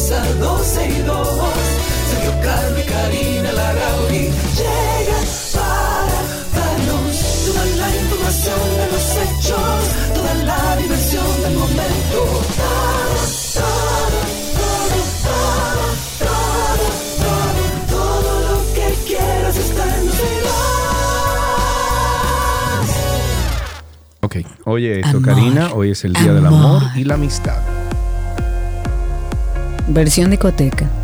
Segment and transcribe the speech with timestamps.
[0.00, 1.28] comienza 12 y 2.
[2.10, 2.32] Sergio
[2.78, 6.18] y Karina Larrauri llegan para
[6.56, 9.80] darnos toda la información de los hechos,
[10.14, 12.18] toda la diversión del momento.
[13.54, 13.64] Todo,
[14.56, 15.48] todo,
[16.18, 16.86] todo,
[17.88, 20.52] todo, lo que quieras está en 12 y 2.
[24.22, 25.22] Ok, oye esto, Amor.
[25.22, 26.82] Karina, hoy es el Día del Amor.
[26.82, 27.69] Amor y la Amistad.
[29.92, 30.86] Versión discoteca.
[30.86, 30.99] What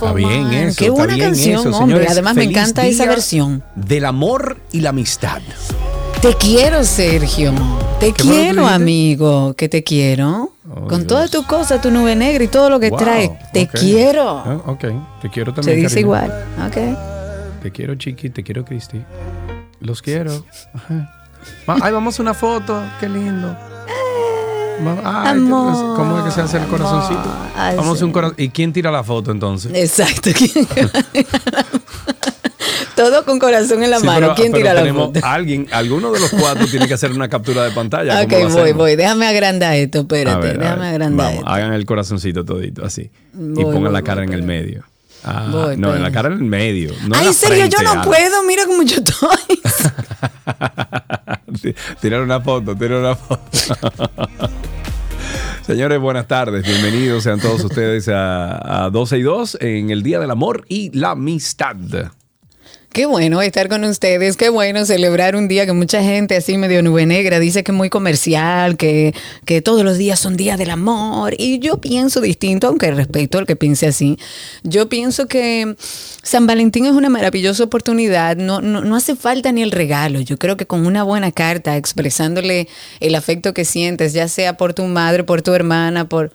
[0.00, 0.78] Está bien eso.
[0.78, 1.86] Qué buena canción, eso, hombre.
[1.96, 2.10] señores.
[2.12, 3.62] Además, me encanta esa versión.
[3.74, 5.40] Del amor y la amistad.
[6.22, 7.52] Te quiero, Sergio.
[8.00, 9.54] Te ¿Qué más tú quiero, amigo.
[9.54, 10.52] Que te quiero.
[10.70, 11.06] Oh, Con Dios.
[11.06, 13.38] todas tus cosas, tu nube negra y todo lo que Wow, trae.
[13.52, 13.70] Te ok.
[13.72, 14.28] quiero.
[14.38, 14.84] Ah, ok,
[15.22, 15.76] te quiero Se también.
[15.80, 16.00] dice Karina.
[16.00, 16.44] igual.
[16.66, 17.62] Ok.
[17.62, 19.00] Te quiero, Chiqui, te quiero, Cristi.
[19.80, 20.44] Los quiero.
[21.66, 22.82] Ay, vamos a una foto.
[23.00, 23.56] Qué lindo.
[24.86, 27.24] Va- ay, amor, ¿Cómo es que se hace el corazoncito?
[27.56, 28.04] Ay, Vamos a sí.
[28.04, 28.34] un corazón.
[28.38, 29.72] ¿Y quién tira la foto entonces?
[29.74, 30.30] Exacto.
[32.94, 34.20] todo con corazón en la Sí, mano.
[34.20, 35.20] pero- ¿Quién pero tira la foto?
[35.22, 38.20] Alguien, alguno de los cuatro tiene que hacer una captura de pantalla.
[38.22, 38.76] Ok, ¿Cómo lo voy, hacemos?
[38.76, 38.96] voy.
[38.96, 40.00] Déjame agrandar esto.
[40.00, 40.46] Espérate.
[40.46, 41.50] ver, déjame agrandar Vamos, esto.
[41.50, 43.10] hagan el corazoncito todito, así.
[43.34, 44.84] y pongan voy, la cara en el medio.
[45.24, 46.92] Ah, Voy, no, en la cara en el medio.
[47.02, 48.44] No en Ay, la serio, yo no puedo.
[48.44, 49.57] Mira cómo yo estoy.
[52.00, 53.42] Tirar una foto, tirar una foto.
[55.62, 56.66] Señores, buenas tardes.
[56.66, 60.96] Bienvenidos sean todos ustedes a, a 12 y 2 en el Día del Amor y
[60.98, 61.76] la Amistad.
[62.98, 66.82] Qué bueno estar con ustedes, qué bueno celebrar un día que mucha gente así medio
[66.82, 69.14] nube negra dice que es muy comercial, que,
[69.44, 71.32] que todos los días son días del amor.
[71.38, 74.18] Y yo pienso distinto, aunque respeto al que piense así.
[74.64, 75.76] Yo pienso que
[76.24, 80.20] San Valentín es una maravillosa oportunidad, no, no, no hace falta ni el regalo.
[80.20, 82.66] Yo creo que con una buena carta expresándole
[82.98, 86.32] el afecto que sientes, ya sea por tu madre, por tu hermana, por...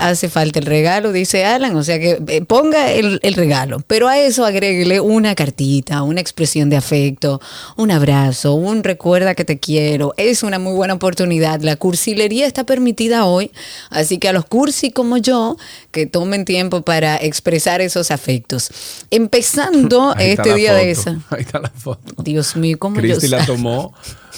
[0.00, 4.08] Hace falta el regalo, dice Alan, o sea que eh, ponga el, el regalo, pero
[4.08, 7.42] a eso agréguele una cartita, una expresión de afecto,
[7.76, 10.14] un abrazo, un recuerda que te quiero.
[10.16, 11.60] Es una muy buena oportunidad.
[11.60, 13.50] La cursilería está permitida hoy,
[13.90, 15.58] así que a los cursi como yo,
[15.90, 18.70] que tomen tiempo para expresar esos afectos.
[19.10, 21.18] Empezando Ahí este día de esa.
[21.28, 22.22] Ahí está la foto.
[22.22, 23.92] Dios mío, ¿cómo Cristi la tomó,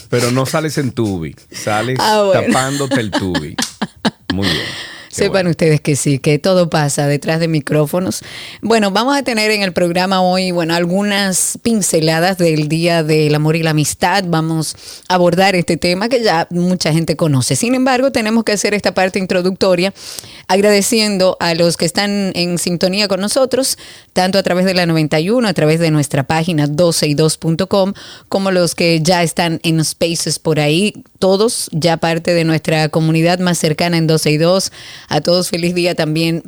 [0.08, 2.42] pero no sales en tubi, sales Ah, bueno.
[2.46, 3.54] tapándote el tubi.
[4.34, 4.66] Muy bien.
[5.18, 5.50] Sepan bueno.
[5.50, 8.22] ustedes que sí, que todo pasa detrás de micrófonos.
[8.62, 13.56] Bueno, vamos a tener en el programa hoy, bueno, algunas pinceladas del Día del Amor
[13.56, 14.24] y la Amistad.
[14.28, 14.76] Vamos
[15.08, 17.56] a abordar este tema que ya mucha gente conoce.
[17.56, 19.92] Sin embargo, tenemos que hacer esta parte introductoria
[20.46, 23.76] agradeciendo a los que están en sintonía con nosotros,
[24.12, 27.92] tanto a través de la 91, a través de nuestra página 12y2.com,
[28.28, 33.40] como los que ya están en spaces por ahí, todos ya parte de nuestra comunidad
[33.40, 34.72] más cercana en 12 y 2.
[35.08, 36.42] A todos feliz día también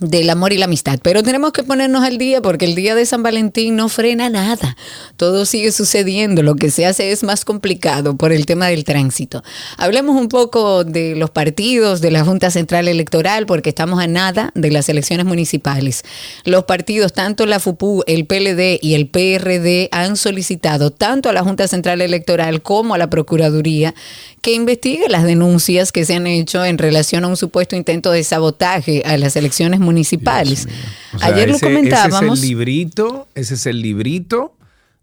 [0.00, 0.98] del amor y la amistad.
[1.02, 4.76] Pero tenemos que ponernos al día porque el día de San Valentín no frena nada.
[5.16, 6.42] Todo sigue sucediendo.
[6.42, 9.42] Lo que se hace es más complicado por el tema del tránsito.
[9.76, 14.52] Hablemos un poco de los partidos, de la Junta Central Electoral, porque estamos a nada
[14.54, 16.04] de las elecciones municipales.
[16.44, 21.42] Los partidos, tanto la FUPU, el PLD y el PRD, han solicitado tanto a la
[21.42, 23.94] Junta Central Electoral como a la Procuraduría
[24.40, 28.24] que investigue las denuncias que se han hecho en relación a un supuesto intento de
[28.24, 30.68] sabotaje a las elecciones municipales.
[31.14, 32.22] O sea, Ayer lo comentábamos.
[32.22, 34.54] Ese es el librito, ese es el librito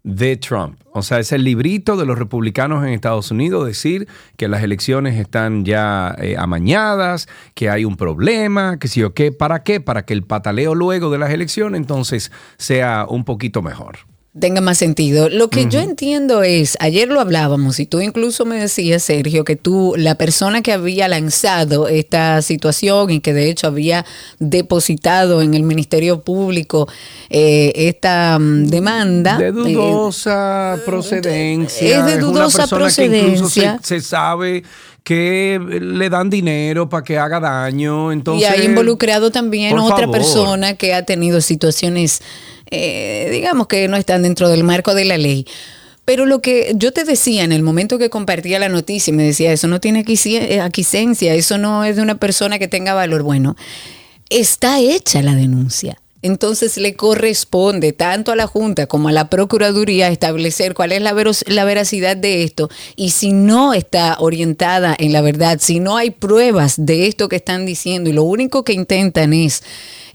[0.06, 0.78] de Trump.
[0.92, 4.06] O sea, es el librito de los republicanos en Estados Unidos decir
[4.36, 9.32] que las elecciones están ya eh, amañadas, que hay un problema, que sí o qué.
[9.32, 9.80] ¿Para qué?
[9.80, 13.98] Para que el pataleo luego de las elecciones entonces sea un poquito mejor.
[14.38, 15.28] Tenga más sentido.
[15.28, 19.56] Lo que yo entiendo es, ayer lo hablábamos y tú incluso me decías, Sergio, que
[19.56, 24.04] tú, la persona que había lanzado esta situación y que de hecho había
[24.38, 26.88] depositado en el Ministerio Público
[27.30, 29.38] eh, esta mm, demanda.
[29.38, 31.88] De eh, dudosa procedencia.
[31.88, 33.78] es de una dudosa que incluso procedencia.
[33.82, 34.62] se, se sabe
[35.06, 38.10] que le dan dinero para que haga daño.
[38.10, 40.10] Entonces, y hay involucrado también otra favor.
[40.10, 42.22] persona que ha tenido situaciones,
[42.70, 45.46] eh, digamos que no están dentro del marco de la ley.
[46.04, 49.52] Pero lo que yo te decía en el momento que compartía la noticia, me decía,
[49.52, 53.24] eso no tiene aquisi- eh, aquiescencia, eso no es de una persona que tenga valor.
[53.24, 53.56] Bueno,
[54.30, 56.00] está hecha la denuncia.
[56.22, 61.14] Entonces le corresponde tanto a la Junta como a la Procuraduría establecer cuál es la,
[61.46, 66.10] la veracidad de esto y si no está orientada en la verdad, si no hay
[66.10, 69.62] pruebas de esto que están diciendo y lo único que intentan es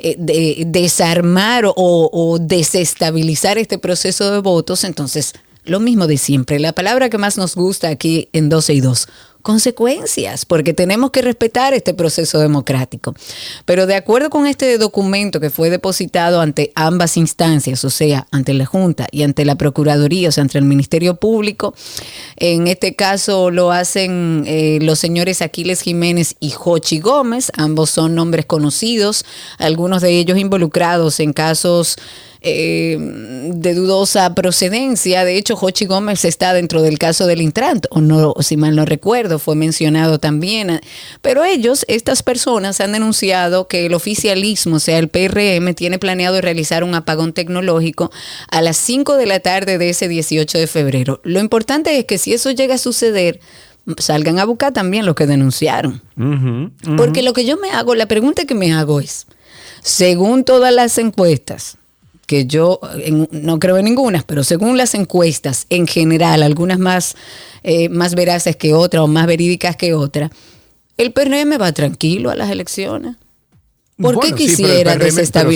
[0.01, 5.33] eh, de- desarmar o, o desestabilizar este proceso de votos, entonces
[5.63, 6.59] lo mismo de siempre.
[6.59, 9.07] La palabra que más nos gusta aquí en 12 y 2,
[9.41, 13.13] consecuencias, porque tenemos que respetar este proceso democrático.
[13.65, 18.53] Pero de acuerdo con este documento que fue depositado ante ambas instancias, o sea, ante
[18.53, 21.73] la Junta y ante la Procuraduría, o sea, ante el Ministerio Público,
[22.37, 28.15] en este caso lo hacen eh, los señores Aquiles Jiménez y Jochi Gómez, ambos son
[28.15, 29.25] nombres conocidos,
[29.57, 31.97] algunos de ellos involucrados en casos
[32.43, 35.23] eh, de dudosa procedencia.
[35.23, 38.83] De hecho, Jochi Gómez está dentro del caso del Intran, o no, si mal no
[38.85, 40.81] recuerdo, fue mencionado también.
[41.21, 46.41] Pero ellos, estas personas, han denunciado que el oficialismo, o sea, el PRM, tiene planeado
[46.41, 48.11] realizar un apagón tecnológico
[48.49, 51.21] a las 5 de la tarde de ese 18 de febrero.
[51.23, 53.39] Lo importante es que si eso llega a suceder,
[53.97, 56.01] salgan a buscar también los que denunciaron.
[56.97, 59.27] Porque lo que yo me hago, la pregunta que me hago es,
[59.81, 61.77] según todas las encuestas,
[62.27, 67.15] que yo en- no creo en ninguna, pero según las encuestas en general, algunas más,
[67.63, 70.31] eh, más veraces que otras o más verídicas que otras,
[70.97, 73.15] el PRM va tranquilo a las elecciones.
[74.01, 75.49] ¿Por Bueno, qué sí, pero quisiera PRM pero sí, pero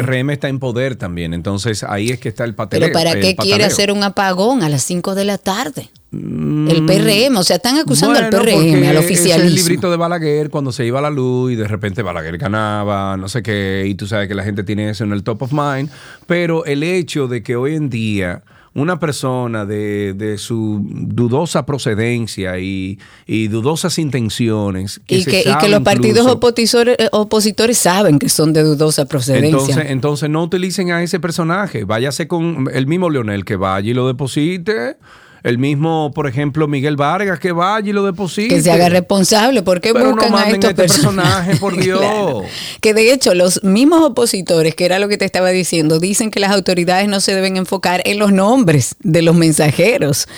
[0.00, 2.92] el PRM está en poder también, entonces ahí es que está el Pero pataleo.
[2.92, 5.90] ¿para el qué quiere hacer un apagón a las 5 de la tarde?
[6.12, 8.30] El PRM, o sea, están acusando al Mm.
[8.30, 9.56] PRM, al Es el oficialismo.
[9.56, 13.28] librito de Balaguer cuando se iba a la luz y de repente Balaguer ganaba, no
[13.30, 15.88] sé qué, y tú sabes que la gente tiene eso en el top of mind.
[16.26, 18.42] Pero el hecho de que hoy en día
[18.74, 25.00] una persona de, de su dudosa procedencia y, y dudosas intenciones.
[25.06, 29.04] y, que, y sabe que los partidos opositores, eh, opositores saben que son de dudosa
[29.04, 29.48] procedencia.
[29.50, 31.84] entonces, entonces no utilicen a ese personaje.
[31.84, 34.96] Váyase con el mismo Leonel que vaya y lo deposite.
[35.42, 38.48] El mismo, por ejemplo, Miguel Vargas que vaya y lo deposite.
[38.48, 39.62] que se haga responsable.
[39.62, 41.58] ¿Por qué Pero no buscan a estos este personaje, personajes?
[41.60, 41.98] por Dios.
[41.98, 42.42] Claro.
[42.80, 46.38] Que de hecho los mismos opositores, que era lo que te estaba diciendo, dicen que
[46.40, 50.28] las autoridades no se deben enfocar en los nombres de los mensajeros,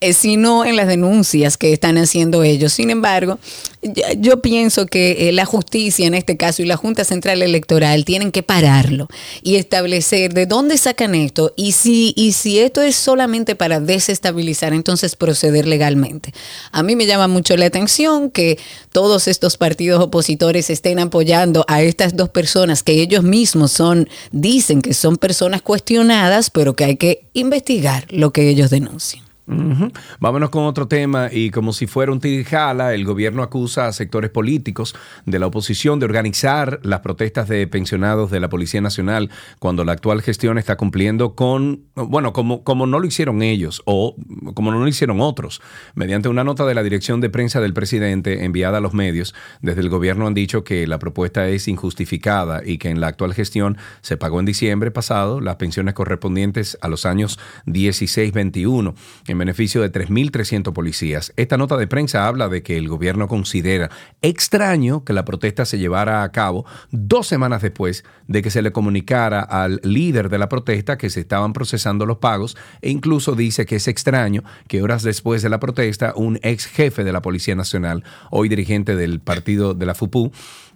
[0.00, 2.72] eh, sino en las denuncias que están haciendo ellos.
[2.72, 3.38] Sin embargo,
[3.82, 8.30] yo, pienso que eh, la justicia en este caso y la Junta Central Electoral tienen
[8.30, 9.08] que pararlo
[9.42, 14.72] y establecer de dónde sacan esto y si, y si esto es solamente para desestabilizar,
[14.72, 16.32] entonces proceder legalmente.
[16.70, 18.58] A mí me llama mucho la atención que
[18.92, 24.80] todos estos partidos opositores estén apoyando a estas dos personas que ellos mismos son, dicen
[24.80, 29.31] que son personas cuestionadas, pero que hay que investigar lo que ellos denuncian.
[29.44, 34.30] Vámonos con otro tema y como si fuera un tirijala, el gobierno acusa a sectores
[34.30, 34.94] políticos
[35.26, 39.92] de la oposición de organizar las protestas de pensionados de la Policía Nacional cuando la
[39.92, 44.14] actual gestión está cumpliendo con, bueno, como, como no lo hicieron ellos o
[44.54, 45.60] como no lo hicieron otros.
[45.94, 49.80] Mediante una nota de la dirección de prensa del presidente enviada a los medios, desde
[49.80, 53.76] el gobierno han dicho que la propuesta es injustificada y que en la actual gestión
[54.02, 58.94] se pagó en diciembre pasado las pensiones correspondientes a los años 16-21
[59.32, 61.32] en beneficio de 3.300 policías.
[61.36, 65.78] Esta nota de prensa habla de que el gobierno considera extraño que la protesta se
[65.78, 70.48] llevara a cabo dos semanas después de que se le comunicara al líder de la
[70.48, 75.02] protesta que se estaban procesando los pagos e incluso dice que es extraño que horas
[75.02, 79.74] después de la protesta un ex jefe de la Policía Nacional, hoy dirigente del partido
[79.74, 80.32] de la FUPU,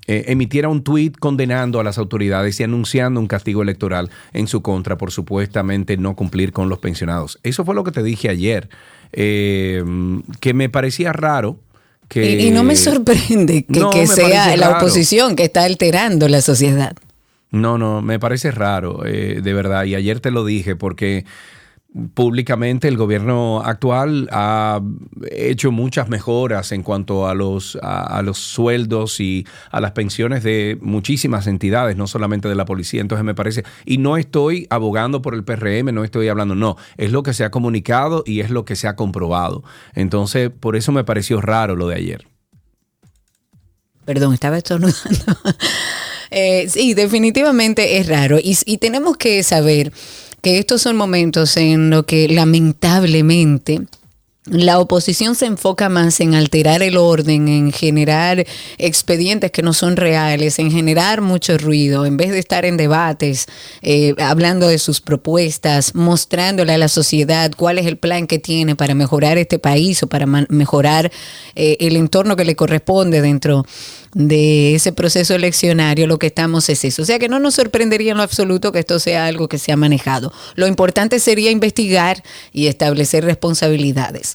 [0.06, 4.62] eh, emitiera un tuit condenando a las autoridades y anunciando un castigo electoral en su
[4.62, 7.38] contra por supuestamente no cumplir con los pensionados.
[7.42, 8.68] Eso fue lo que te dije ayer,
[9.12, 9.82] eh,
[10.40, 11.58] que me parecía raro.
[12.08, 16.28] Que, Y, y no me sorprende que, No, que sea la oposición que está alterando
[16.28, 16.94] la sociedad.
[17.50, 19.84] No, no, me parece raro, eh, de verdad.
[19.84, 21.24] Y ayer te lo dije porque
[22.14, 24.80] públicamente el gobierno actual ha
[25.30, 30.78] hecho muchas mejoras en cuanto a los, a, los sueldos y a las pensiones de
[30.80, 33.00] muchísimas entidades, no solamente de la policía.
[33.00, 37.12] Entonces me parece, y no estoy abogando por el PRM, no estoy hablando, no, es
[37.12, 39.64] lo que se ha comunicado y es lo que se ha comprobado.
[39.94, 42.26] Entonces, por eso me pareció raro lo de ayer.
[44.04, 45.00] Perdón, estaba estornudando.
[46.32, 48.38] Eh, sí, definitivamente es raro.
[48.42, 49.92] Y tenemos que saber
[50.46, 53.80] que estos son momentos en los que lamentablemente
[54.44, 58.46] la oposición se enfoca más en alterar el orden, en generar
[58.78, 63.46] expedientes que no son reales, en generar mucho ruido, en vez de estar en debates,
[63.82, 68.76] eh, hablando de sus propuestas, mostrándole a la sociedad cuál es el plan que tiene
[68.76, 71.10] para mejorar este país o para mejorar
[71.56, 73.66] eh, el entorno que le corresponde dentro
[74.16, 77.02] de ese proceso eleccionario, lo que estamos es eso.
[77.02, 79.72] O sea que no nos sorprendería en lo absoluto que esto sea algo que se
[79.72, 80.32] ha manejado.
[80.54, 84.32] Lo importante sería investigar y establecer responsabilidades.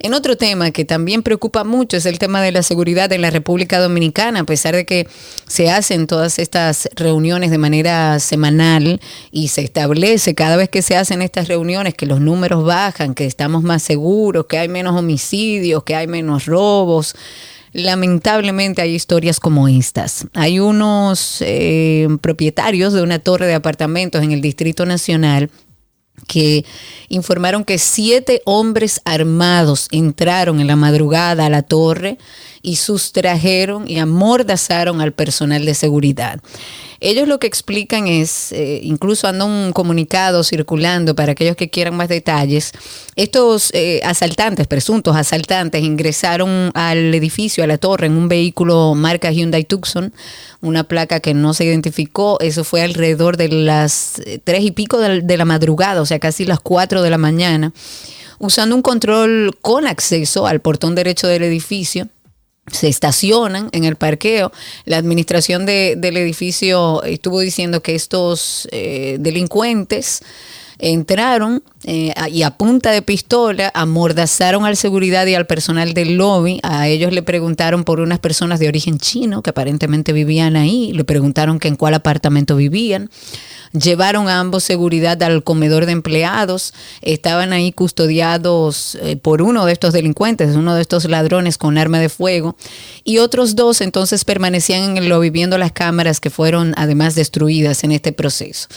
[0.00, 3.30] En otro tema que también preocupa mucho es el tema de la seguridad en la
[3.30, 5.06] República Dominicana, a pesar de que
[5.46, 10.96] se hacen todas estas reuniones de manera semanal y se establece cada vez que se
[10.96, 15.84] hacen estas reuniones que los números bajan, que estamos más seguros, que hay menos homicidios,
[15.84, 17.14] que hay menos robos.
[17.72, 20.26] Lamentablemente hay historias como estas.
[20.34, 25.50] Hay unos eh, propietarios de una torre de apartamentos en el Distrito Nacional
[26.26, 26.64] que
[27.08, 32.18] informaron que siete hombres armados entraron en la madrugada a la torre
[32.62, 36.40] y sustrajeron y amordazaron al personal de seguridad.
[37.02, 41.96] Ellos lo que explican es, eh, incluso anda un comunicado circulando para aquellos que quieran
[41.96, 42.72] más detalles,
[43.16, 49.30] estos eh, asaltantes, presuntos asaltantes, ingresaron al edificio, a la torre, en un vehículo marca
[49.30, 50.12] Hyundai Tucson,
[50.60, 54.98] una placa que no se identificó, eso fue alrededor de las eh, tres y pico
[54.98, 57.72] de, de la madrugada, o sea, casi las cuatro de la mañana,
[58.38, 62.08] usando un control con acceso al portón derecho del edificio
[62.70, 64.52] se estacionan en el parqueo.
[64.84, 70.22] La administración de- del edificio estuvo diciendo que estos eh, delincuentes
[70.82, 76.58] entraron eh, y a punta de pistola amordazaron al seguridad y al personal del lobby.
[76.62, 80.92] A ellos le preguntaron por unas personas de origen chino que aparentemente vivían ahí.
[80.92, 83.10] Le preguntaron que en cuál apartamento vivían.
[83.72, 86.74] Llevaron a ambos seguridad al comedor de empleados.
[87.02, 92.00] Estaban ahí custodiados eh, por uno de estos delincuentes, uno de estos ladrones con arma
[92.00, 92.56] de fuego.
[93.04, 97.84] Y otros dos entonces permanecían en el lobby viendo las cámaras que fueron además destruidas
[97.84, 98.68] en este proceso.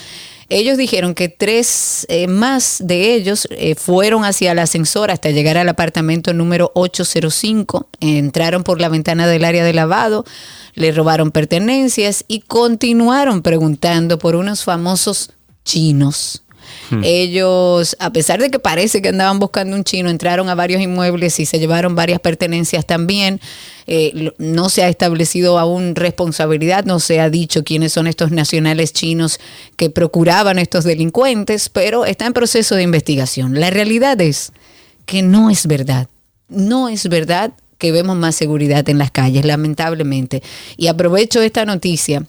[0.54, 5.58] Ellos dijeron que tres eh, más de ellos eh, fueron hacia el ascensor hasta llegar
[5.58, 7.88] al apartamento número 805.
[8.00, 10.26] Entraron por la ventana del área de lavado,
[10.76, 15.32] le robaron pertenencias y continuaron preguntando por unos famosos
[15.66, 16.44] chinos.
[17.04, 21.40] Ellos, a pesar de que parece que andaban buscando un chino, entraron a varios inmuebles
[21.40, 23.40] y se llevaron varias pertenencias también.
[23.88, 28.94] Eh, no se ha establecido aún responsabilidad, no se ha dicho quiénes son estos nacionales
[28.94, 29.40] chinos
[29.76, 33.60] que procuraban estos delincuentes, pero está en proceso de investigación.
[33.60, 34.54] La realidad es
[35.06, 36.08] que no es verdad.
[36.48, 40.42] No es verdad que vemos más seguridad en las calles, lamentablemente.
[40.78, 42.26] Y aprovecho esta noticia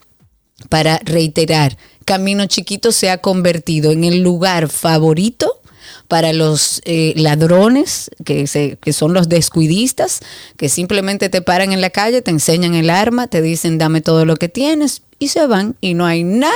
[0.68, 5.61] para reiterar, Camino Chiquito se ha convertido en el lugar favorito
[6.09, 8.47] para los eh, ladrones, que,
[8.92, 10.21] son los descuidistas,
[10.56, 14.25] que simplemente te paran en la calle, te enseñan el arma, te dicen dame todo
[14.25, 16.52] lo que tienes y se van y no hay nadie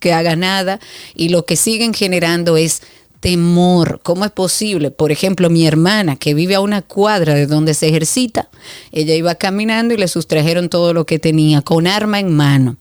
[0.00, 0.80] que haga nada
[1.14, 2.82] y lo que siguen generando es
[3.20, 4.00] temor.
[4.02, 4.90] ¿Cómo es posible?
[4.90, 8.48] Por ejemplo, mi hermana, que vive a una cuadra de donde se ejercita,
[8.92, 12.76] ella iba caminando y le sustrajeron todo lo que tenía con arma en mano.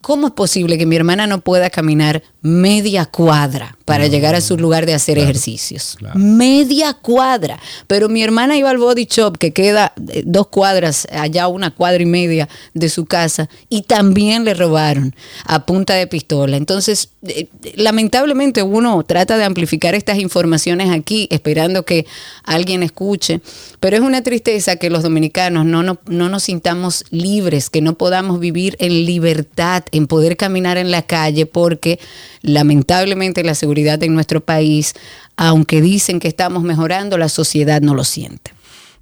[0.00, 4.56] ¿Cómo es posible que mi hermana no pueda caminar media cuadra para llegar a su
[4.56, 5.98] lugar de hacer ejercicios?
[6.14, 7.58] Media cuadra.
[7.88, 12.00] Pero mi hermana iba al body shop que queda eh, dos cuadras, allá una cuadra
[12.00, 16.56] y media de su casa, y también le robaron a punta de pistola.
[16.56, 22.06] Entonces, eh, lamentablemente uno trata de amplificar estas informaciones aquí, esperando que
[22.44, 23.40] alguien escuche,
[23.80, 27.94] pero es una tristeza que los dominicanos no, no, no nos sintamos libres, que no
[27.94, 32.00] podamos vivir en libertad, en poder caminar en la calle, porque
[32.42, 34.94] lamentablemente la seguridad en nuestro país,
[35.36, 38.52] aunque dicen que estamos mejorando, la sociedad no lo siente.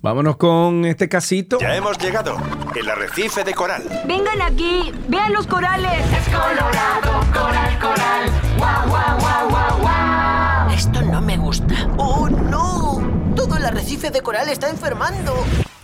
[0.02, 1.59] Vámonos con este casito.
[1.59, 2.37] Ya hemos llegado.
[2.76, 3.83] El arrecife de coral.
[4.06, 6.00] Vengan aquí, vean los corales.
[6.12, 8.30] Es colorado, coral, coral.
[8.59, 10.71] Guau, guau, guau, guau, guau.
[10.71, 11.75] Esto no me gusta.
[11.97, 13.06] ¡Oh, no!
[13.47, 15.33] Todo el arrecife de coral está enfermando.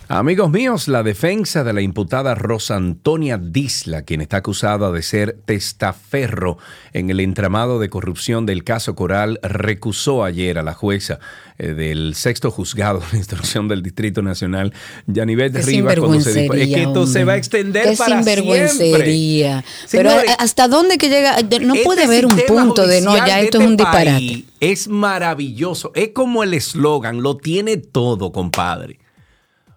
[0.09, 5.37] Amigos míos, la defensa de la imputada Rosa Antonia Disla, quien está acusada de ser
[5.45, 6.57] testaferro
[6.91, 11.19] en el entramado de corrupción del caso Coral, recusó ayer a la jueza
[11.57, 14.73] eh, del sexto juzgado de instrucción del Distrito Nacional,
[15.07, 17.23] Yanivet Rivas, cuando se dijo, es que esto se hombre.
[17.23, 19.63] va a extender Qué para sinvergüencería.
[19.63, 19.89] siempre.
[19.91, 21.37] Pero Señores, ¿hasta dónde que llega?
[21.61, 24.43] No este puede haber un punto de no, ya esto es este un disparate.
[24.59, 25.91] Es maravilloso.
[25.95, 28.99] Es como el eslogan, lo tiene todo, compadre.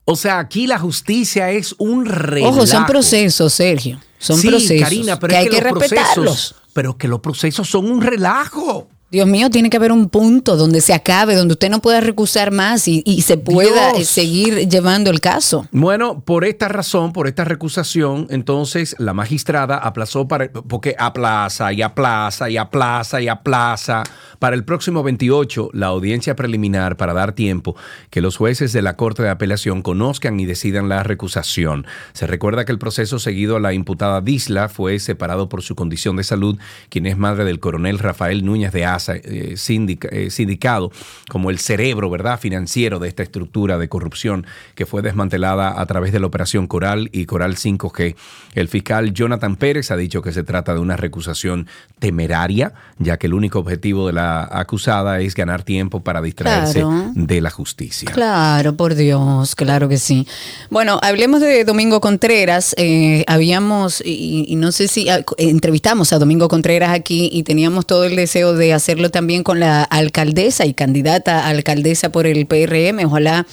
[0.09, 2.55] O sea, aquí la justicia es un relajo.
[2.59, 4.01] Ojo, son procesos, Sergio.
[4.19, 6.55] Son sí, procesos Karina, pero que es hay que, los procesos- respetarlos.
[6.73, 8.89] pero que los procesos son un relajo.
[9.09, 12.51] Dios mío, tiene que haber un punto donde se acabe, donde usted no pueda recusar
[12.51, 14.01] más y, y se pueda Dios.
[14.01, 15.69] eh, seguir llevando el caso.
[15.71, 21.83] Bueno, por esta razón, por esta recusación, entonces la magistrada aplazó para porque aplaza y
[21.83, 24.03] aplaza y aplaza y aplaza
[24.41, 27.77] para el próximo 28 la audiencia preliminar para dar tiempo
[28.11, 31.87] que los jueces de la Corte de Apelación conozcan y decidan la recusación.
[32.13, 36.17] Se recuerda que el proceso seguido a la imputada Disla fue separado por su condición
[36.17, 36.59] de salud,
[36.89, 40.91] quien es madre del coronel Rafael Núñez de Eh, sindica- eh, sindicado
[41.29, 46.13] como el cerebro, ¿verdad?, financiero de esta estructura de corrupción que fue desmantelada a través
[46.13, 48.17] de la operación Coral y Coral 5G.
[48.55, 51.67] El fiscal Jonathan Pérez ha dicho que se trata de una recusación
[51.99, 57.11] temeraria, ya que el único objetivo de la acusada es ganar tiempo para distraerse Claro.
[57.15, 58.11] de la justicia.
[58.13, 60.27] Claro, por Dios, claro que sí.
[60.71, 62.75] Bueno, hablemos de Domingo Contreras.
[62.79, 67.87] Eh, habíamos, y, y no sé si ah, entrevistamos a Domingo Contreras aquí y teníamos
[67.87, 72.47] todo el deseo de hacerlo también con la alcaldesa y candidata a alcaldesa por el
[72.47, 73.05] PRM.
[73.05, 73.45] Ojalá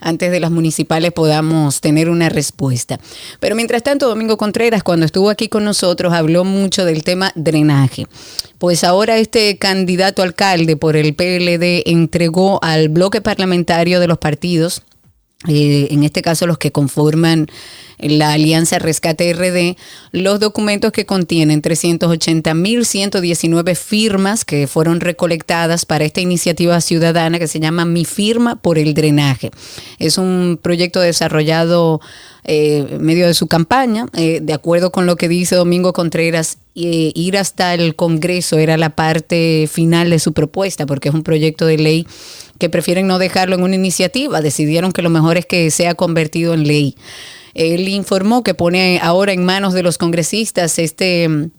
[0.00, 3.00] antes de las municipales podamos tener una respuesta.
[3.40, 8.06] Pero mientras tanto, Domingo Contreras, cuando estuvo aquí con nosotros, habló mucho del tema drenaje.
[8.58, 14.82] Pues ahora este candidato alcalde por el PLD entregó al bloque parlamentario de los partidos
[15.48, 17.48] eh, en este caso los que conforman
[18.02, 19.76] la Alianza Rescate RD,
[20.12, 27.60] los documentos que contienen 380.119 firmas que fueron recolectadas para esta iniciativa ciudadana que se
[27.60, 29.52] llama Mi Firma por el Drenaje.
[29.98, 32.00] Es un proyecto desarrollado
[32.44, 36.58] eh, en medio de su campaña, eh, de acuerdo con lo que dice Domingo Contreras,
[36.74, 41.22] eh, ir hasta el Congreso era la parte final de su propuesta, porque es un
[41.22, 42.06] proyecto de ley
[42.58, 46.54] que prefieren no dejarlo en una iniciativa, decidieron que lo mejor es que sea convertido
[46.54, 46.96] en ley.
[47.54, 51.50] Él informó que pone ahora en manos de los congresistas este mm,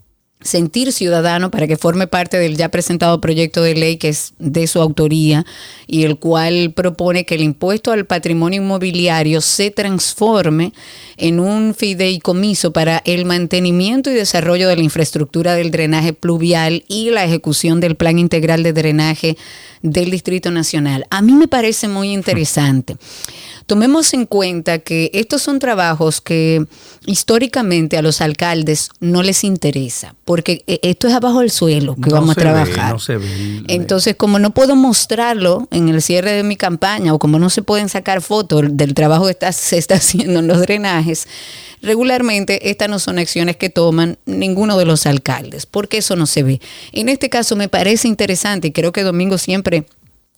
[0.43, 4.67] sentir ciudadano para que forme parte del ya presentado proyecto de ley que es de
[4.67, 5.45] su autoría
[5.87, 10.73] y el cual propone que el impuesto al patrimonio inmobiliario se transforme
[11.17, 17.09] en un fideicomiso para el mantenimiento y desarrollo de la infraestructura del drenaje pluvial y
[17.09, 19.37] la ejecución del plan integral de drenaje
[19.81, 21.05] del Distrito Nacional.
[21.09, 22.97] A mí me parece muy interesante.
[23.65, 26.65] Tomemos en cuenta que estos son trabajos que
[27.05, 32.09] históricamente a los alcaldes no les interesa, porque eh, esto es abajo del suelo que
[32.09, 32.91] No vamos a ve, trabajar.
[32.93, 37.19] no se ve Entonces, como no puedo mostrarlo en el cierre de mi campaña o
[37.19, 40.59] como no se pueden sacar fotos del trabajo que está- se está haciendo en los
[40.59, 41.27] drenajes,
[41.83, 46.41] regularmente estas no son acciones que toman ninguno de los alcaldes, porque eso no se
[46.41, 46.61] ve.
[46.93, 49.85] En este caso me parece interesante y creo que Domingo siempre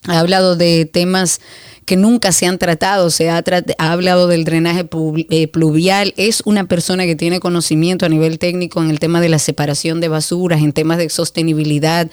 [0.07, 1.39] ha hablado de temas
[1.85, 3.43] que nunca se han tratado, se ha,
[3.77, 4.87] hablado del drenaje
[5.29, 9.29] eh, pluvial, es una persona que tiene conocimiento a nivel técnico en el tema de
[9.29, 12.09] la separación de basuras, en temas de sostenibilidad.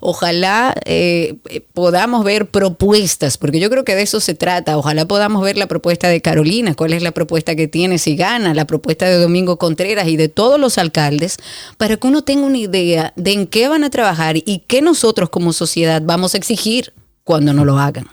[0.00, 4.76] Ojalá eh, eh, podamos ver propuestas, porque yo creo que de eso se trata.
[4.76, 8.52] Ojalá podamos ver la propuesta de Carolina, cuál es la propuesta que tiene si gana,
[8.52, 11.38] la propuesta de Domingo Contreras y de todos los alcaldes,
[11.78, 15.30] para que uno tenga una idea de en qué van a trabajar y qué nosotros
[15.30, 16.92] como sociedad vamos a exigir
[17.24, 18.06] cuando no lo hagan.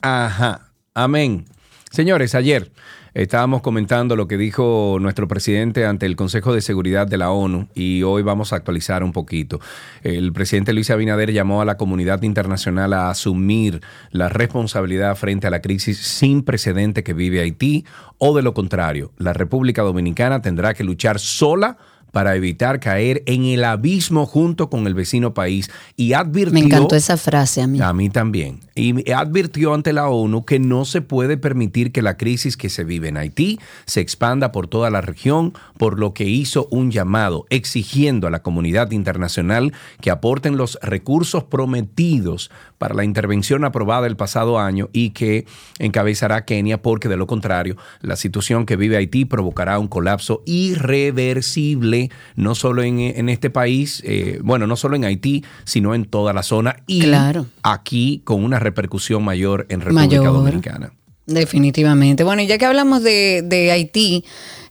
[0.00, 0.72] Ajá.
[0.94, 1.44] Amén.
[1.90, 2.72] Señores, ayer
[3.14, 7.68] estábamos comentando lo que dijo nuestro presidente ante el Consejo de Seguridad de la ONU
[7.74, 9.60] y hoy vamos a actualizar un poquito.
[10.02, 15.50] El presidente Luis Abinader llamó a la comunidad internacional a asumir la responsabilidad frente a
[15.50, 17.84] la crisis sin precedente que vive Haití
[18.18, 21.76] o de lo contrario, la República Dominicana tendrá que luchar sola
[22.12, 26.96] para evitar caer en el abismo junto con el vecino país y advirtió Me encantó
[26.96, 27.80] esa frase a mí.
[27.80, 28.60] a mí también.
[28.74, 32.84] Y advirtió ante la ONU que no se puede permitir que la crisis que se
[32.84, 37.46] vive en Haití se expanda por toda la región, por lo que hizo un llamado
[37.50, 44.16] exigiendo a la comunidad internacional que aporten los recursos prometidos para la intervención aprobada el
[44.16, 45.44] pasado año y que
[45.78, 51.99] encabezará Kenia, porque de lo contrario, la situación que vive Haití provocará un colapso irreversible,
[52.36, 56.32] no solo en, en este país, eh, bueno, no solo en Haití, sino en toda
[56.32, 57.46] la zona y Claro.
[57.62, 60.32] aquí con una repercusión mayor en República Mayor.
[60.32, 60.92] Dominicana.
[61.26, 62.24] Definitivamente.
[62.24, 64.24] Bueno, y ya que hablamos de, de Haití,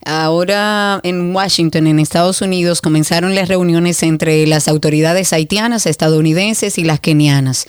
[0.10, 6.84] ahora en Washington, en Estados Unidos, comenzaron las reuniones entre las autoridades haitianas, estadounidenses y
[6.84, 7.68] las kenianas.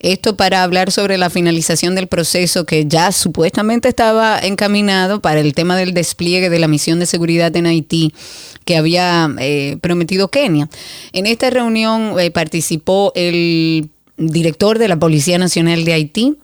[0.00, 5.54] Esto para hablar sobre la finalización del proceso que ya supuestamente estaba encaminado para el
[5.54, 8.12] tema del despliegue de la misión de seguridad en Haití
[8.64, 10.68] que había eh, prometido Kenia.
[11.12, 16.36] En esta reunión eh, participó el director de la Policía Nacional de Haití,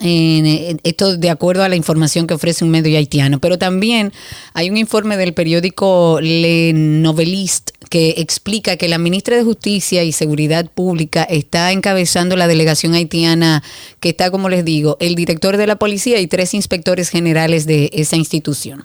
[0.00, 4.12] eh, esto de acuerdo a la información que ofrece un medio haitiano, pero también
[4.52, 10.12] hay un informe del periódico Le Novelist que explica que la ministra de Justicia y
[10.12, 13.62] Seguridad Pública está encabezando la delegación haitiana
[14.00, 17.90] que está, como les digo, el director de la policía y tres inspectores generales de
[17.94, 18.84] esa institución.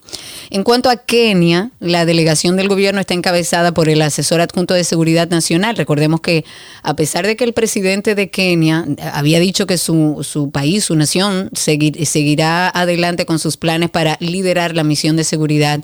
[0.51, 4.85] En cuanto a Kenia, la delegación del gobierno está encabezada por el asesor adjunto de
[4.85, 5.75] Seguridad Nacional.
[5.75, 6.45] Recordemos que
[6.81, 10.92] a pesar de que el presidente de Kenia había dicho que su, su país, su
[10.95, 15.81] nación, seguir- seguirá adelante con sus planes para liderar la misión de seguridad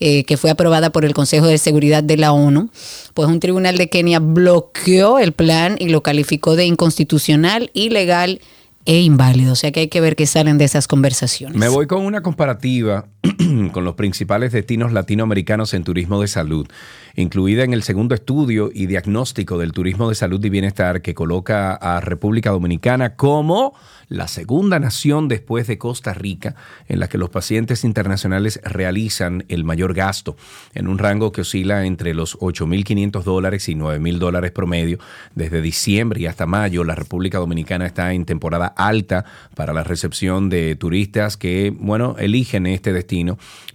[0.00, 2.70] eh, que fue aprobada por el Consejo de Seguridad de la ONU,
[3.14, 8.40] pues un tribunal de Kenia bloqueó el plan y lo calificó de inconstitucional, ilegal
[8.84, 9.52] e inválido.
[9.52, 11.56] O sea que hay que ver qué salen de esas conversaciones.
[11.56, 13.06] Me voy con una comparativa
[13.72, 16.66] con los principales destinos latinoamericanos en turismo de salud,
[17.14, 21.74] incluida en el segundo estudio y diagnóstico del turismo de salud y bienestar que coloca
[21.74, 23.74] a República Dominicana como
[24.08, 26.56] la segunda nación después de Costa Rica
[26.88, 30.36] en la que los pacientes internacionales realizan el mayor gasto,
[30.74, 34.98] en un rango que oscila entre los 8.500 dólares y 9.000 dólares promedio.
[35.34, 40.50] Desde diciembre y hasta mayo, la República Dominicana está en temporada alta para la recepción
[40.50, 43.11] de turistas que, bueno, eligen este destino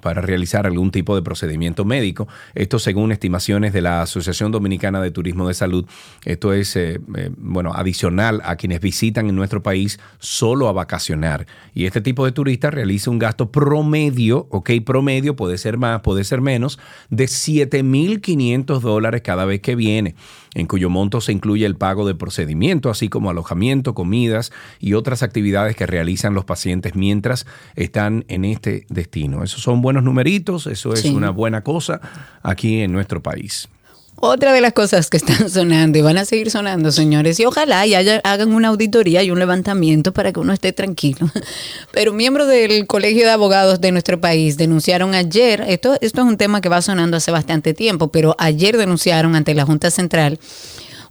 [0.01, 2.27] para realizar algún tipo de procedimiento médico.
[2.55, 5.85] Esto según estimaciones de la Asociación Dominicana de Turismo de Salud.
[6.25, 11.47] Esto es, eh, eh, bueno, adicional a quienes visitan en nuestro país solo a vacacionar.
[11.73, 16.23] Y este tipo de turista realiza un gasto promedio, ok, promedio, puede ser más, puede
[16.23, 20.15] ser menos, de 7.500 dólares cada vez que viene,
[20.53, 25.23] en cuyo monto se incluye el pago de procedimiento, así como alojamiento, comidas y otras
[25.23, 29.43] actividades que realizan los pacientes mientras están en este destino.
[29.43, 31.09] Esos son buenos numeritos, eso es Sí.
[31.09, 32.01] una buena cosa
[32.43, 33.69] aquí en nuestro país.
[34.19, 37.85] Otra de las cosas que están sonando y van a seguir sonando, señores, y ojalá
[37.85, 41.29] y haya- hagan una auditoría y un levantamiento para que uno esté tranquilo.
[41.91, 46.37] Pero miembros del Colegio de Abogados de nuestro país denunciaron ayer, esto, esto es un
[46.37, 50.39] tema que va sonando hace bastante tiempo, pero ayer denunciaron ante la Junta Central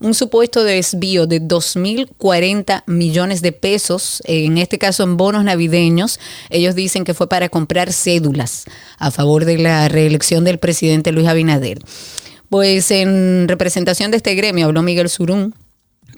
[0.00, 6.20] un supuesto desvío de 2.040 millones de pesos, en este caso en bonos navideños.
[6.50, 8.64] Ellos dicen que fue para comprar cédulas
[8.98, 11.78] a favor de la reelección del presidente Luis Abinader.
[12.48, 15.54] Pues en representación de este gremio habló Miguel Surún.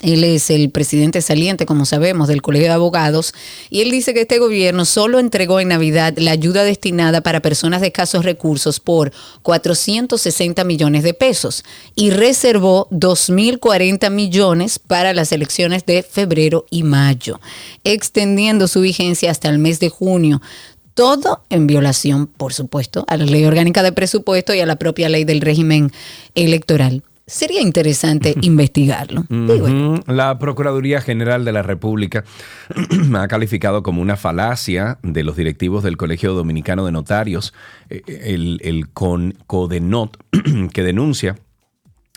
[0.02, 3.34] Él es el presidente saliente, como sabemos, del Colegio de Abogados,
[3.68, 7.80] y él dice que este gobierno solo entregó en Navidad la ayuda destinada para personas
[7.80, 9.12] de escasos recursos por
[9.42, 11.64] 460 millones de pesos
[11.96, 17.40] y reservó 2.040 millones para las elecciones de febrero y mayo,
[17.82, 20.40] extendiendo su vigencia hasta el mes de junio.
[20.98, 25.08] Todo en violación, por supuesto, a la ley orgánica de presupuesto y a la propia
[25.08, 25.92] ley del régimen
[26.34, 27.04] electoral.
[27.24, 29.24] Sería interesante investigarlo.
[29.28, 29.92] Digo yo.
[29.92, 30.12] Ujú.
[30.12, 32.24] La Procuraduría General de la República
[33.14, 37.54] ha calificado como una falacia de los directivos del Colegio Dominicano de Notarios,
[37.90, 40.16] eh, el, el con, CODENOT,
[40.72, 41.36] que denuncia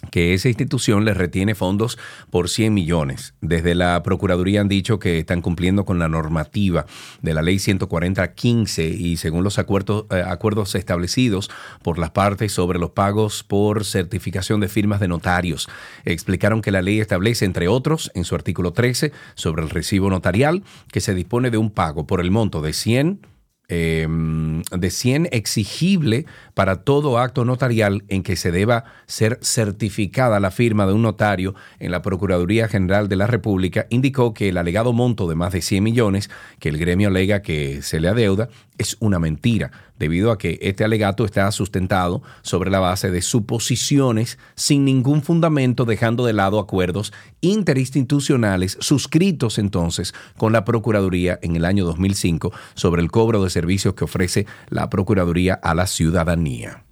[0.09, 1.97] que esa institución les retiene fondos
[2.29, 3.33] por 100 millones.
[3.41, 6.85] Desde la Procuraduría han dicho que están cumpliendo con la normativa
[7.21, 11.49] de la Ley 14015 y según los acuerdos, eh, acuerdos establecidos
[11.83, 15.69] por las partes sobre los pagos por certificación de firmas de notarios.
[16.05, 20.63] Explicaron que la ley establece, entre otros, en su artículo 13, sobre el recibo notarial,
[20.91, 23.30] que se dispone de un pago por el monto de 100
[23.73, 30.51] eh, de 100 exigible para todo acto notarial en que se deba ser certificada la
[30.51, 34.91] firma de un notario en la Procuraduría General de la República, indicó que el alegado
[34.91, 36.29] monto de más de 100 millones
[36.59, 40.83] que el gremio alega que se le adeuda es una mentira, debido a que este
[40.83, 47.13] alegato está sustentado sobre la base de suposiciones sin ningún fundamento, dejando de lado acuerdos
[47.39, 53.93] interinstitucionales suscritos entonces con la Procuraduría en el año 2005 sobre el cobro de servicios
[53.93, 56.83] que ofrece la Procuraduría a la ciudadanía.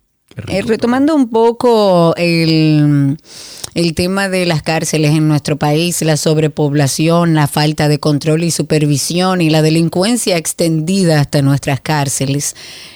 [0.48, 3.18] Eh, retomando un poco el,
[3.74, 8.52] el tema de las cárceles en nuestro país, la sobrepoblación, la falta de control y
[8.52, 12.56] supervisión y la delincuencia extendida hasta nuestras cárceles.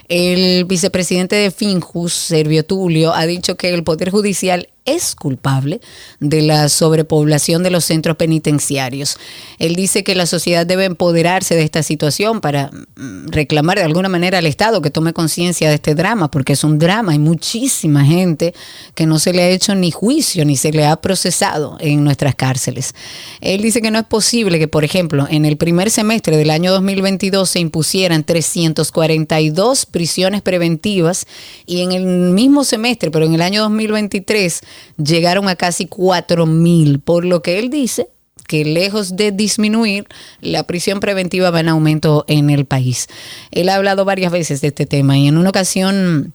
[0.09, 5.79] El vicepresidente de Finjus, Servio Tulio, ha dicho que el Poder Judicial es culpable
[6.19, 9.17] de la sobrepoblación de los centros penitenciarios.
[9.57, 14.09] Él dice que la sociedad debe empoderarse de esta situación para mm, reclamar de alguna
[14.09, 17.13] manera al Estado que tome conciencia de este drama, porque es un drama.
[17.13, 18.53] Hay muchísima gente
[18.93, 22.35] que no se le ha hecho ni juicio ni se le ha procesado en nuestras
[22.35, 22.93] cárceles.
[23.41, 26.71] Él dice que no es posible que, por ejemplo, en el primer semestre del año
[26.71, 31.25] 2022 se impusieran 342 prisiones preventivas
[31.65, 34.61] y en el mismo semestre, pero en el año 2023,
[34.97, 38.09] llegaron a casi 4 mil, por lo que él dice
[38.47, 40.05] que lejos de disminuir,
[40.41, 43.07] la prisión preventiva va en aumento en el país.
[43.51, 46.33] Él ha hablado varias veces de este tema y en una ocasión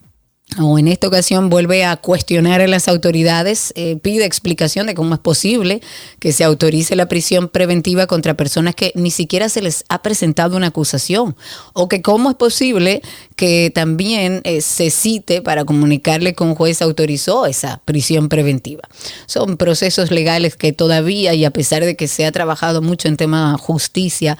[0.56, 5.14] o en esta ocasión vuelve a cuestionar a las autoridades, eh, pide explicación de cómo
[5.14, 5.82] es posible
[6.20, 10.56] que se autorice la prisión preventiva contra personas que ni siquiera se les ha presentado
[10.56, 11.36] una acusación,
[11.74, 13.02] o que cómo es posible
[13.36, 18.82] que también eh, se cite para comunicarle que un juez autorizó esa prisión preventiva.
[19.26, 23.18] Son procesos legales que todavía, y a pesar de que se ha trabajado mucho en
[23.18, 24.38] tema justicia,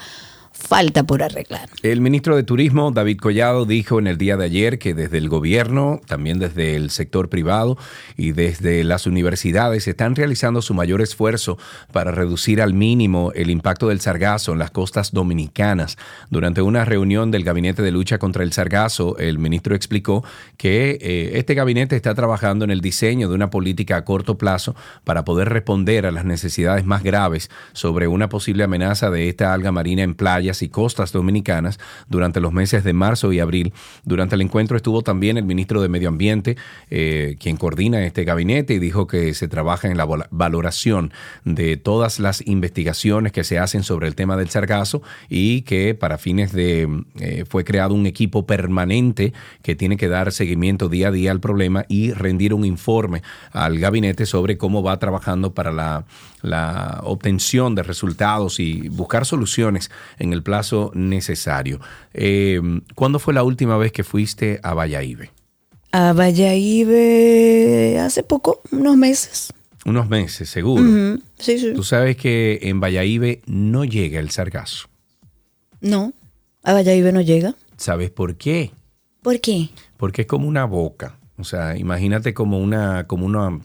[0.69, 1.67] falta por arreglar.
[1.81, 5.27] El ministro de Turismo, David Collado, dijo en el día de ayer que desde el
[5.27, 7.75] gobierno, también desde el sector privado
[8.15, 11.57] y desde las universidades están realizando su mayor esfuerzo
[11.91, 15.97] para reducir al mínimo el impacto del sargazo en las costas dominicanas.
[16.29, 20.23] Durante una reunión del Gabinete de Lucha contra el Sargazo, el ministro explicó
[20.55, 24.75] que eh, este gabinete está trabajando en el diseño de una política a corto plazo
[25.03, 29.71] para poder responder a las necesidades más graves sobre una posible amenaza de esta alga
[29.71, 33.73] marina en playas y costas dominicanas durante los meses de marzo y abril.
[34.03, 36.57] Durante el encuentro estuvo también el ministro de Medio Ambiente,
[36.89, 41.11] eh, quien coordina este gabinete y dijo que se trabaja en la val- valoración
[41.45, 46.17] de todas las investigaciones que se hacen sobre el tema del sargazo y que para
[46.17, 46.87] fines de
[47.19, 51.39] eh, fue creado un equipo permanente que tiene que dar seguimiento día a día al
[51.39, 56.05] problema y rendir un informe al gabinete sobre cómo va trabajando para la,
[56.41, 61.79] la obtención de resultados y buscar soluciones en el plazo necesario.
[62.13, 62.61] Eh,
[62.95, 65.29] ¿Cuándo fue la última vez que fuiste a Valladolid?
[65.91, 69.53] A Valladolid hace poco, unos meses.
[69.85, 70.83] Unos meses, seguro.
[71.39, 71.73] Sí, sí.
[71.73, 74.87] Tú sabes que en Valladolid no llega el sargazo.
[75.81, 76.13] No,
[76.63, 77.55] a Valladolid no llega.
[77.77, 78.71] ¿Sabes por qué?
[79.21, 79.69] ¿Por qué?
[79.97, 81.17] Porque es como una boca.
[81.37, 83.59] O sea, imagínate como una, como una,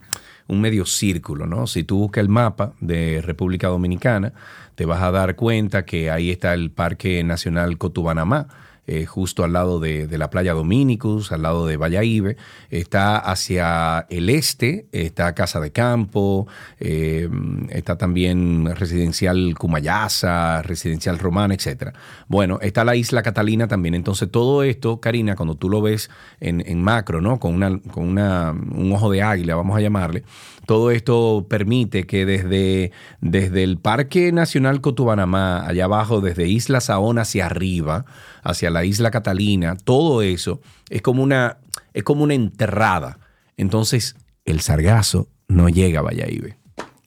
[0.47, 1.67] un medio círculo, ¿no?
[1.67, 4.33] Si tú buscas el mapa de República Dominicana,
[4.75, 8.47] te vas a dar cuenta que ahí está el Parque Nacional Cotubanamá,
[8.87, 12.37] eh, justo al lado de, la playa Dominicus, al lado de Valladolid.
[12.69, 16.47] Está hacia el este, está Casa de Campo,
[16.79, 17.29] eh,
[17.69, 21.93] está también Residencial Cumayasa, Residencial Romana, etcétera.
[22.27, 23.95] Bueno, está la Isla Catalina también.
[23.95, 27.39] Entonces, todo esto, Karina, cuando tú lo ves en, macro, ¿no?
[27.39, 30.23] Con, un ojo de águila, vamos a llamarle,
[30.65, 37.21] todo esto permite que desde, desde el Parque Nacional Cotubanamá, allá abajo, desde Isla Saona
[37.21, 38.05] hacia arriba,
[38.43, 41.57] hacia la Isla Catalina, todo eso es como una,
[41.93, 43.17] es como una enterrada.
[43.57, 46.53] Entonces, el sargazo no llega a Valladolid.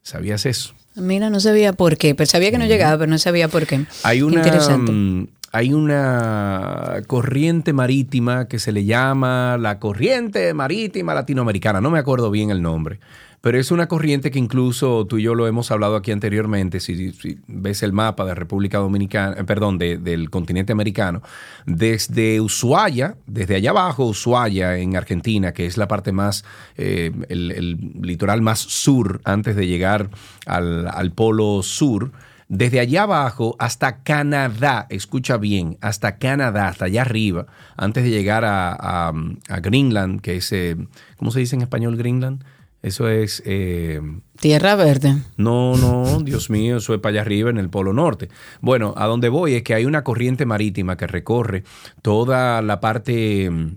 [0.02, 0.74] ¿Sabías eso?
[0.96, 3.84] Mira, no sabía por qué, pero sabía que no llegaba, pero no sabía por qué.
[4.02, 4.90] Hay una, Interesante.
[4.90, 11.80] mm, hay una corriente marítima que se le llama la corriente marítima latinoamericana.
[11.80, 12.98] No me acuerdo bien el nombre.
[13.40, 16.80] Pero es una corriente que incluso tú y yo lo hemos hablado aquí anteriormente.
[16.80, 17.14] Si,
[17.46, 21.22] ves el mapa de República Dominicana, eh, perdón, de- del continente americano,
[21.64, 26.44] desde Ushuaia, desde allá abajo, Ushuaia en Argentina, que es la parte más,
[26.76, 30.10] eh, el, litoral más sur antes de llegar
[30.46, 32.10] al, polo sur,
[32.48, 37.46] desde allá abajo hasta Canadá, escucha bien, hasta Canadá, hasta allá arriba,
[37.76, 39.12] antes de llegar a
[39.62, 40.76] Greenland, que es, eh,
[41.18, 42.42] ¿cómo se dice en español Greenland?
[42.88, 44.00] Eso es, eh,
[44.40, 45.16] Tierra Verde.
[45.36, 48.30] no, no, Dios mío, eso es para allá arriba en el Polo Norte.
[48.62, 51.64] Bueno, a donde voy es que hay una corriente marítima que recorre
[52.00, 53.76] toda la parte mm,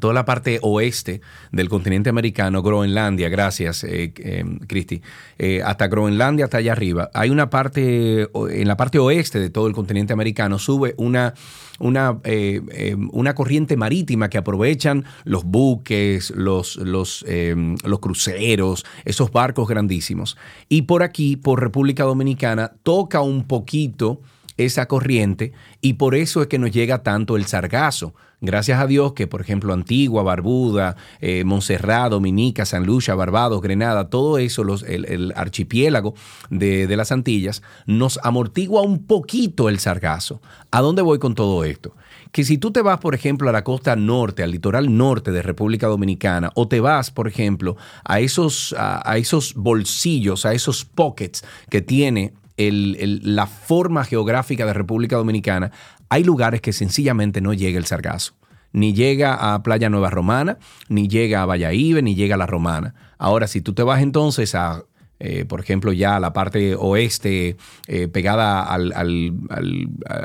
[0.00, 5.02] toda la parte oeste del continente americano, Groenlandia, gracias, eh, eh, Cristi,
[5.38, 7.10] eh, hasta Groenlandia, hasta allá arriba.
[7.14, 11.34] Hay una parte, en la parte oeste de todo el continente americano, sube una,
[11.78, 18.84] una, eh, eh, una corriente marítima que aprovechan los buques, los, los, eh, los cruceros,
[19.04, 20.36] esos barcos grandísimos.
[20.68, 24.20] Y por aquí, por República Dominicana, toca un poquito
[24.56, 28.14] esa corriente y por eso es que nos llega tanto el sargazo.
[28.44, 34.10] Gracias a Dios que, por ejemplo, Antigua, Barbuda, eh, Montserrat, Dominica, San Lucia, Barbados, Grenada,
[34.10, 36.14] todo eso, los- el, archipiélago
[36.50, 40.42] de, de las Antillas, nos amortigua un poquito el sargazo.
[40.72, 41.94] ¿A dónde voy con todo esto?
[42.32, 45.42] Que si tú te vas, por ejemplo, a la costa norte, al litoral norte de
[45.42, 51.44] República Dominicana, o te vas, por ejemplo, a esos, a esos bolsillos, a esos pockets
[51.70, 55.70] que tiene la forma geográfica de República Dominicana,
[56.08, 58.34] hay lugares que sencillamente no llega el sargazo.
[58.74, 62.94] Ni llega a Playa Nueva Romana, ni llega a Valladolid, ni llega a La Romana.
[63.18, 64.84] Ahora, si tú te vas entonces a,
[65.20, 69.34] eh, por ejemplo, ya a la parte oeste, eh, pegada al, al-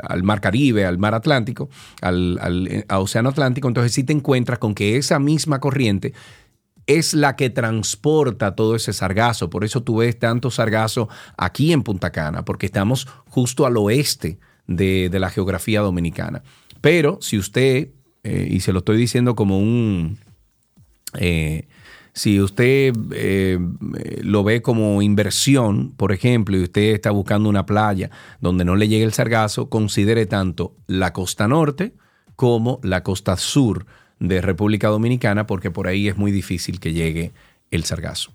[0.08, 1.68] al- mar Caribe, al mar Atlántico,
[2.00, 2.38] al,
[2.70, 6.14] eh, Océano Atlántico, entonces sí te encuentras con que esa misma corriente
[6.88, 9.50] es la que transporta todo ese sargazo.
[9.50, 14.40] Por eso tú ves tanto sargazo aquí en Punta Cana, porque estamos justo al oeste
[14.66, 16.42] de, de la geografía dominicana.
[16.80, 17.90] Pero si usted,
[18.24, 20.18] eh, y se lo estoy diciendo como un...
[21.14, 21.68] eh,
[22.14, 23.58] si usted eh,
[24.22, 28.88] lo ve como inversión, por ejemplo, y usted está buscando una playa donde no le
[28.88, 31.92] llegue el sargazo, considere tanto la costa norte
[32.34, 33.86] como la costa sur
[34.20, 37.32] de República Dominicana, porque por ahí es muy difícil que llegue
[37.70, 38.32] el sargazo.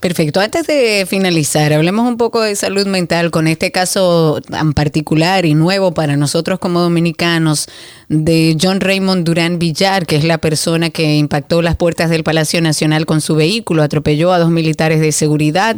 [0.00, 0.40] Perfecto.
[0.40, 5.54] Antes de finalizar, hablemos un poco de salud mental con este caso tan particular y
[5.54, 7.68] nuevo para nosotros como dominicanos
[8.08, 12.60] de John Raymond Durán Villar, que es la persona que impactó las puertas del Palacio
[12.60, 15.76] Nacional con su vehículo, atropelló a dos militares de seguridad.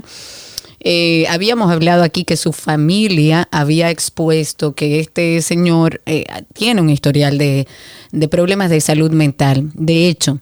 [0.90, 6.24] Eh, habíamos hablado aquí que su familia había expuesto que este señor eh,
[6.54, 7.66] tiene un historial de,
[8.10, 9.70] de problemas de salud mental.
[9.74, 10.40] De hecho,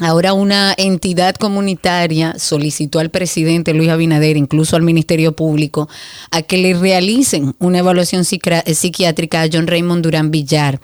[0.00, 5.86] Ahora una entidad comunitaria solicitó al presidente Luis Abinader, incluso al Ministerio Público,
[6.30, 10.80] a que le realicen una evaluación psiquiá- psiquiátrica a John Raymond Durán Villar.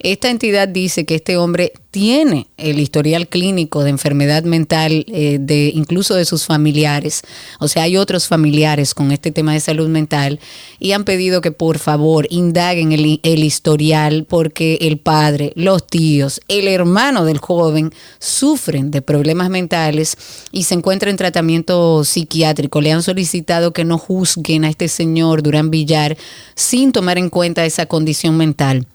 [0.00, 5.72] Esta entidad dice que este hombre tiene el historial clínico de enfermedad mental eh, de
[5.74, 7.22] incluso de sus familiares.
[7.58, 10.38] O sea, hay otros familiares con este tema de salud mental
[10.78, 16.40] y han pedido que por favor indaguen el, el historial porque el padre, los tíos,
[16.46, 20.16] el hermano del joven sufren de problemas mentales
[20.52, 22.80] y se encuentra en tratamiento psiquiátrico.
[22.80, 26.16] Le han solicitado que no juzguen a este señor Durán Villar
[26.54, 28.86] sin tomar en cuenta esa condición mental.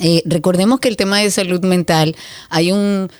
[0.00, 2.16] Eh, recordemos que el tema de salud mental
[2.48, 3.10] hay un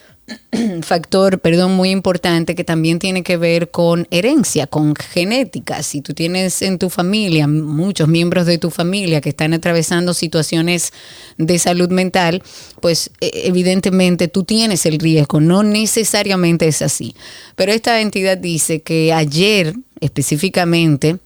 [0.83, 5.83] factor, perdón, muy importante que también tiene que ver con herencia, con genética.
[5.83, 10.93] Si tú tienes en tu familia muchos miembros de tu familia que están atravesando situaciones
[11.39, 12.43] de salud mental,
[12.81, 17.15] pues eh, evidentemente tú tienes el riesgo, no necesariamente es así.
[17.57, 21.19] Pero esta entidad dice que ayer específicamente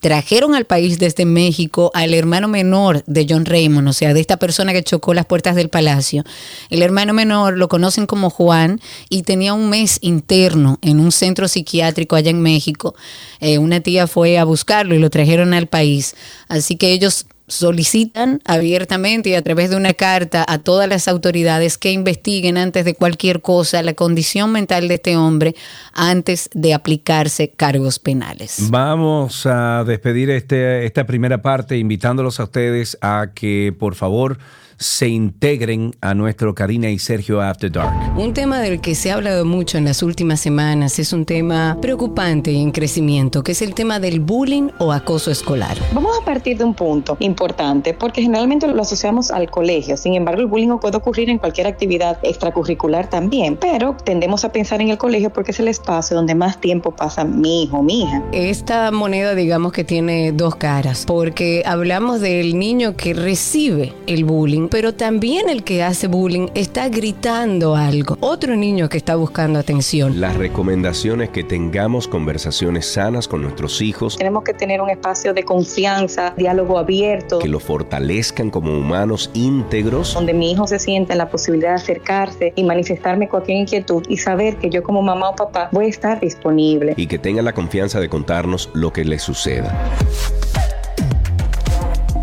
[0.00, 4.36] trajeron al país desde México al hermano menor de John Raymond, o sea, de esta
[4.36, 6.24] persona que chocó las puertas del palacio.
[6.70, 11.48] El hermano menor lo conocen como Juan y tenía un mes interno en un centro
[11.48, 12.94] psiquiátrico allá en México.
[13.40, 16.14] Eh, una tía fue a buscarlo y lo trajeron al país.
[16.48, 21.78] Así que ellos solicitan abiertamente y a través de una carta a todas las autoridades
[21.78, 25.54] que investiguen antes de cualquier cosa la condición mental de este hombre
[25.92, 28.68] antes de aplicarse cargos penales.
[28.70, 34.38] Vamos a despedir este, esta primera parte invitándolos a ustedes a que por favor
[34.78, 38.18] se integren a nuestro Karina y Sergio After Dark.
[38.18, 41.78] Un tema del que se ha hablado mucho en las últimas semanas es un tema
[41.80, 45.76] preocupante y en crecimiento, que es el tema del bullying o acoso escolar.
[45.92, 49.96] Vamos a partir de un punto importante, porque generalmente lo asociamos al colegio.
[49.96, 54.80] Sin embargo, el bullying puede ocurrir en cualquier actividad extracurricular también, pero tendemos a pensar
[54.80, 58.22] en el colegio porque es el espacio donde más tiempo pasa mi hijo mi hija.
[58.32, 64.63] Esta moneda digamos que tiene dos caras, porque hablamos del niño que recibe el bullying,
[64.70, 68.16] pero también el que hace bullying está gritando algo.
[68.20, 70.20] Otro niño que está buscando atención.
[70.20, 75.34] La recomendación es que tengamos conversaciones sanas con nuestros hijos, Tenemos que tener un espacio
[75.34, 81.14] de confianza, diálogo abierto, que lo fortalezcan como humanos íntegros donde mi hijo se sienta
[81.14, 85.30] en la posibilidad de acercarse y manifestarme cualquier inquietud y saber que yo como mamá
[85.30, 86.94] o papá voy a estar disponible.
[86.96, 89.74] y que tengan la confianza de contarnos lo que les suceda.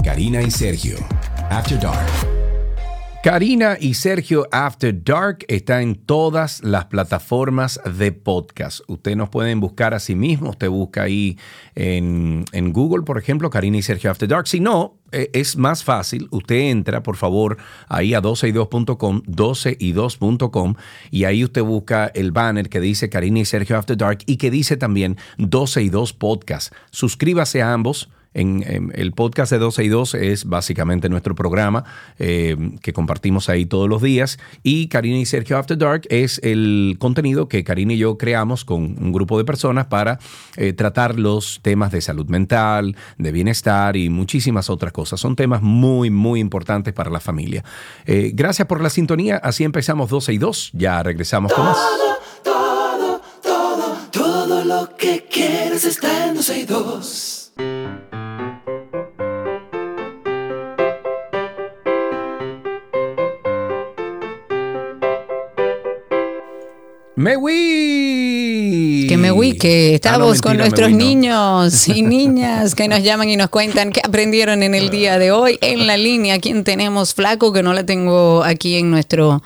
[0.04, 0.97] Karina y Sergio.
[1.49, 2.30] After Dark.
[3.23, 8.79] Karina y Sergio After Dark está en todas las plataformas de podcast.
[8.88, 10.51] Ustedes nos pueden buscar a sí mismos.
[10.51, 11.38] Usted busca ahí
[11.75, 14.47] en, en Google, por ejemplo, Karina y Sergio After Dark.
[14.47, 16.29] Si no, eh, es más fácil.
[16.31, 17.57] Usted entra, por favor,
[17.88, 20.73] ahí a 12y2.com, 12y2.com,
[21.12, 24.49] y ahí usted busca el banner que dice Karina y Sergio After Dark y que
[24.49, 26.73] dice también 12y2 Podcast.
[26.89, 31.83] Suscríbase a ambos En, en el podcast de 12 y 2 es básicamente nuestro programa
[32.19, 34.39] eh, que compartimos ahí todos los días.
[34.63, 38.83] Y Karina y Sergio After Dark es el contenido que Karina y yo creamos con
[38.83, 40.19] un grupo de personas para
[40.55, 45.19] eh, tratar los temas de salud mental, de bienestar y muchísimas otras cosas.
[45.19, 47.63] Son temas muy, muy importantes para la familia.
[48.05, 49.38] Eh, gracias por la sintonía.
[49.38, 50.71] Así empezamos 12 y 2.
[50.73, 51.77] Ya regresamos con más.
[52.43, 57.30] Todo, todo, todo lo que quieres está en 12 y 2.
[67.22, 69.05] ¡Mewi!
[69.07, 71.63] Que me uy, que Ah, no, estamos con mentira, nuestros Mewi, no.
[71.63, 75.32] niños y niñas que nos llaman y nos cuentan qué aprendieron en el día de
[75.32, 75.57] hoy.
[75.61, 77.13] En la línea, ¿quién tenemos?
[77.13, 79.41] Flaco, que no la tengo aquí en nuestro...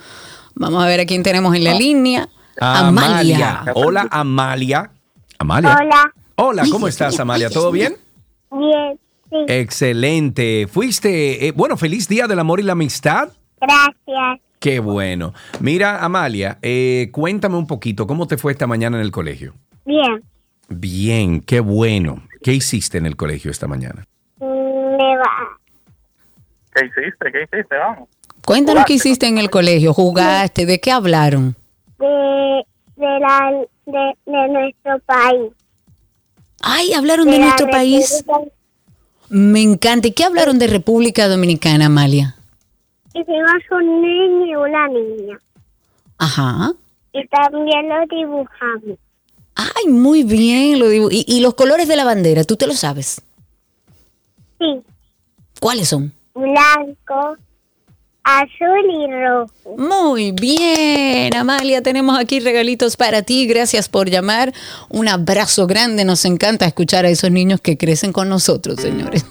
[0.55, 2.29] Vamos a ver a quién tenemos en la línea.
[2.61, 3.65] Amalia.
[3.73, 4.89] Hola, Amalia.
[5.37, 5.77] Amalia.
[5.81, 6.13] Hola.
[6.37, 7.49] Hola, ¿cómo estás, Amalia?
[7.49, 7.97] ¿Todo bien?
[8.51, 8.97] Bien,
[9.29, 10.67] sí, Excelente.
[10.71, 13.29] Fuiste, eh, bueno, feliz día del amor y la amistad.
[13.59, 14.39] gracias.
[14.65, 15.31] Qué bueno.
[15.59, 19.53] Mira, Amalia, eh, cuéntame un poquito, ¿cómo te fue esta mañana en el colegio?
[19.85, 20.23] Bien,
[20.69, 22.23] Bien, qué bueno.
[22.41, 24.03] ¿Qué hiciste en el colegio esta mañana?
[24.39, 24.43] Mm,
[24.97, 25.59] me va.
[26.73, 27.31] ¿Qué hiciste?
[27.31, 27.75] ¿Qué hiciste?
[27.77, 28.09] Vamos.
[28.43, 29.93] Cuéntanos qué hiciste en el colegio.
[29.93, 30.65] ¿Jugaste?
[30.65, 31.55] ¿De qué hablaron?
[31.99, 33.51] De, de, la,
[33.85, 35.51] de, de nuestro país.
[36.63, 38.23] Ay, hablaron de nuestro país.
[38.25, 38.51] República-
[39.29, 40.07] Me encanta.
[40.07, 42.35] ¿Y qué hablaron de República Dominicana, Amalia?
[43.15, 45.39] Hicimos un niño y una niña.
[46.17, 46.73] Ajá.
[47.13, 48.99] Y también lo dibujamos.
[49.55, 50.79] Ay, muy bien.
[50.79, 53.21] Lo dibu- y, y los colores de la bandera, ¿tú te lo sabes?
[54.59, 54.81] Sí,
[55.61, 56.13] ¿Cuáles son?
[56.33, 57.37] blanco,
[58.23, 59.77] azul y rojo.
[59.77, 63.47] Muy bien, Amalia, tenemos aquí regalitos para ti.
[63.47, 64.53] Gracias por llamar.
[64.89, 66.03] Un abrazo grande.
[66.03, 69.25] Nos encanta escuchar a esos niños que crecen con nosotros, señores.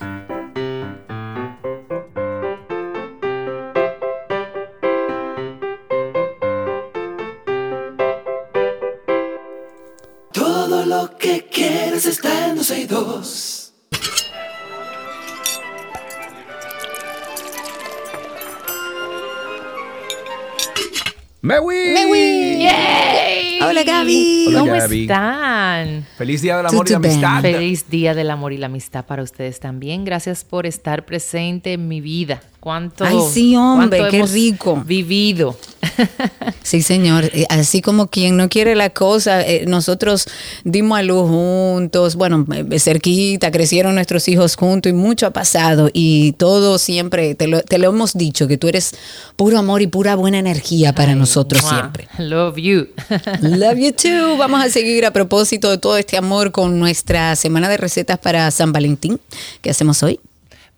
[12.65, 13.75] 162.
[21.43, 22.67] ¡Mewi!
[23.61, 24.49] Hola Gaby.
[24.55, 26.07] ¿Cómo están?
[26.17, 27.43] Feliz Día del Amor y la Amistad.
[27.43, 30.07] Feliz Día del Amor y la Amistad para ustedes también.
[30.07, 32.41] Gracias por estar presente en mi vida.
[32.65, 34.83] ¿Cuánto, Ay, sí, hombre, cuánto qué hemos rico.
[34.87, 35.55] Vivido.
[36.63, 37.27] Sí, señor.
[37.27, 40.27] Eh, Así como quien no quiere la cosa, eh, nosotros
[40.65, 45.91] dimos a luz juntos, bueno, eh, cerquita, crecieron nuestros hijos juntos y mucho ha pasado
[45.93, 48.95] y todo siempre, te lo, te lo hemos dicho, que tú eres
[49.37, 52.09] puro amor y pura buena energía para nosotros siempre.
[52.17, 52.89] Love you.
[53.43, 54.39] Love you too.
[54.39, 58.51] Vamos a seguir a propósito de todo este amor con nuestra semana de recetas para
[58.51, 59.21] San Valentín.
[59.61, 60.19] ¿Qué hacemos hoy?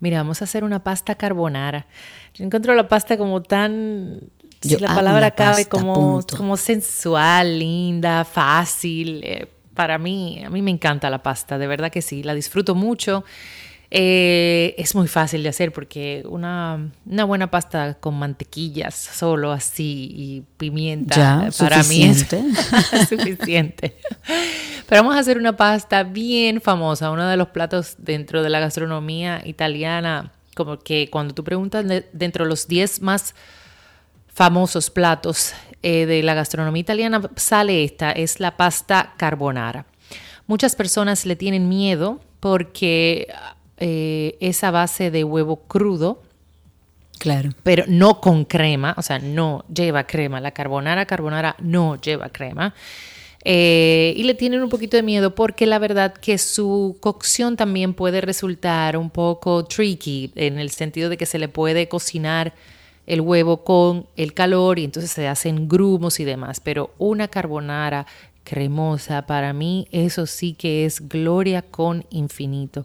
[0.00, 1.86] Mira, vamos a hacer una pasta carbonara.
[2.34, 4.20] Yo encuentro la pasta como tan,
[4.60, 9.22] si la palabra la cabe, pasta, como, como sensual, linda, fácil.
[9.24, 12.74] Eh, para mí, a mí me encanta la pasta, de verdad que sí, la disfruto
[12.74, 13.24] mucho.
[13.90, 20.10] Eh, es muy fácil de hacer porque una, una buena pasta con mantequillas solo así
[20.12, 23.06] y pimienta Ya, para mí es suficiente.
[23.08, 23.96] suficiente.
[24.88, 28.58] Pero vamos a hacer una pasta bien famosa, uno de los platos dentro de la
[28.60, 33.34] gastronomía italiana, como que cuando tú preguntas de- dentro de los 10 más
[34.32, 39.86] famosos platos eh, de la gastronomía italiana, sale esta, es la pasta carbonara.
[40.48, 43.28] Muchas personas le tienen miedo porque
[43.78, 46.22] eh, es a base de huevo crudo,
[47.18, 47.50] Claro.
[47.62, 50.40] pero no con crema, o sea, no lleva crema.
[50.40, 52.74] La carbonara carbonara no lleva crema.
[53.48, 57.94] Eh, y le tienen un poquito de miedo porque la verdad que su cocción también
[57.94, 62.54] puede resultar un poco tricky en el sentido de que se le puede cocinar
[63.06, 66.58] el huevo con el calor y entonces se hacen grumos y demás.
[66.58, 68.06] Pero una carbonara
[68.42, 72.84] cremosa, para mí eso sí que es gloria con infinito.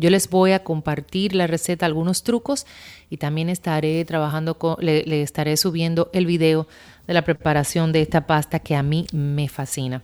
[0.00, 2.66] Yo les voy a compartir la receta, algunos trucos
[3.10, 6.66] y también estaré trabajando con, le, estaré subiendo el video
[7.06, 10.02] de la preparación de esta pasta que a mí me fascina.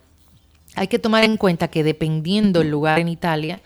[0.75, 3.63] Hay que tomar en cuenta que dependiendo el lugar en Italia,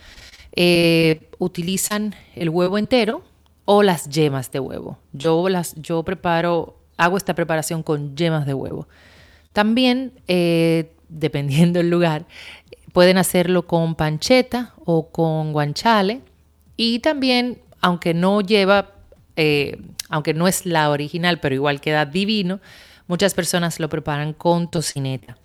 [0.53, 3.25] eh, utilizan el huevo entero
[3.65, 4.99] o las yemas de huevo.
[5.13, 8.87] Yo las, yo preparo, hago esta preparación con yemas de huevo.
[9.53, 12.27] También, eh, dependiendo el lugar,
[12.93, 16.21] pueden hacerlo con panceta o con guanciale.
[16.77, 18.93] Y también, aunque no lleva,
[19.37, 22.61] eh, aunque no es la original, pero igual queda divino,
[23.07, 25.37] muchas personas lo preparan con tocineta.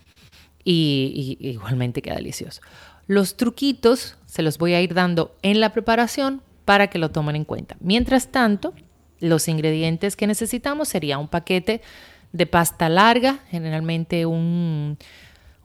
[0.64, 2.62] Y, y igualmente queda delicioso.
[3.08, 7.36] Los truquitos se los voy a ir dando en la preparación para que lo tomen
[7.36, 7.78] en cuenta.
[7.80, 8.74] Mientras tanto,
[9.20, 11.82] los ingredientes que necesitamos sería un paquete
[12.34, 14.98] de pasta larga, generalmente un,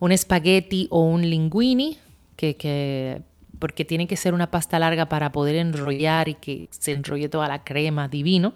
[0.00, 1.98] un espagueti o un linguini,
[2.36, 3.22] que, que-
[3.58, 7.46] porque tiene que ser una pasta larga para poder enrollar y que se enrolle toda
[7.46, 8.54] la crema divino.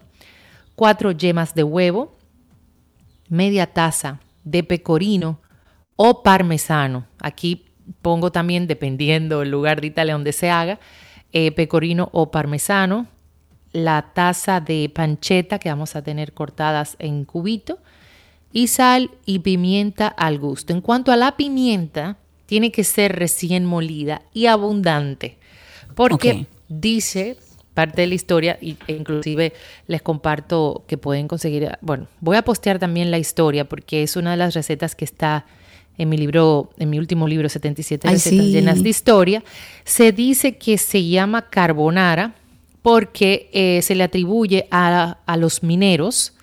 [0.75, 2.17] Cuatro yemas de huevo,
[3.29, 5.41] media taza de pecorino
[5.97, 7.07] o parmesano.
[7.21, 7.67] Aquí
[8.03, 10.81] pongo también, dependiendo el lugar de Italia donde se haga,
[11.33, 13.07] eh, pecorino o parmesano,
[13.73, 17.79] la taza de panceta que vamos a tener cortadas en cubito
[18.55, 20.73] y sal y pimienta al gusto.
[20.73, 25.37] En cuanto a la pimienta, tiene que ser recién molida y abundante,
[25.95, 27.37] porque dice
[27.75, 29.53] parte de la historia e inclusive
[29.89, 34.31] les comparto que pueden conseguir, bueno, voy a postear también la historia porque es una
[34.31, 35.47] de las recetas que está
[35.99, 38.53] en mi libro, en mi último libro, 77 Ay, recetas sí.
[38.53, 39.45] llenas de historia.
[39.85, 42.35] Se dice que se llama carbonara
[42.83, 46.34] porque eh, se le atribuye a, a los mineros,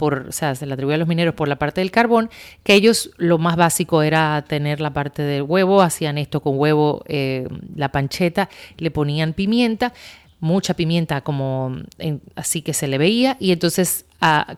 [0.00, 2.30] por, o sea, se le atribuye a los mineros por la parte del carbón,
[2.64, 7.02] que ellos lo más básico era tener la parte del huevo, hacían esto con huevo,
[7.06, 7.46] eh,
[7.76, 8.48] la pancheta,
[8.78, 9.92] le ponían pimienta,
[10.40, 14.06] mucha pimienta como en- así que se le veía, y entonces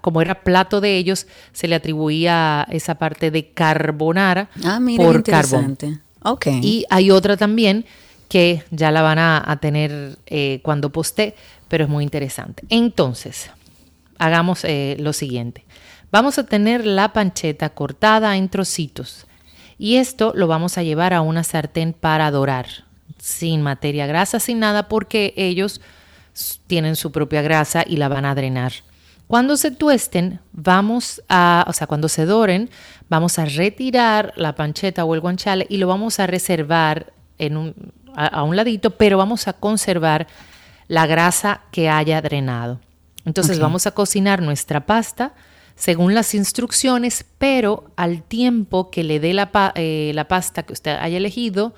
[0.01, 5.22] como era plato de ellos, se le atribuía esa parte de carbonara Ah, mira, por
[5.24, 5.64] carbón.
[5.72, 5.99] interesante.
[6.22, 6.47] Ok.
[6.62, 7.84] Y hay otra también
[8.28, 11.34] que ya la van a, a tener eh, cuando poste,
[11.68, 12.64] pero es muy interesante.
[12.70, 13.51] Entonces,
[14.22, 15.64] hagamos eh, lo siguiente.
[16.12, 19.26] Vamos a tener la pancheta cortada en trocitos
[19.78, 22.66] y esto lo vamos a llevar a una sartén para dorar,
[23.18, 25.80] sin materia grasa, sin nada, porque ellos
[26.68, 28.72] tienen su propia grasa y la van a drenar.
[29.26, 32.70] Cuando se tuesten, vamos a, o sea, cuando se doren,
[33.08, 37.74] vamos a retirar la pancheta o el guanciale y lo vamos a reservar en un,
[38.14, 40.28] a un ladito, pero vamos a conservar
[40.86, 42.78] la grasa que haya drenado.
[43.24, 45.34] Entonces vamos a cocinar nuestra pasta
[45.74, 50.72] según las instrucciones, pero al tiempo que le dé la, pa- eh, la pasta que
[50.72, 51.74] usted haya elegido,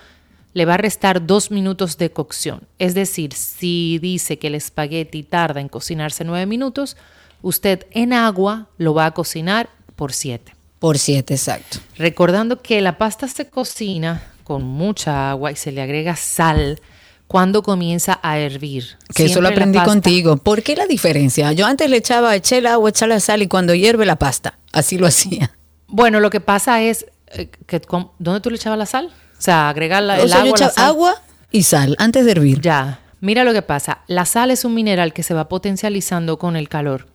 [0.52, 2.62] le va a restar dos minutos de cocción.
[2.78, 6.96] Es decir, si dice que el espagueti tarda en cocinarse nueve minutos,
[7.42, 10.54] usted en agua lo va a cocinar por siete.
[10.78, 11.78] Por siete, exacto.
[11.96, 16.80] Recordando que la pasta se cocina con mucha agua y se le agrega sal
[17.26, 18.96] cuando comienza a hervir.
[19.14, 20.36] Que eso lo aprendí contigo.
[20.36, 21.52] ¿Por qué la diferencia?
[21.52, 24.58] Yo antes le echaba, eché el agua, eché la sal y cuando hierve la pasta.
[24.72, 25.56] Así lo hacía.
[25.86, 27.80] Bueno, lo que pasa es eh, que
[28.18, 29.12] ¿dónde tú le echabas la sal?
[29.38, 30.84] O sea, agregar la, o el yo agua, la echaba sal.
[30.86, 32.60] agua y sal antes de hervir.
[32.60, 34.02] Ya, mira lo que pasa.
[34.06, 37.06] La sal es un mineral que se va potencializando con el calor.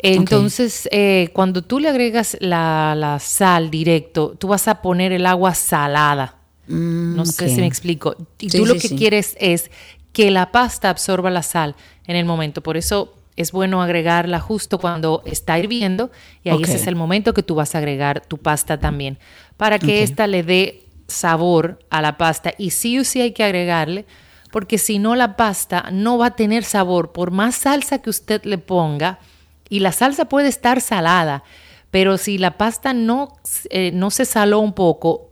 [0.00, 5.26] Entonces, eh, cuando tú le agregas la, la sal directo, tú vas a poner el
[5.26, 6.37] agua salada.
[6.68, 8.14] No sé si me explico.
[8.38, 8.96] Y Sí, tú lo sí, que sí.
[8.96, 9.70] quieres es
[10.12, 11.74] que la pasta absorba la sal
[12.06, 12.62] en el momento.
[12.62, 16.10] Por eso es bueno agregarla justo cuando está hirviendo
[16.42, 19.18] y ahí ese es el momento que tú vas a agregar tu pasta también
[19.56, 20.10] para que Ok.
[20.10, 24.06] esta le dé sabor a la pasta y sí o sí hay que agregarle
[24.50, 28.42] porque si no la pasta no va a tener sabor por más salsa que usted
[28.44, 29.20] le ponga
[29.68, 31.44] y la salsa puede estar salada
[31.92, 33.36] pero si la pasta no,
[33.70, 35.30] eh, no se saló un poco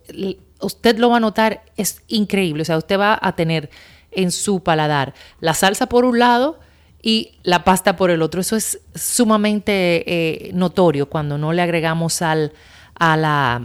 [0.60, 3.70] usted lo va a notar es increíble o sea usted va a tener
[4.10, 6.58] en su paladar la salsa por un lado
[7.06, 8.40] y la pasta por el otro.
[8.40, 12.52] Eso es sumamente eh, notorio cuando no le agregamos sal
[12.98, 13.62] a la,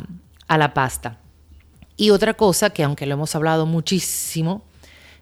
[0.47, 1.17] a la pasta.
[1.97, 4.63] Y otra cosa que aunque lo hemos hablado muchísimo,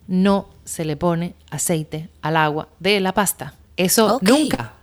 [0.07, 3.53] no se le pone aceite al agua de la pasta.
[3.77, 4.73] Eso nunca.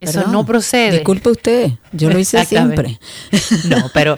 [0.00, 0.32] Eso Perdón.
[0.32, 0.92] no procede.
[0.92, 2.98] Disculpe usted, yo lo hice siempre.
[3.64, 4.16] No, pero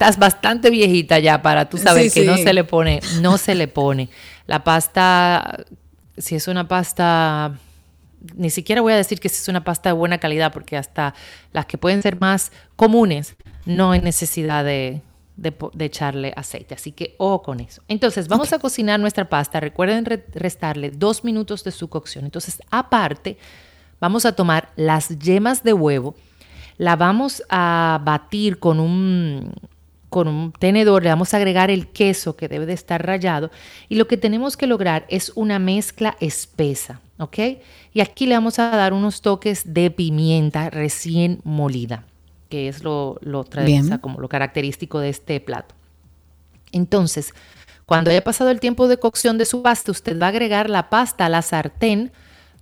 [0.00, 3.54] estás bastante viejita ya para tú saber Sí, que no se le pone, no se
[3.54, 4.08] le pone.
[4.46, 5.62] La pasta,
[6.16, 7.58] si es una pasta,
[8.34, 11.14] ni siquiera voy a decir que si es una pasta de buena calidad, porque hasta
[11.52, 13.36] las que pueden ser más comunes,
[13.66, 15.02] no hay necesidad de,
[15.36, 16.74] de echarle aceite.
[16.74, 17.82] Así que ojo con eso.
[17.86, 19.60] Entonces, vamos a cocinar nuestra pasta.
[19.60, 22.24] Recuerden re- restarle dos minutos de su cocción.
[22.24, 23.36] Entonces, aparte,
[24.00, 26.14] vamos a tomar las yemas de huevo,
[26.78, 29.52] la vamos a batir con un,
[30.10, 33.50] con un tenedor, le vamos a agregar el queso que debe de estar rallado
[33.88, 37.38] y lo que tenemos que lograr es una mezcla espesa, ¿ok?
[37.94, 42.04] Y aquí le vamos a dar unos toques de pimienta recién molida,
[42.48, 43.46] que es lo, lo, o
[43.84, 45.74] sea, como lo característico de este plato.
[46.72, 47.32] Entonces,
[47.86, 50.90] cuando haya pasado el tiempo de cocción de su pasta, usted va a agregar la
[50.90, 52.12] pasta a la sartén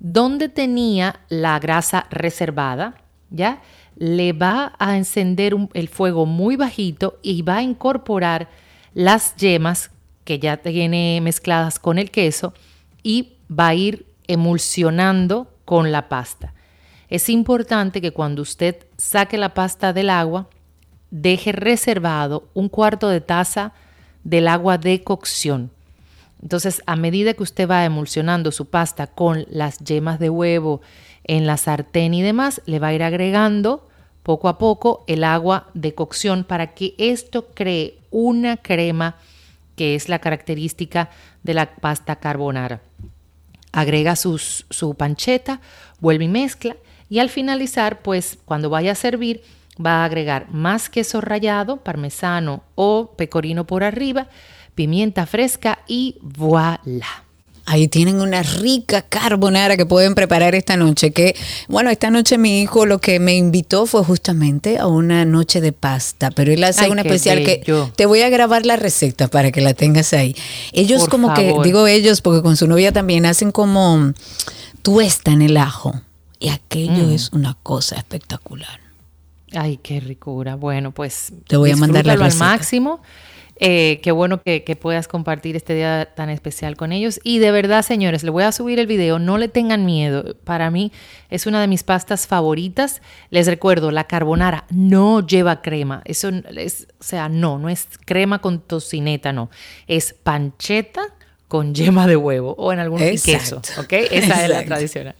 [0.01, 2.95] donde tenía la grasa reservada,
[3.31, 3.63] ¿ya?
[4.01, 8.49] Le va a encender el fuego muy bajito y va a incorporar
[8.95, 9.91] las yemas
[10.25, 12.55] que ya tiene mezcladas con el queso
[13.03, 16.55] y va a ir emulsionando con la pasta.
[17.09, 20.49] Es importante que cuando usted saque la pasta del agua,
[21.11, 23.73] deje reservado un cuarto de taza
[24.25, 25.71] del agua de cocción.
[26.43, 30.83] Entonces, a medida que usted va emulsionando su pasta con las yemas de huevo
[31.25, 33.88] en la sartén y demás, le va a ir agregando
[34.29, 39.16] poco a poco el agua de cocción para que esto cree una crema
[39.74, 41.09] que es la característica
[41.43, 42.83] de la pasta carbonara.
[43.72, 45.62] Agrega sus- su pancheta,
[45.99, 46.76] vuelve y mezcla
[47.09, 49.41] y al finalizar, pues cuando vaya a servir,
[49.83, 54.26] va a agregar más queso rallado, parmesano o pecorino por arriba,
[54.74, 57.24] pimienta fresca y voilà.
[57.71, 61.11] Ahí tienen una rica carbonara que pueden preparar esta noche.
[61.11, 61.37] Que,
[61.69, 65.73] bueno, esta noche mi hijo lo que me invitó fue justamente a una noche de
[65.73, 67.87] pasta, pero él hace Ay, una especial bello.
[67.87, 70.35] que te voy a grabar la receta para que la tengas ahí.
[70.73, 71.62] Ellos Por como favor.
[71.62, 74.12] que, digo ellos, porque con su novia también hacen como
[74.83, 76.01] tuestan el ajo.
[76.41, 77.12] Y aquello Mm.
[77.12, 78.81] es una cosa espectacular.
[79.53, 80.55] Ay, qué ricura.
[80.57, 82.45] Bueno, pues Te voy a mandar la disfrútalo al receta.
[82.45, 83.01] máximo.
[83.61, 87.21] Eh, qué bueno que, que puedas compartir este día tan especial con ellos.
[87.25, 89.19] Y de verdad, señores, le voy a subir el video.
[89.19, 90.37] No le tengan miedo.
[90.45, 90.93] Para mí
[91.29, 93.03] es una de mis pastas favoritas.
[93.31, 96.03] Les recuerdo, la carbonara no lleva crema.
[96.05, 99.51] Eso es, o sea, no, no es crema con tocineta, no.
[99.89, 101.03] Es pancheta
[101.49, 103.61] con yema de huevo o en algún queso.
[103.79, 103.93] ¿ok?
[103.93, 105.17] Esa es la tradicional.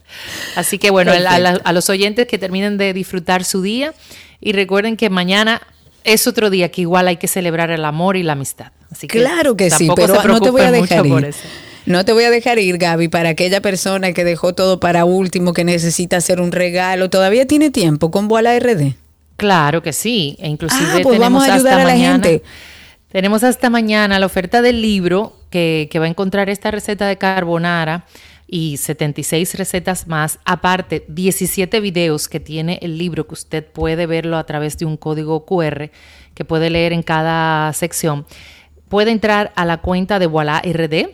[0.55, 3.93] Así que bueno, a, a los oyentes que terminen de disfrutar su día
[4.39, 5.61] y recuerden que mañana
[6.13, 8.71] es otro día que igual hay que celebrar el amor y la amistad.
[8.91, 11.33] Así que Claro que sí, pero no te voy a dejar ir.
[11.85, 15.53] No te voy a dejar ir, Gaby, para aquella persona que dejó todo para último,
[15.53, 17.09] que necesita hacer un regalo.
[17.09, 18.93] Todavía tiene tiempo con Boala RD.
[19.37, 22.23] Claro que sí, e inclusive Ah, pues tenemos vamos a ayudar hasta a la mañana-
[22.27, 22.43] gente.
[23.11, 27.17] Tenemos hasta mañana la oferta del libro que, que va a encontrar esta receta de
[27.17, 28.05] carbonara
[28.49, 34.37] y 76 recetas más, aparte 17 videos que tiene el libro que usted puede verlo
[34.37, 35.91] a través de un código QR
[36.33, 38.25] que puede leer en cada sección.
[38.87, 41.09] Puede entrar a la cuenta de Voilà RD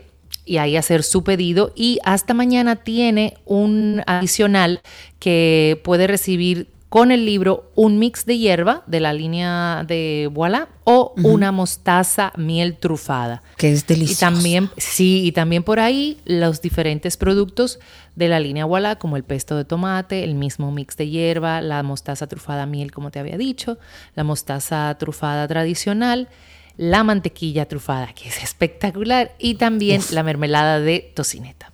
[0.46, 4.82] y ahí hacer su pedido y hasta mañana tiene un adicional
[5.20, 10.70] que puede recibir con el libro un mix de hierba de la línea de Voilà
[10.86, 13.44] o una mostaza miel trufada.
[13.58, 14.22] Que es Y delicioso.
[14.22, 17.80] también, sí, y también por ahí los diferentes productos
[18.16, 21.84] de la línea Voilà, como el pesto de tomate, el mismo mix de hierba, la
[21.84, 23.78] mostaza trufada miel, como te había dicho,
[24.16, 26.30] la mostaza trufada tradicional,
[26.78, 31.74] la mantequilla trufada, que es espectacular, y también la mermelada de tocineta.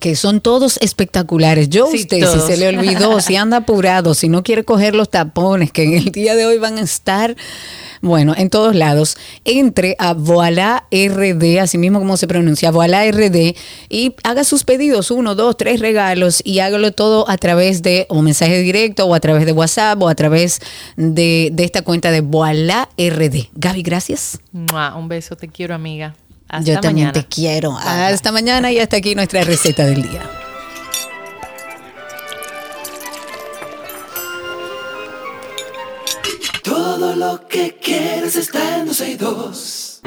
[0.00, 1.68] Que son todos espectaculares.
[1.68, 2.46] Yo Sí, usted, todos.
[2.46, 5.94] si se le olvidó, si anda apurado, si no quiere coger los tapones, que en
[5.94, 7.36] el día de hoy van a estar,
[8.00, 13.56] bueno, en todos lados, entre a Voilà RD, así mismo como se pronuncia, Voilà RD,
[13.88, 18.24] y haga sus pedidos, uno, dos, tres regalos, y hágalo todo a través de un
[18.24, 20.60] mensaje directo, o a través de WhatsApp, o a través
[20.96, 23.48] de, de esta cuenta de Voilà RD.
[23.54, 24.38] Gaby, gracias.
[24.52, 26.14] Un beso, te quiero, amiga.
[26.52, 27.12] Hasta Yo también mañana.
[27.12, 27.78] te quiero.
[27.78, 30.20] Hasta mañana y hasta aquí nuestra receta del día.
[36.62, 40.02] Todo lo que quieres está en 262.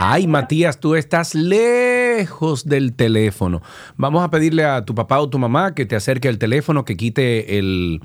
[0.01, 3.61] Ay, Matías, tú estás lejos del teléfono.
[3.97, 6.95] Vamos a pedirle a tu papá o tu mamá que te acerque el teléfono, que
[6.95, 7.99] quite el,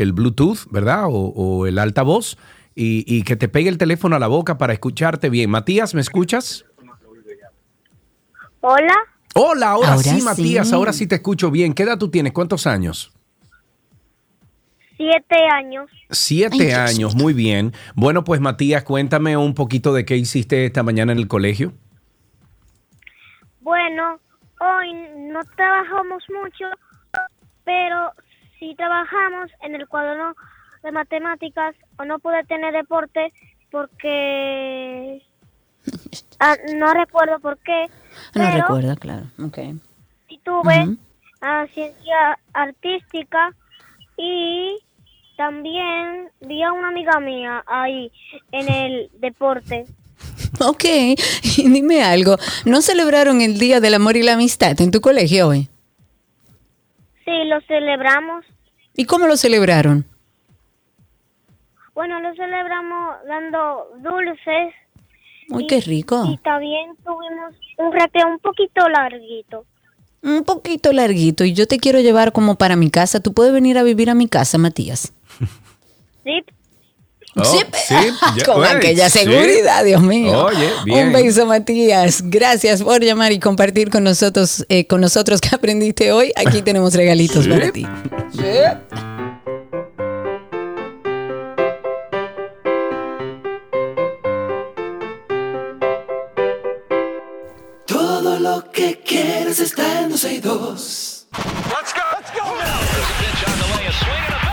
[0.00, 1.06] el Bluetooth, ¿verdad?
[1.06, 2.36] O, o el altavoz
[2.74, 5.50] y, y que te pegue el teléfono a la boca para escucharte bien.
[5.50, 6.64] Matías, ¿me escuchas?
[8.60, 8.94] Hola,
[9.34, 11.72] Hola, ahora, Ahora sí, Matías, ahora sí te escucho bien.
[11.72, 12.32] ¿Qué edad tú tienes?
[12.32, 13.12] ¿Cuántos años?
[14.96, 15.88] siete años.
[16.10, 17.72] Siete años, muy bien.
[17.94, 21.72] Bueno, pues Matías, cuéntame un poquito de qué hiciste esta mañana en el colegio.
[23.60, 24.18] Bueno,
[24.60, 24.92] hoy
[25.30, 26.64] no trabajamos mucho,
[27.64, 28.12] pero
[28.58, 30.34] sí trabajamos en el cuaderno
[30.82, 33.32] de matemáticas o no pude tener deporte
[33.70, 35.22] porque
[36.40, 37.86] ah, no recuerdo por qué.
[38.34, 39.26] No pero recuerda, claro.
[39.42, 39.58] Ok.
[40.28, 40.96] sí tuve
[41.40, 43.54] ah, ciencia artística
[44.16, 44.78] y
[45.36, 48.12] también vi a una amiga mía ahí
[48.52, 49.86] en el deporte.
[50.60, 50.84] Ok,
[51.56, 55.48] y dime algo, ¿no celebraron el Día del Amor y la Amistad en tu colegio
[55.48, 55.68] hoy?
[57.28, 58.42] Sí, lo celebramos.
[58.96, 60.06] ¿Y cómo lo celebraron?
[61.92, 64.72] Bueno, lo celebramos dando dulces
[65.50, 66.24] Uy, qué rico.
[66.26, 69.66] y también tuvimos un recreo un poquito larguito.
[70.22, 73.20] Un poquito larguito y yo te quiero llevar como para mi casa.
[73.20, 75.12] ¿Tú puedes venir a vivir a mi casa, Matías?
[76.24, 76.42] Sí,
[77.40, 77.94] Oh, Sí, sí,
[78.36, 79.20] ya- Con oye, aquella sí.
[79.20, 80.44] seguridad, Dios mío.
[80.46, 81.06] Oye, bien.
[81.08, 82.22] Un beso, Matías.
[82.24, 86.32] Gracias por llamar y compartir con nosotros, eh, con nosotros que aprendiste hoy.
[86.36, 87.50] Aquí tenemos regalitos Sí.
[87.50, 87.86] para ti.
[97.86, 101.26] Todo lo que quieres está en 12 y 2.
[101.32, 102.02] Let's go.
[102.12, 104.47] Let's go now.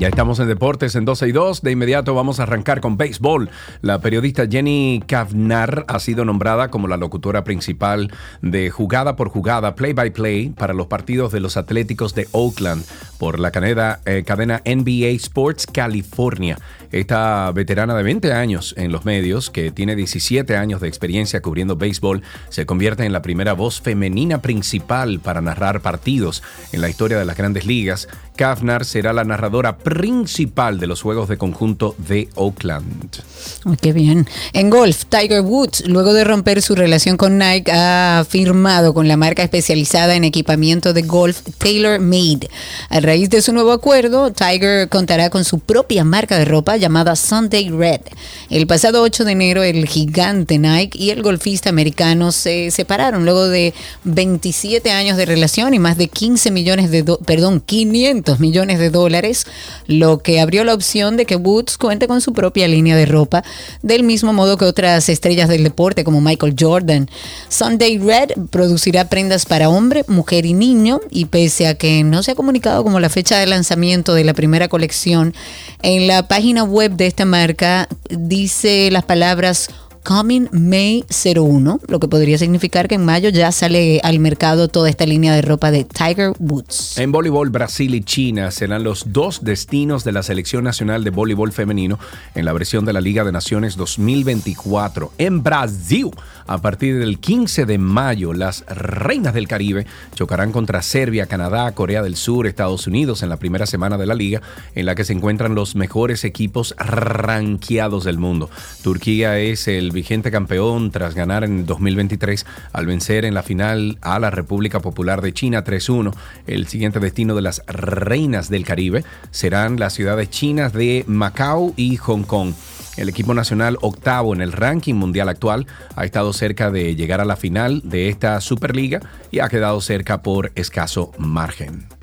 [0.00, 1.60] Ya estamos en deportes en 12 y 2.
[1.60, 3.50] De inmediato vamos a arrancar con béisbol.
[3.82, 9.74] La periodista Jenny Kavnar ha sido nombrada como la locutora principal de jugada por jugada,
[9.74, 12.82] play by play, para los partidos de los Atléticos de Oakland
[13.18, 16.56] por la cadena, eh, cadena NBA Sports California.
[16.92, 21.76] Esta veterana de 20 años en los medios, que tiene 17 años de experiencia cubriendo
[21.76, 27.18] béisbol, se convierte en la primera voz femenina principal para narrar partidos en la historia
[27.18, 28.08] de las grandes ligas.
[28.34, 33.18] Kavnar será la narradora principal de los juegos de conjunto de Oakland.
[33.64, 34.26] Ay, qué bien.
[34.52, 39.16] En golf, Tiger Woods, luego de romper su relación con Nike, ha firmado con la
[39.16, 42.48] marca especializada en equipamiento de golf Taylor Made.
[42.88, 47.14] A raíz de su nuevo acuerdo, Tiger contará con su propia marca de ropa llamada
[47.14, 48.00] Sunday Red.
[48.48, 53.46] El pasado 8 de enero, el gigante Nike y el golfista americano se separaron luego
[53.46, 53.72] de
[54.04, 59.46] 27 años de relación y más de 15 millones de, perdón, 500 millones de dólares,
[59.86, 63.44] lo que abrió la opción de que Woods cuente con su propia línea de ropa,
[63.82, 67.08] del mismo modo que otras estrellas del deporte como Michael Jordan.
[67.48, 72.32] Sunday Red producirá prendas para hombre, mujer y niño, y pese a que no se
[72.32, 75.34] ha comunicado como la fecha de lanzamiento de la primera colección,
[75.82, 79.68] en la página web de esta marca dice las palabras
[80.02, 84.88] Coming May 01, lo que podría significar que en mayo ya sale al mercado toda
[84.88, 86.96] esta línea de ropa de Tiger Woods.
[86.98, 91.52] En voleibol, Brasil y China serán los dos destinos de la Selección Nacional de Voleibol
[91.52, 91.98] Femenino
[92.34, 95.12] en la versión de la Liga de Naciones 2024.
[95.18, 96.10] En Brasil,
[96.50, 99.86] a partir del 15 de mayo, las Reinas del Caribe
[100.16, 104.16] chocarán contra Serbia, Canadá, Corea del Sur, Estados Unidos en la primera semana de la
[104.16, 104.42] liga,
[104.74, 108.50] en la que se encuentran los mejores equipos ranqueados del mundo.
[108.82, 114.18] Turquía es el vigente campeón tras ganar en 2023 al vencer en la final a
[114.18, 116.12] la República Popular de China 3-1.
[116.48, 121.96] El siguiente destino de las reinas del Caribe serán las ciudades chinas de Macao y
[121.96, 122.54] Hong Kong.
[123.00, 127.24] El equipo nacional octavo en el ranking mundial actual ha estado cerca de llegar a
[127.24, 131.99] la final de esta Superliga y ha quedado cerca por escaso margen.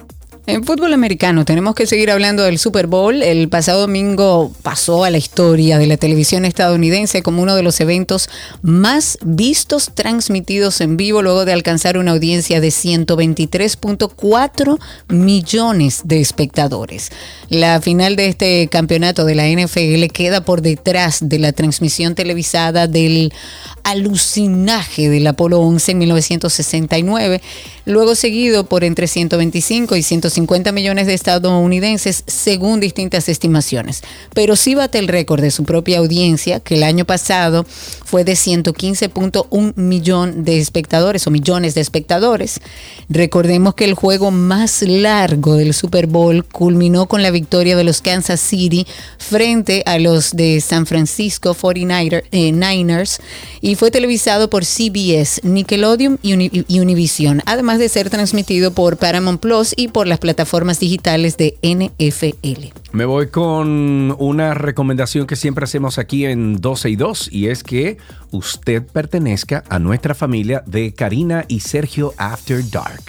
[0.50, 3.22] En fútbol americano tenemos que seguir hablando del Super Bowl.
[3.22, 7.82] El pasado domingo pasó a la historia de la televisión estadounidense como uno de los
[7.82, 8.30] eventos
[8.62, 14.80] más vistos transmitidos en vivo luego de alcanzar una audiencia de 123.4
[15.10, 17.12] millones de espectadores.
[17.50, 22.88] La final de este campeonato de la NFL queda por detrás de la transmisión televisada
[22.88, 23.34] del
[23.84, 27.42] alucinaje del Apolo 11 en 1969,
[27.88, 34.04] luego seguido por entre 125 y 150 millones de estadounidenses según distintas estimaciones.
[34.34, 37.66] Pero sí bate el récord de su propia audiencia, que el año pasado
[38.06, 42.60] fue de 115.1 millón de espectadores o millones de espectadores.
[43.10, 48.02] Recordemos que el juego más largo del Super Bowl culminó con la victoria de los
[48.02, 48.86] Kansas City
[49.18, 53.04] frente a los de San Francisco 49er, eh,
[53.62, 59.40] y fue televisado por CBS, Nickelodeon y, y Univision, además de ser transmitido por Paramount
[59.40, 62.87] Plus y por las plataformas digitales de NFL.
[62.98, 67.62] Me voy con una recomendación que siempre hacemos aquí en 12 y 2 y es
[67.62, 67.98] que
[68.32, 73.04] usted pertenezca a nuestra familia de Karina y Sergio After Dark.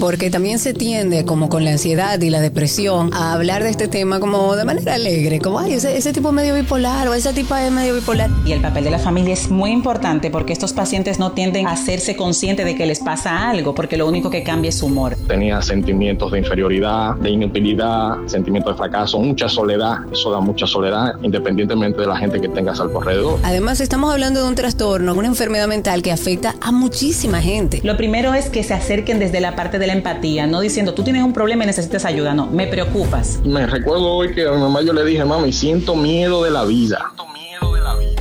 [0.00, 3.88] Porque también se tiende, como con la ansiedad y la depresión, a hablar de este
[3.88, 7.34] tema como de manera alegre, como, ay, ese, ese tipo es medio bipolar o esa
[7.34, 8.30] tipa es medio bipolar.
[8.46, 11.72] Y el papel de la familia es muy importante porque estos pacientes no tienden a
[11.72, 15.14] hacerse conscientes de que les pasa algo, porque lo único que cambia es su humor.
[15.28, 19.98] Tenía sentimientos de inferioridad, de inutilidad, sentimientos de fracaso, mucha soledad.
[20.12, 23.40] Eso da mucha soledad, independientemente de la gente que tengas al alrededor.
[23.42, 27.80] Además, estamos hablando de un trastorno, una enfermedad mental que afecta a muchísima gente.
[27.82, 31.02] Lo primero es que se acerquen desde la parte de la empatía, no diciendo tú
[31.02, 33.40] tienes un problema y necesitas ayuda, no, me preocupas.
[33.44, 36.64] Me recuerdo hoy que a mi mamá yo le dije, mami, siento miedo de la
[36.64, 37.12] vida.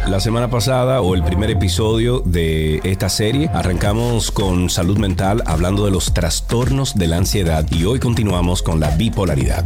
[0.07, 5.83] La semana pasada o el primer episodio de esta serie arrancamos con salud mental hablando
[5.85, 9.65] de los trastornos de la ansiedad y hoy continuamos con la bipolaridad.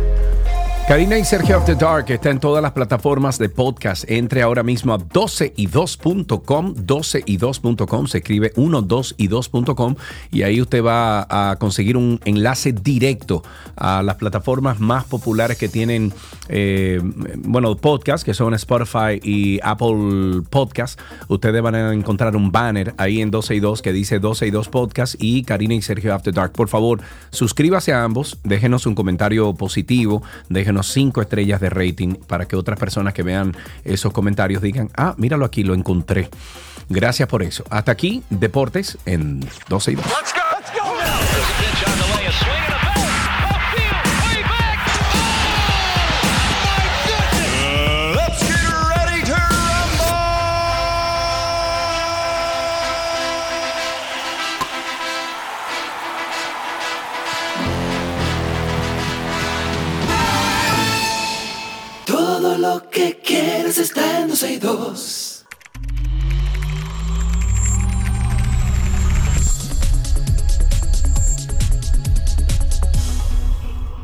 [0.87, 4.03] Karina y Sergio After Dark está en todas las plataformas de podcast.
[4.09, 9.95] Entre ahora mismo a 12y2.com, 12y2.com, se escribe 12y2.com
[10.31, 13.41] y ahí usted va a conseguir un enlace directo
[13.77, 16.11] a las plataformas más populares que tienen,
[16.49, 16.99] eh,
[17.37, 20.99] bueno, podcast, que son Spotify y Apple Podcast.
[21.29, 24.51] Ustedes van a encontrar un banner ahí en 12 y 2 que dice 12 y
[24.51, 26.51] 2 Podcast y Karina y Sergio After Dark.
[26.51, 32.45] Por favor, suscríbase a ambos, déjenos un comentario positivo, déjenos cinco estrellas de rating para
[32.45, 36.29] que otras personas que vean esos comentarios digan, ah, míralo aquí, lo encontré.
[36.89, 37.63] Gracias por eso.
[37.69, 40.05] Hasta aquí, Deportes en 12 y 2.
[63.81, 65.45] Está en 12 y 2.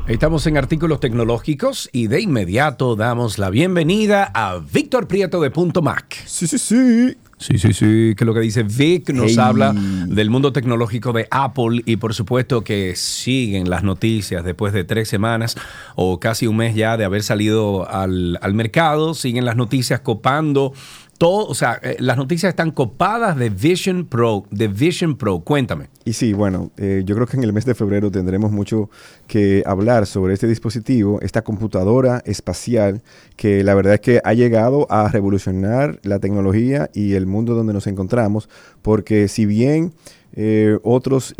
[0.08, 5.80] Estamos en artículos tecnológicos y de inmediato damos la bienvenida a Víctor Prieto de Punto
[5.80, 6.16] Mac.
[6.26, 7.16] Sí, sí, sí.
[7.38, 9.36] Sí, sí, sí, que lo que dice Vic nos Hey.
[9.38, 14.82] habla del mundo tecnológico de Apple y por supuesto que siguen las noticias después de
[14.82, 15.56] tres semanas
[15.94, 20.72] o casi un mes ya de haber salido al, al mercado, siguen las noticias copando
[21.18, 25.88] todo, o sea, eh, las noticias están copadas de Vision Pro, de Vision Pro, cuéntame.
[26.04, 28.88] Y sí, bueno, eh, yo creo que en el mes de febrero tendremos mucho
[29.26, 33.02] que hablar sobre este dispositivo, esta computadora espacial,
[33.36, 37.72] que la verdad es que ha llegado a revolucionar la tecnología y el mundo donde
[37.72, 38.48] nos encontramos,
[38.80, 39.92] porque si bien
[40.34, 41.34] eh, otros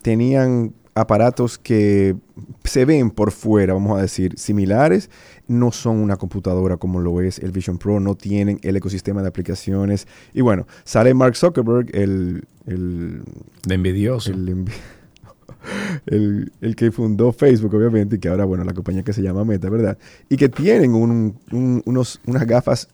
[0.00, 2.16] tenían aparatos que
[2.64, 5.10] se ven por fuera, vamos a decir, similares,
[5.46, 9.28] no son una computadora como lo es el Vision Pro, no tienen el ecosistema de
[9.28, 10.08] aplicaciones.
[10.34, 12.44] Y bueno, sale Mark Zuckerberg, el...
[12.66, 13.22] el
[13.66, 14.30] de envidioso.
[14.30, 14.72] El, envi-
[16.06, 19.44] el- el que fundó Facebook, obviamente, y que ahora, bueno, la compañía que se llama
[19.44, 19.98] Meta, ¿verdad?
[20.28, 22.88] Y que tienen un- un- unos, unas gafas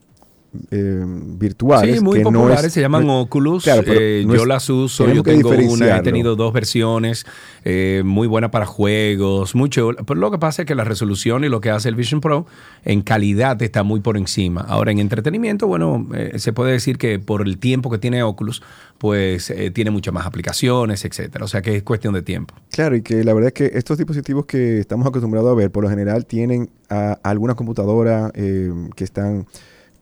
[0.70, 1.98] eh, virtuales.
[1.98, 3.64] Sí, muy que no populares, es- se llaman no- Oculus.
[3.64, 7.24] Claro, eh, no yo es- las uso, yo tengo una, he tenido dos versiones,
[7.64, 9.90] eh, muy buena para juegos, mucho.
[10.06, 12.46] Pero lo que pasa es que la resolución y lo que hace el Vision Pro
[12.84, 14.60] en calidad está muy por encima.
[14.62, 18.62] Ahora, en entretenimiento, bueno, se puede decir que por el tiempo que tiene Oculus,
[18.98, 21.44] pues tiene muchas más aplicaciones, etcétera.
[21.44, 22.54] O sea que es cuestión de tiempo.
[22.70, 25.82] Claro, y que la verdad es que estos dispositivos que estamos acostumbrados a ver, por
[25.82, 29.46] lo general tienen a alguna computadora que están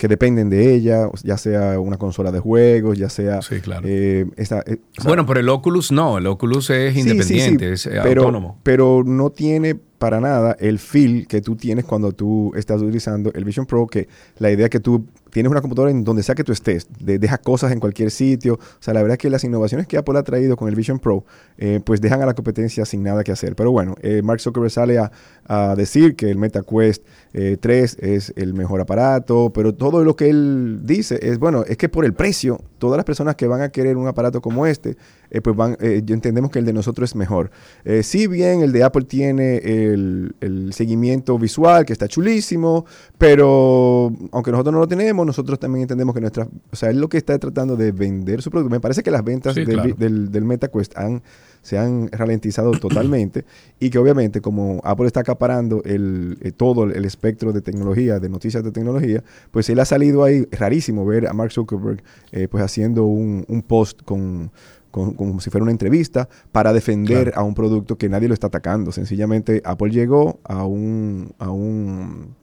[0.01, 3.40] que dependen de ella, ya sea una consola de juegos, ya sea
[3.84, 7.05] eh, esa- eh, o sea, bueno, pero el Oculus no, el Oculus es Sí, sí,
[7.07, 8.59] sí, independiente, es eh, pero, autónomo.
[8.62, 13.44] Pero no tiene para nada el feel que tú tienes cuando tú estás utilizando el
[13.44, 16.53] Vision Pro, que la idea que tú tienes una computadora en donde sea que tú
[16.53, 18.55] estés, de, deja cosas en cualquier sitio.
[18.55, 20.98] O sea, la verdad es que las innovaciones que Apple ha traído con el Vision
[20.98, 21.26] Pro,
[21.59, 23.55] eh, pues dejan a la competencia sin nada que hacer.
[23.55, 25.12] Pero bueno, eh, Mark Zuckerberg sale a,
[25.46, 30.28] a decir que el MetaQuest eh, 3 es el mejor aparato, pero todo lo que
[30.31, 33.68] él dice es, bueno, es que por el precio, todas las personas que van a
[33.68, 34.97] querer un aparato como este,
[35.31, 37.51] eh, pues van, eh, entendemos que el de nosotros es mejor.
[37.85, 42.85] Eh, si bien el de Apple tiene el, el seguimiento visual, que está chulísimo,
[43.18, 47.09] pero aunque nosotros no lo tenemos, nosotros también entendemos que nuestra, o sea, él lo
[47.09, 48.70] que está tratando de vender su producto.
[48.70, 49.95] Me parece que las ventas Sí, del, claro.
[49.97, 51.22] del, del MetaQuest han,
[51.62, 53.44] se han ralentizado totalmente
[53.78, 58.28] y que obviamente como Apple está acaparando el, eh, todo el espectro de tecnología, de
[58.28, 62.02] noticias de tecnología, pues él ha salido ahí, rarísimo ver a Mark Zuckerberg
[62.32, 64.50] eh, pues haciendo un, un post con,
[64.90, 68.46] con- como si fuera una entrevista, para defender a un producto que nadie lo está
[68.48, 68.90] atacando.
[68.90, 72.34] Sencillamente Apple llegó a un, a un,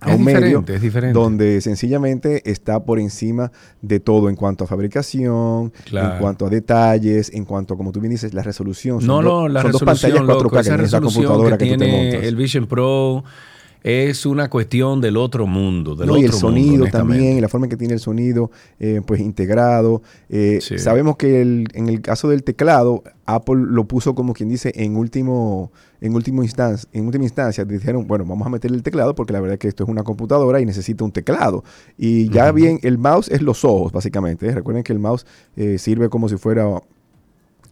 [0.00, 1.18] a Es un medio diferente, es diferente.
[1.18, 3.50] donde sencillamente está por encima
[3.82, 6.14] de todo en cuanto a fabricación, Claro.
[6.14, 9.00] en cuanto a detalles, en cuanto, como tú bien dices, la resolución.
[9.00, 11.72] Son No, la son dos pantallas 4K loco, que esa la resolución computadora que, que,
[11.74, 12.24] tú te tiene montas.
[12.24, 13.24] el Vision Pro
[13.82, 17.40] es una cuestión del otro mundo, del No, otro y el sonido mundo, también, y
[17.40, 18.50] la forma en que tiene el sonido,
[18.80, 20.02] eh, pues integrado.
[20.28, 20.78] Eh, Sí.
[20.78, 24.96] Sabemos que el- en el caso del teclado, Apple lo puso como quien dice en
[24.96, 25.70] último,
[26.00, 29.40] en último instancia, en última instancia, dijeron, bueno, vamos a meterle el teclado porque la
[29.40, 31.62] verdad es que esto es una computadora y necesita un teclado.
[31.96, 34.46] Y ya bien, el mouse es los ojos, básicamente.
[34.46, 34.52] ¿eh?
[34.54, 35.26] Recuerden que el mouse
[35.56, 36.66] eh, sirve como si fuera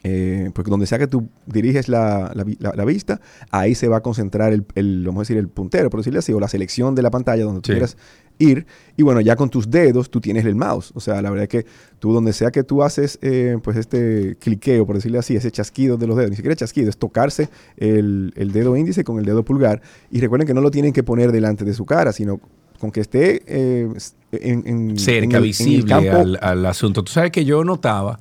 [0.05, 3.21] eh, porque donde sea que tú diriges la, la vi- la- la vista,
[3.51, 6.33] ahí se va a concentrar el, el, vamos a decir, el puntero, por decirlo así,
[6.33, 7.73] o la selección de la pantalla donde tú Sí.
[7.73, 7.97] quieras
[8.39, 8.67] ir.
[8.97, 10.93] Y bueno, ya con tus dedos tú tienes el mouse.
[10.95, 11.67] O sea, la verdad es que
[11.99, 15.97] tú donde sea que tú haces, eh, pues este cliqueo, por decirlo así, ese chasquido
[15.97, 19.43] de los dedos, ni siquiera chasquido, es tocarse el, el dedo índice con el dedo
[19.45, 19.81] pulgar.
[20.11, 22.39] Y recuerden que no lo tienen que poner delante de su cara, sino
[22.79, 23.89] con que esté eh,
[24.33, 27.03] en, en- en cerca, el- en el visible campo al, al asunto.
[27.03, 28.21] Tú sabes que yo notaba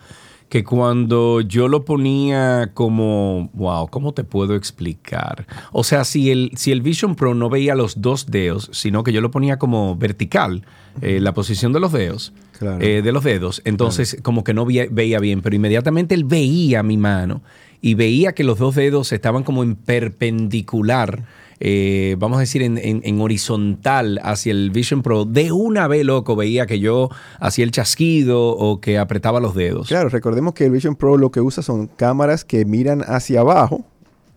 [0.55, 5.45] que cuando yo lo ponía como, wow, ¿cómo te puedo explicar?
[5.73, 9.11] O sea, si el, si el Vision Pro no veía los dos dedos, sino que
[9.11, 10.63] yo lo ponía como vertical,
[11.01, 12.81] eh, la posición de los dedos, Claro.
[12.81, 16.83] eh, de los dedos, entonces como que no veía, veía bien, pero inmediatamente él veía
[16.83, 17.41] mi mano
[17.81, 21.25] y veía que los dos dedos estaban como en perpendicular,
[21.59, 26.05] eh, vamos a decir en, en- en horizontal hacia el Vision Pro, de una vez,
[26.05, 29.87] loco, veía que yo hacía el chasquido o que apretaba los dedos.
[29.87, 33.85] Claro, recordemos que el Vision Pro lo que usa son cámaras que miran hacia abajo.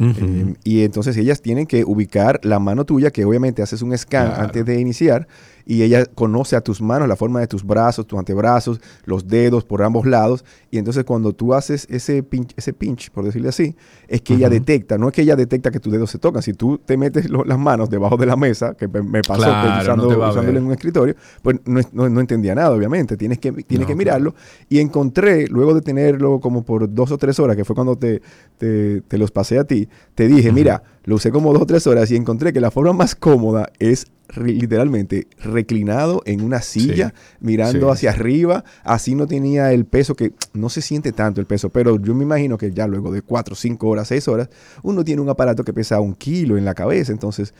[0.00, 4.28] eh, y entonces ellas tienen que ubicar la mano tuya, que obviamente haces un scan
[4.28, 4.42] Claro.
[4.44, 5.26] antes de iniciar,
[5.70, 9.64] y ella conoce a tus manos, la forma de tus brazos, tus antebrazos, los dedos
[9.66, 13.76] por ambos lados, y entonces cuando tú haces ese pinch, ese pinch por decirlo así,
[14.08, 16.54] es que ella detecta, no es que ella detecta que tus dedos se tocan, si
[16.54, 19.72] tú te metes lo- las manos debajo de la mesa, que me pasó Claro, pues,
[19.74, 23.52] no usando- usándolo en un escritorio, pues no, no- no entendía nada, obviamente, tienes que,
[23.52, 23.96] tienes que claro.
[23.98, 24.34] mirarlo,
[24.70, 28.22] y encontré, luego de tenerlo como por dos o tres horas, que fue cuando te,
[28.56, 31.86] te- te los pasé a ti, te dije, mira, lo usé como dos o tres
[31.86, 34.06] horas y encontré que la forma más cómoda es
[34.36, 37.92] literalmente reclinado en una silla, mirando Sí.
[37.92, 42.00] hacia arriba, así no tenía el peso que no se siente tanto el peso, pero
[42.00, 44.48] yo me imagino que ya luego de cuatro, cinco horas, seis horas,
[44.82, 47.54] uno tiene un aparato que pesa un kilo en la cabeza, entonces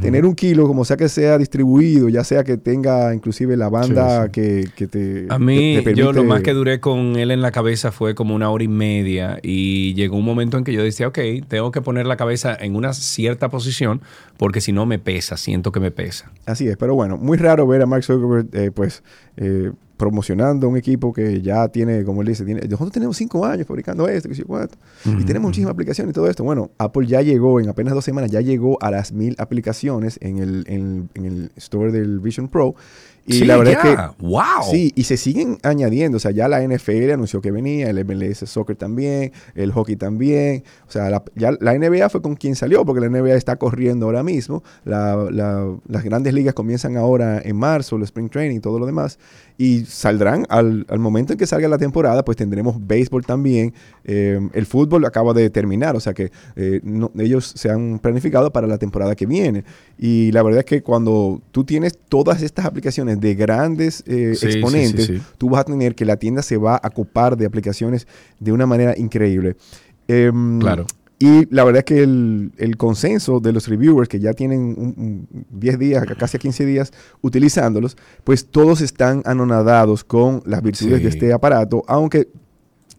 [0.00, 4.24] tener un kilo, como sea que sea distribuido, ya sea que tenga inclusive la banda
[4.24, 4.30] sí.
[4.32, 5.26] Que, que te...
[5.30, 8.14] A mí, te- te yo lo más que duré con él en la cabeza fue
[8.14, 11.70] como una hora y media y llegó un momento en que yo decía, ok, tengo
[11.70, 14.00] que poner la cabeza en una cierta posición
[14.36, 16.07] porque si no me pesa, siento que me pesa.
[16.46, 19.02] Así es, pero bueno, muy raro ver a Mark Zuckerberg eh, pues
[19.36, 23.66] eh, promocionando un equipo que ya tiene, como él dice, tiene, nosotros tenemos cinco años
[23.66, 26.44] fabricando esto, que y tenemos muchísimas aplicaciones y todo esto.
[26.44, 30.38] Bueno, Apple ya llegó, en apenas dos semanas, ya llegó a las mil aplicaciones en
[30.38, 32.74] el, en, en el store del Vision Pro.
[33.28, 33.90] Y Sí, la verdad ya.
[33.90, 34.24] es que.
[34.26, 34.42] ¡Wow!
[34.70, 36.16] Sí, y se siguen añadiendo.
[36.16, 40.64] O sea, ya la NFL anunció que venía, el MLS Soccer también, el hockey también.
[40.88, 44.06] O sea, la, ya la NBA fue con quien salió, porque la NBA está corriendo
[44.06, 44.62] ahora mismo.
[44.84, 48.86] La- la- las grandes ligas comienzan ahora en marzo, el Spring Training y todo lo
[48.86, 49.18] demás.
[49.58, 53.74] Y saldrán al, al momento en que salga la temporada, pues tendremos béisbol también.
[54.04, 58.52] Eh, el fútbol acaba de terminar, o sea que eh, no- ellos se han planificado
[58.52, 59.64] para la temporada que viene.
[59.98, 64.46] Y la verdad es que cuando tú tienes todas estas aplicaciones de grandes eh, Sí,
[64.46, 65.22] exponentes, sí, sí.
[65.38, 68.06] tú vas a tener que la tienda se va a copar de aplicaciones
[68.40, 69.56] de una manera increíble.
[70.06, 70.86] Em, Claro.
[71.20, 74.94] Y la verdad es que el, el consenso de los reviewers que ya tienen un-
[74.96, 76.92] un 10 días, casi a 15 días
[77.22, 82.28] utilizándolos, pues todos están anonadados con las virtudes de este aparato, aunque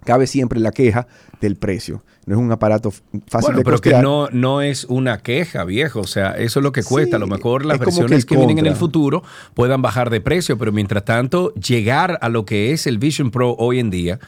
[0.05, 1.07] cabe siempre la queja
[1.41, 2.03] del precio.
[2.25, 6.01] No es un aparato fácil Bueno, de pero que no, no es una queja, viejo.
[6.01, 7.15] O sea, eso es lo que cuesta.
[7.15, 9.23] a lo mejor las que versiones el que, vienen en el futuro
[9.53, 13.55] puedan bajar de precio, pero mientras tanto, llegar a lo que es el Vision Pro
[13.57, 14.19] hoy en día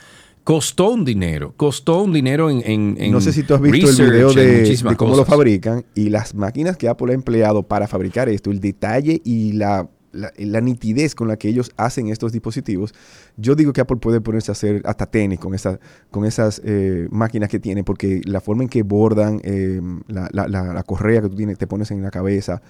[0.43, 1.53] costó un dinero.
[1.55, 2.61] Costó un dinero en.
[2.65, 5.25] en- en no sé si tú has visto el research, video en de, cómo lo
[5.25, 9.87] fabrican y las máquinas que Apple ha empleado para fabricar esto, el detalle y la,
[10.11, 12.93] la- nitidez con la que ellos hacen estos dispositivos.
[13.37, 17.07] Yo digo que Apple puede ponerse a hacer hasta tenis con, esa, con esas eh,
[17.11, 21.29] máquinas que tiene, porque la forma en que bordan eh, la, la- la- correa que
[21.29, 22.61] tú tienes, te pones en la cabeza,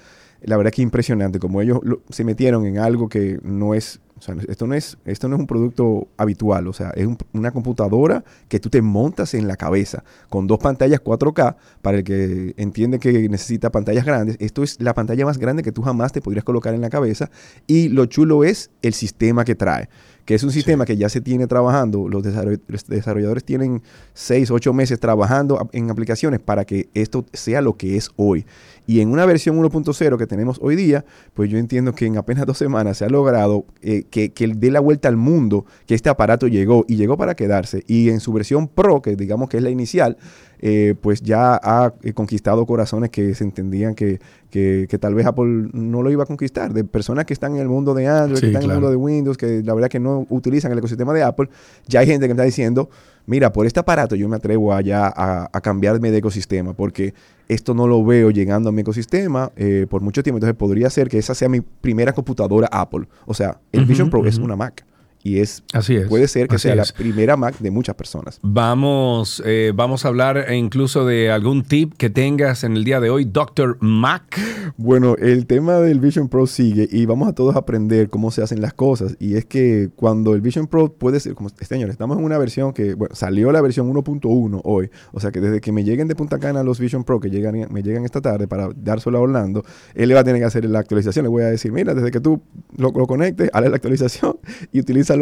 [0.42, 4.24] la verdad que impresionante, como ellos lo- se metieron en algo que no es, o
[4.24, 7.49] sea, esto no es, esto no es un producto habitual, o sea, es un- una
[7.49, 12.53] computadora que tú te montas en la cabeza con dos pantallas 4K, para el que
[12.57, 16.22] entiende que necesita pantallas grandes, esto es la pantalla más grande que tú jamás te
[16.22, 17.32] podrías colocar en la cabeza
[17.65, 19.89] y lo chulo es el sistema que trae,
[20.26, 22.07] que es un sistema que ya se tiene trabajando.
[22.07, 23.82] Los, desarroll- los desarrolladores tienen
[24.13, 28.45] 6, 8 meses trabajando en aplicaciones para que esto sea lo que es hoy.
[28.88, 32.46] Y en una versión 1.0 que tenemos hoy día, pues yo entiendo que en apenas
[32.46, 36.10] dos semanas se ha logrado eh, que, que dé la vuelta al mundo, que este
[36.10, 37.84] aparato llegó y llegó para quedarse.
[37.88, 40.18] Y en su versión Pro, que digamos que es la inicial,
[40.60, 44.20] eh, pues ya ha eh, conquistado corazones que se entendían que,
[44.50, 47.62] que- que tal vez Apple no lo iba a conquistar, de personas que están en
[47.62, 49.90] el mundo de Android, Sí, que están en el mundo de Windows, que la verdad
[49.90, 51.50] que no utilizan el ecosistema de Apple,
[51.88, 52.90] ya hay gente que me está diciendo,
[53.32, 57.14] mira, por este aparato yo me atrevo a ya a, a cambiarme de ecosistema, porque
[57.48, 61.08] esto no lo veo llegando a mi ecosistema eh, por mucho tiempo, entonces podría ser
[61.08, 63.08] que esa sea mi primera computadora Apple.
[63.26, 64.86] O sea, el Vision Pro es una Mac.
[65.24, 66.07] Y es, Así es.
[66.07, 66.78] puede ser que sea es.
[66.78, 68.39] la primera Mac de muchas personas.
[68.41, 73.09] Vamos, eh, vamos a hablar incluso de algún tip que tengas en el día de
[73.09, 73.78] hoy, Dr.
[73.82, 74.39] Mac.
[74.78, 78.61] Bueno, el tema del Vision Pro sigue y vamos a todos aprender cómo se hacen
[78.61, 79.15] las cosas.
[79.19, 82.38] Y es que cuando el Vision Pro puede ser, como este año, estamos en una
[82.38, 84.89] versión que, bueno, salió la versión 1.1 hoy.
[85.11, 87.67] O sea que desde que me lleguen de Punta Cana los Vision Pro, que llegan,
[87.72, 89.63] me llegan esta tarde para dárselo a Orlando,
[89.93, 91.24] él le va a tener que hacer la actualización.
[91.24, 92.41] Le voy a decir, mira, desde que tú
[92.76, 94.38] lo, lo conectes, hazle la actualización
[94.72, 94.80] y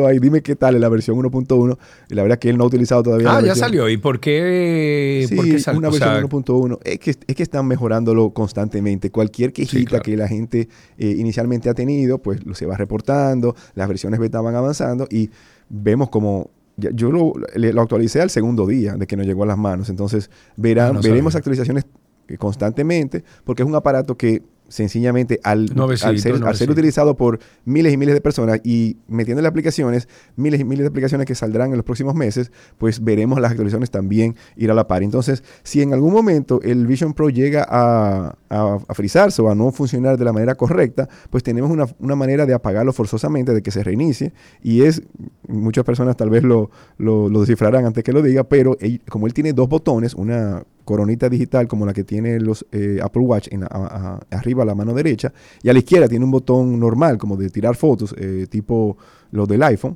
[0.08, 0.20] ahí.
[0.20, 1.78] Dime qué tal es la versión 1.1.
[2.10, 3.66] Y la verdad es que él no ha utilizado todavía Ah, la ya versión.
[3.68, 3.90] salió.
[3.90, 5.80] ¿Y por qué, Sí, por qué salió?
[5.80, 6.80] una O versión sea, 1.1.
[6.84, 9.10] Es que, es que están mejorándolo constantemente.
[9.12, 10.04] Cualquier quejita claro.
[10.04, 14.42] que la gente eh, inicialmente ha tenido, pues lo se va reportando, las versiones beta
[14.42, 15.30] van avanzando y
[15.70, 16.50] vemos como...
[16.78, 17.34] Yo lo,
[17.82, 19.90] actualicé al segundo día de que nos llegó a las manos.
[19.90, 21.86] Entonces, verán, Ah, no veremos actualizaciones
[22.30, 26.72] eh, constantemente porque es un aparato que sencillamente al, al ser, al ser nuevecito.
[26.72, 30.08] utilizado por miles y miles de personas y metiéndole aplicaciones,
[30.38, 33.92] miles y miles de aplicaciones que saldrán en los próximos meses, pues veremos las actualizaciones
[33.92, 35.04] también ir a la par.
[35.04, 39.56] Entonces, si en algún momento el Vision Pro llega a, a, a frizarse o a
[39.56, 43.62] no funcionar de la manera correcta, pues tenemos una, una manera de apagarlo forzosamente, de
[43.62, 44.34] que se reinicie.
[44.62, 45.02] Y es,
[45.48, 49.28] muchas personas tal vez lo, lo, lo descifrarán antes que lo diga, pero él- como
[49.28, 53.48] él tiene dos botones, una coronita digital como la que tiene los eh, Apple Watch
[53.52, 55.32] en la- a- a- arriba a la mano derecha
[55.62, 58.98] y a la izquierda tiene un botón normal como de tirar fotos eh, tipo
[59.32, 59.96] los del iPhone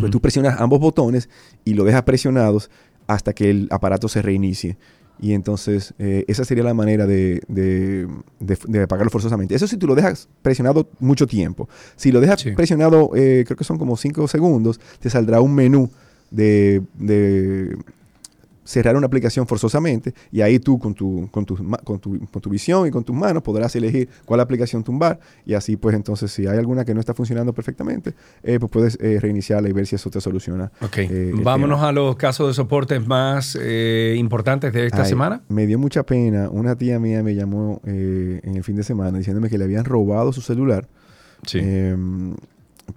[0.00, 1.28] pues tú presionas ambos botones
[1.64, 2.70] y lo dejas presionados
[3.06, 4.76] hasta que el aparato se reinicie
[5.20, 8.06] y entonces eh, esa sería la manera de, de,
[8.40, 9.54] de- de apagarlo forzosamente.
[9.54, 11.68] Eso si tú lo dejas presionado mucho tiempo.
[11.96, 15.90] Si lo dejas presionado, eh, creo que son como 5 segundos, te saldrá un menú
[16.30, 17.76] de, de
[18.70, 22.48] cerrar una aplicación forzosamente y ahí tú con tu, con, tu, con, tu, con tu
[22.48, 26.46] visión y con tus manos podrás elegir cuál aplicación tumbar y así pues entonces si
[26.46, 28.14] hay alguna que no está funcionando perfectamente
[28.44, 30.70] eh, pues puedes eh, reiniciarla y ver si eso te soluciona.
[30.80, 31.88] Ok, eh, el vámonos tema.
[31.88, 33.58] a los casos de soporte más
[34.16, 35.42] importantes de esta Ay, semana.
[35.48, 36.48] Me dio mucha pena.
[36.48, 40.32] Una tía mía me llamó en el fin de semana diciéndome que le habían robado
[40.32, 40.86] su celular.
[41.54, 41.96] Eh,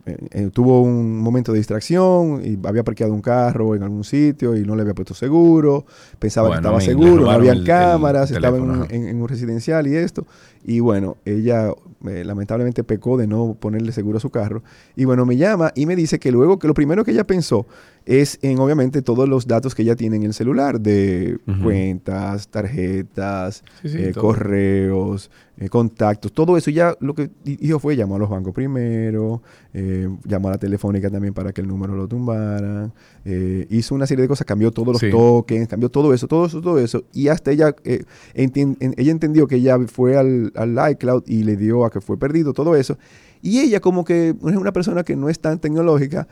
[0.06, 4.56] eh, eh, tuvo un momento de distracción y había parqueado un carro en algún sitio
[4.56, 5.86] y no le había puesto seguro.
[6.20, 8.58] Pensaba Bueno, que estaba seguro, no robaron había el- el cámaras, estaba
[8.90, 10.26] en un residencial y esto.
[10.66, 11.70] Y bueno, ella
[12.06, 14.62] eh, lamentablemente pecó de no ponerle seguro a su carro.
[14.96, 17.66] Y bueno, me llama y me dice que luego que lo primero que ella pensó
[18.06, 23.64] es en obviamente todos los datos que ella tiene en el celular de cuentas, tarjetas,
[23.82, 26.70] Sí, sí, eh, correos, eh, contactos, todo eso.
[26.72, 29.42] Ya lo que hizo fue llamó a los bancos primero,
[29.74, 32.92] eh, llamó a la telefónica también para que el número lo tumbaran,
[33.26, 35.10] eh, hizo una serie de cosas, cambió todos los Sí.
[35.10, 37.04] tokens, cambió todo eso, todo eso, todo eso.
[37.14, 38.04] Y hasta ella, eh,
[38.36, 42.02] entien- en- ella entendió que ella fue al, al iCloud y le dio a que
[42.02, 42.98] fue perdido, todo eso.
[43.42, 46.28] Y ella como que es una persona que no es tan tecnológica,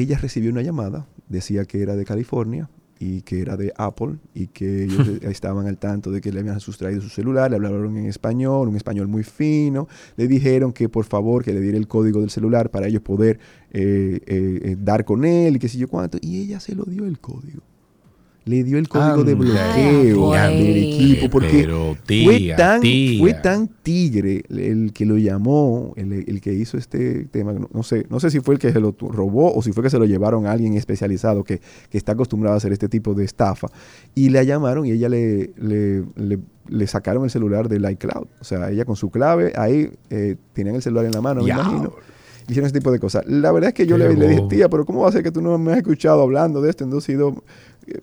[0.00, 2.68] ella recibió una llamada, decía que era de California
[2.98, 6.60] y que era de Apple y que ellos estaban al tanto de que le habían
[6.60, 11.04] sustraído su celular, le hablaron en español, un español muy fino, le dijeron que por
[11.04, 13.38] favor que le diera el código del celular para ellos poder
[13.70, 16.84] eh, eh, eh, dar con él y qué sé yo cuánto, y ella se lo
[16.84, 17.62] dio el código.
[18.46, 19.44] Le dio el código de Anda.
[19.44, 23.18] bloqueo del equipo porque Pero, fue, tan, tía.
[23.20, 27.52] fue tan tigre el que lo llamó, el, el que hizo este tema.
[27.52, 29.82] No, no sé, no sé si fue el que se lo robó o si fue
[29.82, 33.14] que se lo llevaron a alguien especializado que, que está acostumbrado a hacer este tipo
[33.14, 33.66] de estafa.
[34.14, 36.38] Y la llamaron y ella le, le, le-
[36.68, 38.26] le sacaron el celular del iCloud.
[38.40, 41.50] O sea, ella con su clave, ahí eh, tenían el celular en la mano, me
[41.50, 41.92] imagino.
[42.48, 43.24] Hicieron ese tipo de cosas.
[43.26, 45.32] La verdad es que yo le, le dije, tía, pero ¿cómo va a ser que
[45.32, 46.84] tú no me has escuchado hablando de esto?
[46.84, 47.42] Entonces, he ido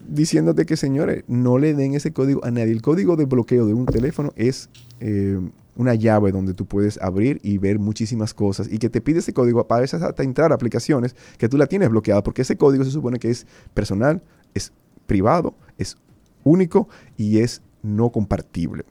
[0.07, 2.71] diciéndote que, señores, no le den ese código a nadie.
[2.71, 4.69] El código de bloqueo de un teléfono es
[4.99, 5.39] eh,
[5.75, 9.33] una llave donde tú puedes abrir y ver muchísimas cosas y que te pide ese
[9.33, 12.83] código para esas hasta entrar a aplicaciones que tú la tienes bloqueada, porque ese código
[12.83, 14.21] se supone que es personal,
[14.53, 14.71] es
[15.05, 15.97] privado, es
[16.43, 18.85] único y es no compartible.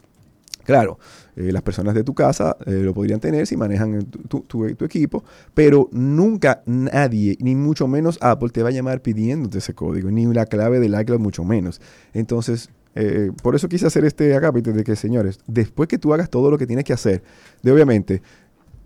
[0.65, 0.99] Claro,
[1.37, 5.89] eh, las personas de tu casa eh, lo podrían tener si manejan tu, equipo, pero
[5.93, 10.47] nunca nadie, ni mucho menos Apple, te va a llamar pidiéndote ese código, ni la
[10.47, 11.81] clave del iCloud mucho menos.
[12.13, 16.31] Entonces, eh, por eso quise hacer este acápite de que, señores, después que tú hagas
[16.31, 17.23] todo lo que tienes que hacer,
[17.63, 18.23] de obviamente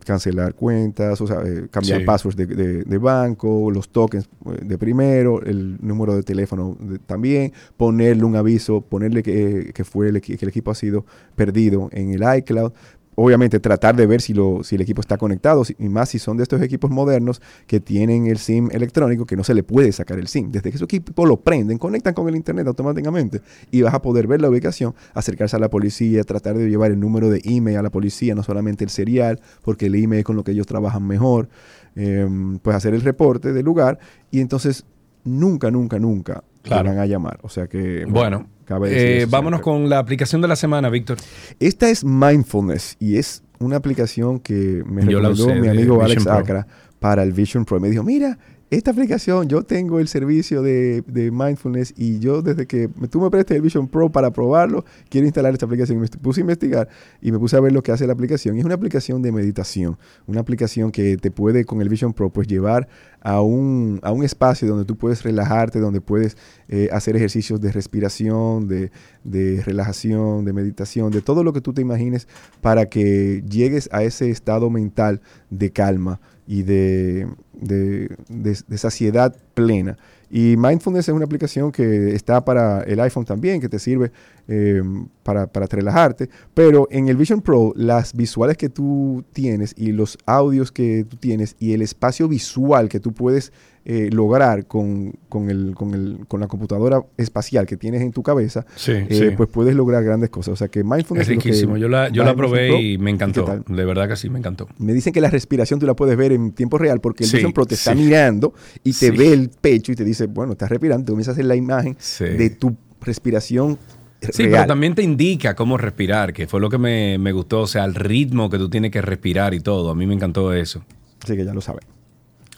[0.07, 2.05] cancelar cuentas, o sea, eh, cambiar Sí.
[2.07, 6.99] passwords de, de- de banco, los tokens eh, de primero, el número de teléfono de-
[7.01, 11.05] también, ponerle un aviso, ponerle que, que fue el, que el equipo ha sido
[11.35, 12.73] perdido en el iCloud.
[13.19, 16.19] Obviamente tratar de ver si, lo, si el equipo está conectado, si- y más si
[16.19, 19.91] son de estos equipos modernos que tienen el SIM electrónico, que no se le puede
[19.91, 20.53] sacar el SIM.
[20.53, 23.41] Desde que su equipo lo prenden, conectan con el Internet automáticamente
[23.71, 27.01] y vas a poder ver la ubicación, acercarse a la policía, tratar de llevar el
[27.01, 30.37] número de email a la policía, no solamente el serial, porque el email es con
[30.37, 31.49] lo que ellos trabajan mejor,
[31.95, 33.99] em, pues hacer el reporte del lugar
[34.31, 34.85] y entonces
[35.27, 36.89] nunca, nunca, nunca Claro.
[36.91, 37.39] van a llamar.
[37.43, 38.05] O sea que...
[38.09, 39.81] Bueno, cabe decir eh, vámonos siempre.
[39.83, 41.19] con la aplicación de la semana, Víctor.
[41.61, 46.03] Esta es Mindfulness y es una aplicación que me Yo la recomendó usé mi amigo
[46.03, 46.27] Alex.
[46.27, 46.67] Acra
[46.99, 47.79] para el Vision Pro.
[47.79, 52.67] Me dijo, mira, esta aplicación, yo tengo el servicio de, de Mindfulness y yo desde
[52.67, 56.01] que tú me prestes el Vision Pro para probarlo, quiero instalar esta aplicación.
[56.01, 56.89] Me puse a investigar
[57.23, 58.57] y me puse a ver lo que hace la aplicación.
[58.57, 62.31] Y es una aplicación de meditación, una aplicación que te puede con el Vision Pro
[62.31, 62.89] pues llevar
[63.21, 66.37] a un, a un espacio donde tú puedes relajarte, donde puedes
[66.69, 68.91] eh, hacer ejercicios de respiración, de,
[69.23, 72.27] de relajación, de meditación, de todo lo que tú te imagines
[72.61, 75.21] para que llegues a ese estado mental
[75.51, 79.97] de calma y de, de, saciedad plena.
[80.31, 84.11] Y Mindfulness es una aplicación que está para el iPhone también, que te sirve
[84.49, 84.83] eh,
[85.23, 86.29] para relajarte.
[86.53, 91.17] Pero en el Vision Pro, las visuales que tú tienes y los audios que tú
[91.17, 93.53] tienes y el espacio visual que tú puedes
[93.89, 98.23] eh, lograr con, con, el, con, el- con la computadora espacial que tienes en tu
[98.23, 99.25] cabeza, Sí, eh, sí.
[99.37, 100.55] pues puedes lograr grandes cosas.
[100.55, 101.77] O sea que Mindfulness Es riquísimo.
[101.77, 102.79] Yo la, yo la probé Pro.
[102.81, 103.63] y me encantó.
[103.69, 104.67] De verdad que sí, me encantó.
[104.79, 107.37] Me dicen que la respiración tú la puedes ver en tiempo real porque el Sí,
[107.37, 110.69] Vision Pro te está mirando y te ve el pecho y te dice, bueno, estás
[110.69, 113.79] respirando, tú comienzas a hacer la imagen de tu respiración
[114.21, 114.51] Sí, real.
[114.53, 117.85] pero también te indica cómo respirar, que fue lo que me, me gustó, o sea,
[117.85, 119.91] el ritmo que tú tienes que respirar y todo.
[119.91, 120.83] A mí me encantó eso.
[121.23, 121.83] Así que ya lo saben.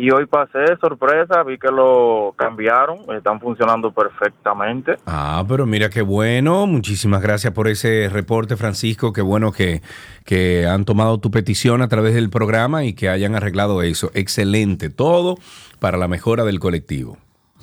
[0.00, 4.94] Y hoy pasé sorpresa, vi que lo cambiaron, están funcionando perfectamente.
[5.06, 6.68] Ah, pero mira qué bueno.
[6.68, 9.12] Muchísimas gracias por ese reporte, Francisco.
[9.12, 9.82] Qué bueno que,
[10.24, 14.12] que han tomado tu petición a través del programa y que hayan arreglado eso.
[14.14, 14.88] Excelente.
[14.88, 15.34] Todo
[15.80, 17.18] para la mejora del colectivo.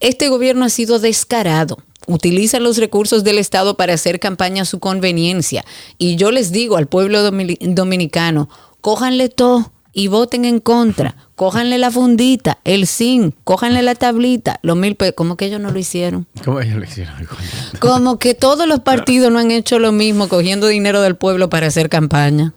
[0.00, 1.78] Este gobierno ha sido descarado.
[2.06, 5.64] Utiliza los recursos del Estado para hacer campaña a su conveniencia.
[5.98, 8.48] Y yo les digo al pueblo domini- dominicano,
[8.80, 11.16] cójanle todo y voten en contra.
[11.34, 15.14] Cójanle la fundita, el zinc, cójanle la tablita, los mil pesos.
[15.16, 16.26] ¿Cómo que ellos no lo hicieron?
[16.44, 17.14] ¿Cómo ellos lo hicieron?
[17.80, 21.66] Como que todos los partidos no han hecho lo mismo, cogiendo dinero del pueblo para
[21.66, 22.54] hacer campaña.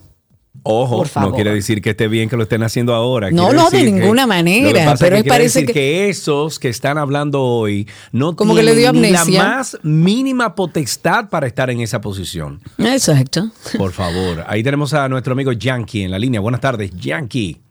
[0.67, 1.29] Ojo, Por favor.
[1.29, 3.29] no quiere decir que esté bien que lo estén haciendo ahora.
[3.29, 5.59] No, Quiere no, de que- ninguna lo que manera, pasa pero es que quiere parece
[5.61, 6.09] decir que- que...
[6.09, 10.55] esos que están hablando hoy no Como que tienen le dio ni la más mínima
[10.55, 12.61] potestad para estar en esa posición.
[12.79, 13.51] Exacto.
[13.77, 14.43] Por favor.
[14.47, 16.39] Ahí tenemos a nuestro amigo Yankee en la línea.
[16.39, 17.61] Buenas tardes, Yankee.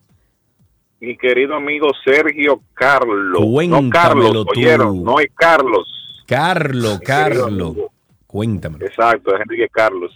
[1.00, 3.40] mi querido amigo Sergio Carlos.
[3.40, 4.60] no Cuéntamelo Carlos, tú.
[4.60, 5.88] oyeron, no es Carlos.
[6.26, 7.46] Carlos, Carlos.
[7.72, 7.92] amigo.
[8.26, 8.86] Cuéntamelo.
[8.86, 10.12] Exacto, es Enrique Carlos.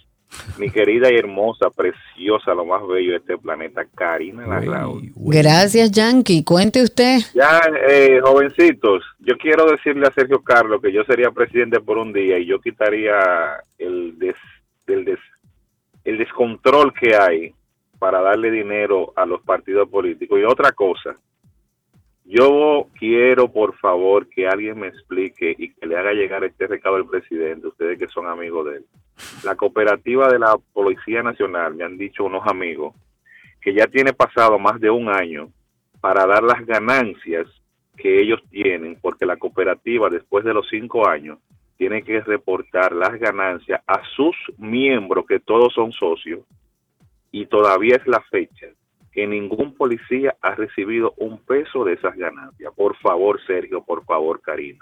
[0.59, 5.03] Mi querida y hermosa, preciosa, lo más bello de este planeta, Karina Larraud.
[5.17, 6.45] Gracias, Yankee.
[6.45, 7.19] Cuente usted.
[7.35, 12.13] Ya, eh, jovencitos, yo quiero decirle a Sergio Carlos que yo sería presidente por un
[12.13, 13.17] día y yo quitaría
[13.79, 14.37] el, des,
[14.87, 15.19] el, des-
[16.05, 17.55] el descontrol que hay
[17.99, 20.39] para darle dinero a los partidos políticos.
[20.41, 21.17] Y otra cosa,
[22.25, 26.97] yo quiero por favor que alguien me explique y que le haga llegar este recado
[26.97, 28.85] al presidente, ustedes que son amigos de él.
[29.45, 32.95] La cooperativa de la Policía Nacional, me han dicho unos amigos,
[33.61, 35.51] que ya tiene pasado más de un año
[36.01, 37.47] para dar las ganancias
[37.97, 41.39] que ellos tienen, porque la cooperativa después de los cinco años
[41.77, 46.41] tiene que reportar las ganancias a sus miembros, que todos son socios,
[47.31, 48.67] y todavía es la fecha
[49.13, 52.73] que ningún policía ha recibido un peso de esas ganancias.
[52.77, 54.79] Por favor, Sergio, por favor, Karina.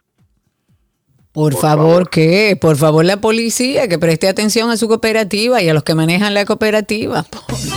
[1.37, 2.57] Por, favor, ¿qué?
[2.59, 6.33] Por favor, la policía que preste atención a su cooperativa y a los que manejan
[6.33, 7.25] la cooperativa.
[7.25, 7.77] Por Dios.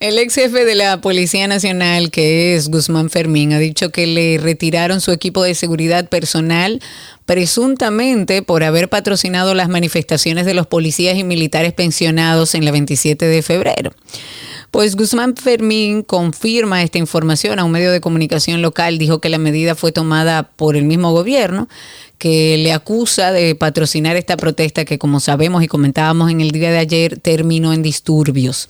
[0.00, 4.38] El ex jefe de la Policía Nacional, que es Guzmán Fermín, ha dicho que le
[4.38, 6.80] retiraron su equipo de seguridad personal
[7.26, 13.26] presuntamente por haber patrocinado las manifestaciones de los policías y militares pensionados en la 27
[13.26, 13.90] de febrero.
[14.70, 18.98] Pues Guzmán Fermín confirma esta información a un medio de comunicación local.
[18.98, 21.68] Dijo que la medida fue tomada por el mismo gobierno,
[22.18, 26.70] que le acusa de patrocinar esta protesta que, como sabemos y comentábamos en el día
[26.70, 28.68] de ayer, terminó en disturbios.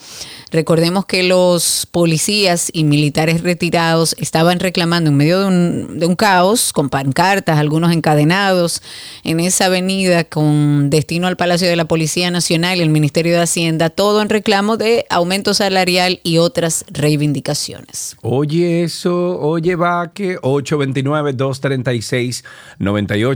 [0.50, 6.16] Recordemos que los policías y militares retirados estaban reclamando en medio de un, de un
[6.16, 8.82] caos, con pancartas, algunos encadenados,
[9.24, 13.42] en esa avenida con destino al Palacio de la Policía Nacional y el Ministerio de
[13.42, 18.16] Hacienda, todo en reclamo de aumento salarial y otras reivindicaciones.
[18.22, 20.38] Oye eso, oye Vaque,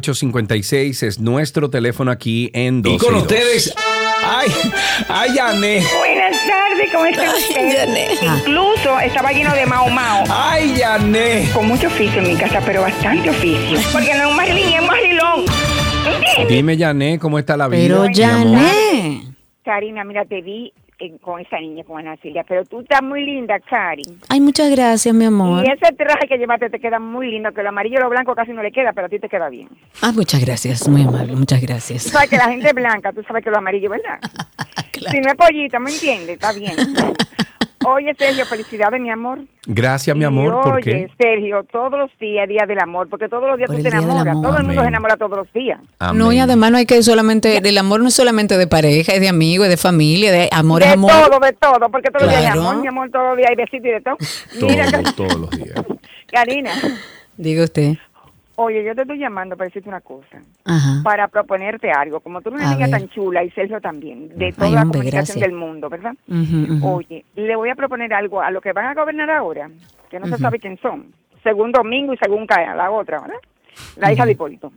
[0.02, 3.22] 829-236-9856 es nuestro teléfono aquí en Y 12 con y dos.
[3.22, 3.74] ustedes,
[4.24, 4.48] ay,
[5.08, 5.82] ay, Yané.
[5.98, 8.18] Buenas tardes, ¿cómo está usted?
[8.22, 10.24] Incluso estaba lleno de mao mao.
[10.28, 11.48] ¡Ay, Yané!
[11.52, 13.78] Con mucho oficio en mi casa, pero bastante oficio.
[13.92, 15.40] Porque no es un marilín, es un marilón.
[16.06, 16.48] ¿Entiendes?
[16.48, 18.02] Dime, Yané, ¿cómo está la vida?
[18.04, 18.12] Pero?
[18.14, 19.22] Jané.
[19.64, 23.24] Karina, mira, te vi eh, con esa niña, con Ana Silvia, pero tú estás muy
[23.24, 24.02] linda, Cari.
[24.28, 25.64] Ay, muchas gracias, mi amor.
[25.64, 28.34] Y ese traje que llevaste te queda muy lindo, que lo amarillo y lo blanco
[28.34, 29.68] casi no le queda, pero a ti te queda bien.
[30.00, 32.02] Ah, muchas gracias, muy amable, muchas Tú gracias.
[32.04, 34.18] sabes que la gente es blanca, tú sabes que lo amarillo, ¿verdad?
[35.10, 36.34] Si no es pollita, ¿me entiendes?
[36.36, 36.76] Está bien.
[37.86, 39.40] Oye, Sergio, felicidades, mi amor.
[39.66, 41.10] Gracias, mi Y amor, ¿por oye, qué?
[41.18, 43.98] Sergio, todos los días, día del amor, porque todos los días Por tú te del
[43.98, 44.26] enamoras.
[44.28, 44.42] Amor.
[44.48, 44.84] Todo el mundo Amén.
[44.84, 45.80] se enamora todos los días.
[46.14, 49.20] No, y además no hay que solamente, el amor no es solamente de pareja, es
[49.20, 51.10] de amigo, es de familia, de amor de es amor.
[51.12, 53.56] todo, de todo, porque todos los días hay amor, mi amor, todos los días hay
[53.56, 54.16] besitos y de todo.
[54.68, 55.74] Mira, Todos, todos los días.
[56.32, 56.70] Karina,
[57.36, 57.94] Diga usted.
[58.56, 60.40] Oye, yo te estoy llamando para decirte una cosa.
[60.64, 61.00] Ajá.
[61.02, 62.20] Para proponerte algo.
[62.20, 62.98] Como tú eres una A niña ver.
[63.00, 65.40] tan chula y Sergio también, de Ay, toda la hombre, comunicación gracias.
[65.40, 66.14] del mundo, ¿verdad?
[66.82, 69.70] Oye, le voy a proponer algo a los que van a gobernar ahora,
[70.10, 71.12] que no se sabe quién son.
[71.42, 73.36] Según Domingo y según la otra, ¿verdad?
[73.96, 74.72] La hija de Hipólito.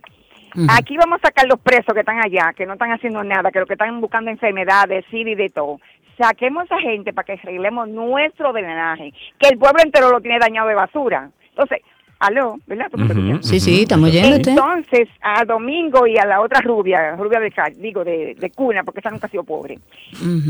[0.70, 3.60] Aquí vamos a sacar los presos que están allá, que no están haciendo nada, que
[3.60, 5.78] lo que están buscando enfermedades, SIDA y de todo.
[6.18, 10.38] Saquemos a esa gente para que arreglemos nuestro drenaje, que el pueblo entero lo tiene
[10.38, 11.30] dañado de basura.
[11.50, 11.80] Entonces,
[12.18, 12.86] aló, ¿verdad?
[12.90, 13.46] ¿Tú me Ujú, escuchas?
[13.46, 14.50] Sí, sí, estamos yéndote.
[14.50, 18.82] Entonces, a Domingo y a la otra rubia, rubia de ca- digo, de, de cuna,
[18.84, 19.78] porque esa nunca ha sido pobre,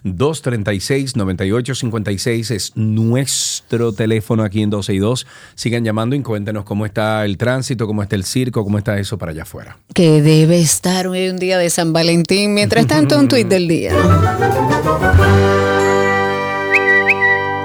[0.03, 5.25] 829-236-9856 es nuestro teléfono aquí en 12 y 2.
[5.55, 9.17] Sigan llamando y cuéntenos cómo está el tránsito, cómo está el circo, cómo está eso
[9.17, 9.77] para allá afuera.
[9.93, 12.55] Que debe estar hoy un día de San Valentín.
[12.55, 13.93] Mientras tanto, un tuit del día.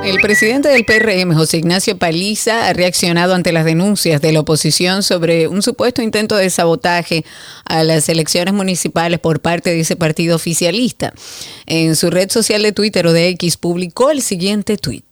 [0.05, 5.05] El presidente del PRM, José Ignacio Paliza, ha reaccionado ante las denuncias de la oposición
[5.05, 7.25] sobre un supuesto intento de sabotaje
[7.65, 11.13] a las elecciones municipales por parte de ese partido oficialista.
[11.67, 15.05] En su red social de Twitter o de X publicó el siguiente tuit.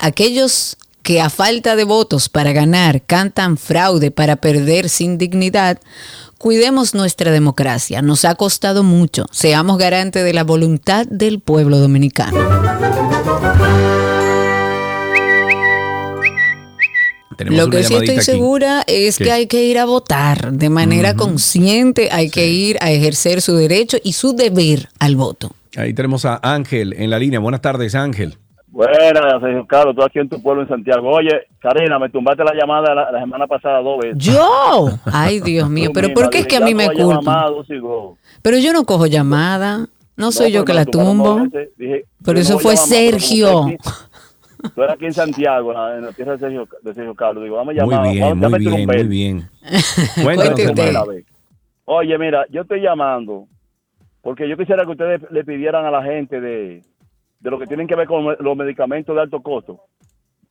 [0.00, 5.78] Aquellos que a falta de votos para ganar cantan fraude para perder sin dignidad,
[6.38, 8.02] cuidemos nuestra democracia.
[8.02, 9.26] Nos ha costado mucho.
[9.30, 12.38] Seamos garantes de la voluntad del pueblo dominicano.
[17.36, 18.22] Tenemos Lo que sí estoy aquí.
[18.24, 19.24] segura es ¿Qué?
[19.24, 23.54] que hay que ir a votar de manera consciente, hay que ir a ejercer su
[23.56, 25.50] derecho y su deber al voto.
[25.76, 27.38] Ahí tenemos a Ángel en la línea.
[27.38, 28.38] Buenas tardes, Ángel.
[28.76, 31.08] Buenas, Sergio Carlos, tú aquí en tu pueblo en Santiago.
[31.08, 34.18] Oye, Karina, me tumbaste la llamada la, la semana pasada dos veces.
[34.18, 37.52] Yo, ay Dios mío, pero ¿por qué es que a mí me voy a llamar
[37.54, 38.18] culpan?
[38.42, 41.46] Pero yo no cojo llamada, no soy yo pero que la tumbo.
[41.78, 43.64] Dije, Pero eso no fue llamar Sergio.
[44.74, 47.44] Tú eras aquí en Santiago, en la, tierra de Sergio, de Sergio Carlos.
[47.44, 48.12] Digo, vamos a Muy llamar.
[48.12, 49.50] bien, vamos a muy meter un bien, muy bien.
[50.22, 51.24] Cuéntanos vez.
[51.86, 53.46] Oye, mira, yo estoy llamando
[54.20, 56.82] porque yo quisiera que ustedes le pidieran a la gente de,
[57.46, 59.78] de lo que tienen que ver con los medicamentos de alto costo.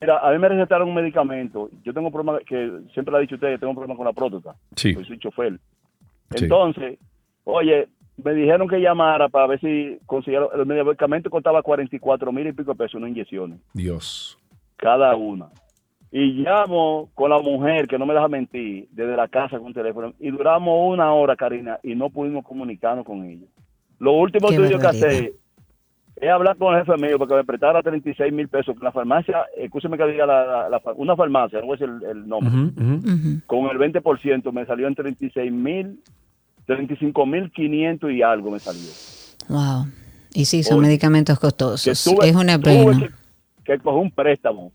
[0.00, 1.68] Mira, a mí me recetaron un medicamento.
[1.84, 4.06] Yo tengo un problema que siempre le he dicho a ustedes, tengo un problema con
[4.06, 4.56] la próstata.
[4.74, 4.94] Sí.
[4.94, 5.58] Pues soy chofer.
[6.34, 6.44] Sí.
[6.44, 6.98] Entonces,
[7.44, 7.86] oye,
[8.16, 10.40] me dijeron que llamara para ver si conseguía.
[10.54, 14.38] El medicamento costaba 44 mil y pico de pesos, una inyecciones Dios.
[14.76, 15.48] cada una.
[16.10, 20.14] Y llamo con la mujer, que no me deja mentir, desde la casa con teléfono.
[20.18, 23.44] Y duramos una hora, Karina, y no pudimos comunicarnos con ella.
[23.98, 25.32] Lo último Qué tuyo que hacer
[26.16, 28.74] es hablar con el jefe mío para que me prestara 36 mil pesos.
[28.82, 31.94] La farmacia, escúcheme que diga la, la- la fa- una farmacia, no voy a decir
[32.02, 32.72] el, el nombre,
[33.46, 36.00] con el 20% me salió en 36 mil,
[36.66, 38.88] 35 mil 500 y algo me salió.
[39.48, 39.86] Wow.
[40.34, 42.02] Y sí, son Oye, medicamentos Que costosos.
[42.04, 42.98] tuve, es una pena.
[43.64, 44.72] que, que coger un préstamo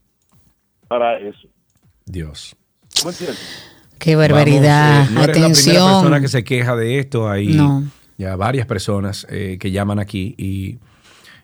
[0.88, 1.48] para eso.
[2.06, 2.56] Dios.
[2.94, 3.68] ¿Tú me entiendes?
[4.00, 5.06] Qué barbaridad.
[5.06, 5.78] Vamos, eh, no eres la primera persona
[6.08, 6.22] Atención.
[6.22, 7.30] que se queja de esto.
[7.30, 7.84] Hay No.
[8.18, 10.80] ya varias personas eh, que llaman aquí y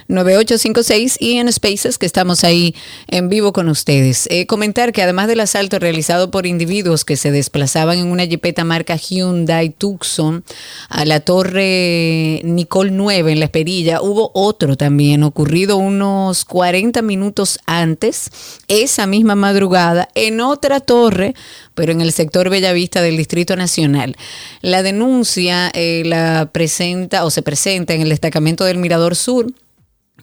[0.07, 2.75] 829-236-9856 y en Spaces que estamos ahí
[3.07, 4.27] en vivo con ustedes.
[4.37, 8.65] Eh, comentar que además del asalto realizado por individuos que se desplazaban en una jipeta
[8.65, 10.43] marca Hyundai Tucson
[10.89, 17.59] a la torre Nicole 9 en La Esperilla, hubo otro también ocurrido unos 40 minutos
[17.65, 18.29] antes,
[18.67, 21.33] esa misma madrugada, en otra torre,
[21.73, 24.17] pero en el sector Bellavista del Distrito Nacional.
[24.59, 29.47] La denuncia eh, la presenta o se presenta en el destacamento del Mirador Sur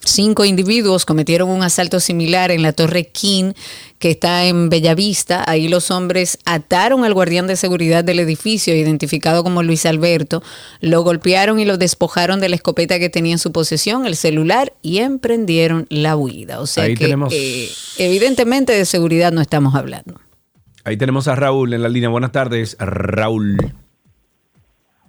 [0.04, 3.52] Cinco individuos cometieron un asalto similar en la Torre King,
[4.00, 5.44] que está en Bellavista.
[5.48, 10.42] Ahí los hombres ataron al guardián de seguridad del edificio, identificado como Luis Alberto,
[10.80, 14.72] lo golpearon y lo despojaron de la escopeta que tenía en su posesión, el celular,
[14.82, 16.60] y emprendieron la huida.
[16.60, 20.20] O sea Ahí que tenemos- eh, evidentemente de seguridad no estamos hablando.
[20.84, 22.08] Ahí tenemos a Raúl en la línea.
[22.08, 23.56] Buenas tardes, Raúl.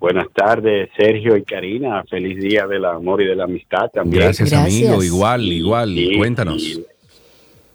[0.03, 2.03] Buenas tardes, Sergio y Karina.
[2.09, 4.23] Feliz día del amor y de la amistad también.
[4.23, 5.01] Gracias, amigo.
[5.01, 5.95] Igual, igual.
[5.95, 6.81] Sí, Cuéntanos.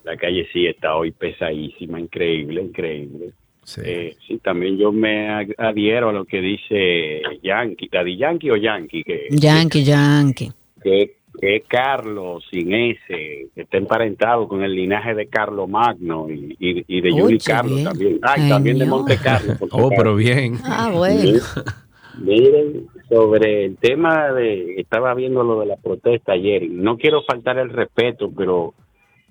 [0.04, 3.30] La calle sí está hoy pesadísima, increíble, increíble.
[3.64, 3.80] Sí.
[3.82, 8.56] Eh, sí, también yo me ad- adhiero a lo que dice Yankee, Daddy Yankee o
[8.56, 10.52] Yankee, que, Yankee, Yankee.
[10.84, 16.54] que, que Carlos sin ese, que está emparentado con el linaje de Carlos Magno y,
[16.60, 17.84] y, y de Oye, Juli Carlos bien.
[17.88, 18.18] también.
[18.20, 18.84] Ay, también de.
[18.84, 19.54] Monte Carlo.
[19.70, 20.58] Oh, pero bien.
[20.62, 21.38] Ah, bueno.
[22.18, 27.58] Miren, sobre el tema de, estaba viendo lo de la protesta ayer, no quiero faltar
[27.58, 28.74] el respeto, pero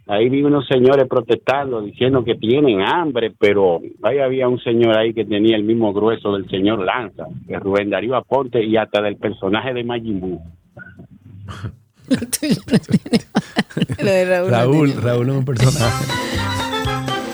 [0.08, 5.14] ahí vi unos señores protestando, diciendo que tienen hambre, pero ahí había un señor ahí
[5.14, 9.18] que tenía el mismo grueso del señor Lanza, de Rubén Darío Aponte y hasta del
[9.18, 10.42] personaje de Majin Buu.
[14.02, 16.06] Lo de Raúl Raúl es un personaje.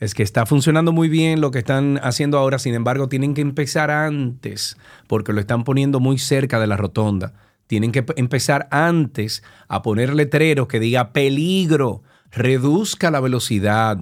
[0.00, 3.42] es que está funcionando muy bien lo que están haciendo ahora, sin embargo, tienen que
[3.42, 7.34] empezar antes, porque lo están poniendo muy cerca de la rotonda.
[7.66, 12.02] Tienen que empezar antes a poner letreros que diga peligro,
[12.34, 13.98] reduzca la velocidad.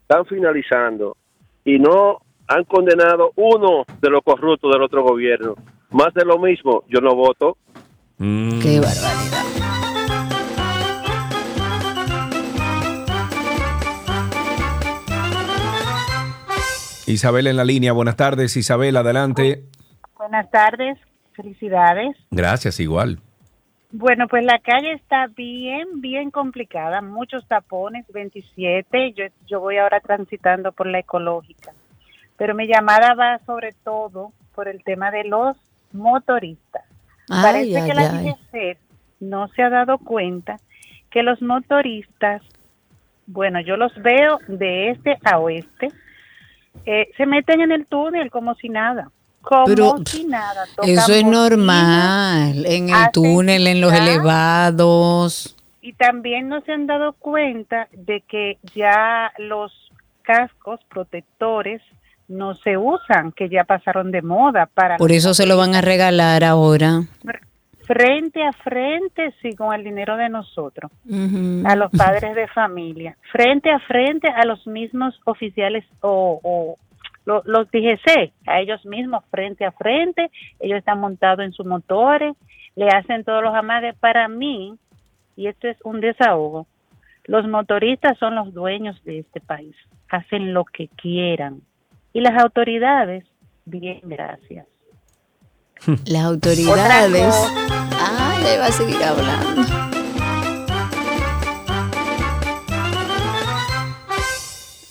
[0.00, 1.16] están finalizando
[1.64, 2.18] y no
[2.48, 5.54] han condenado uno de los corruptos del otro gobierno.
[5.90, 7.56] Más de lo mismo, yo no voto.
[8.18, 9.42] Qué barbaridad.
[17.06, 18.56] Isabel en la línea, buenas tardes.
[18.56, 19.64] Isabel, adelante.
[20.16, 20.98] Buenas tardes,
[21.34, 22.16] felicidades.
[22.30, 23.18] Gracias, igual.
[23.92, 30.00] Bueno, pues la calle está bien, bien complicada, muchos tapones, 27, yo, yo voy ahora
[30.00, 31.72] transitando por la ecológica,
[32.38, 35.58] pero mi llamada va sobre todo por el tema de los
[35.92, 36.84] motoristas.
[37.28, 38.08] Ay, Parece ay, que la.
[38.08, 38.78] DGC
[39.20, 40.56] no se ha dado cuenta
[41.10, 42.42] que los motoristas,
[43.26, 45.90] bueno, yo los veo de este a oeste,
[46.86, 49.10] eh, se meten en el túnel como si nada.
[49.42, 50.64] Como Pero, si nada.
[50.82, 52.64] Eso es normal.
[52.66, 55.56] En el túnel, en los elevados.
[55.80, 59.72] Y también no se han dado cuenta de que ya los
[60.22, 61.82] cascos protectores
[62.28, 65.80] no se usan, que ya pasaron de moda para Por eso se lo van a
[65.80, 67.02] regalar ahora.
[67.84, 70.90] frente a frente, sí, con el dinero de nosotros,
[71.64, 76.76] a los padres de familia, frente a frente a los mismos oficiales o, o
[77.24, 80.30] lo- los DGC, a ellos mismos frente a frente,
[80.60, 82.34] ellos están montados en sus motores,
[82.76, 83.94] le hacen todos los amagues.
[83.98, 84.76] Para mí,
[85.36, 86.66] y esto es un desahogo,
[87.24, 89.76] los motoristas son los dueños de este país,
[90.08, 91.60] hacen lo que quieran.
[92.12, 93.24] Y las autoridades,
[93.64, 94.66] bien, gracias.
[96.06, 97.34] Las autoridades.
[97.98, 100.01] Ay, ahí va a seguir hablando.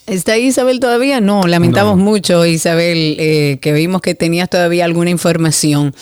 [0.07, 1.21] ¿Está Isabel todavía?
[1.21, 5.93] No, lamentamos mucho, Isabel, eh, que vimos que tenías todavía alguna información.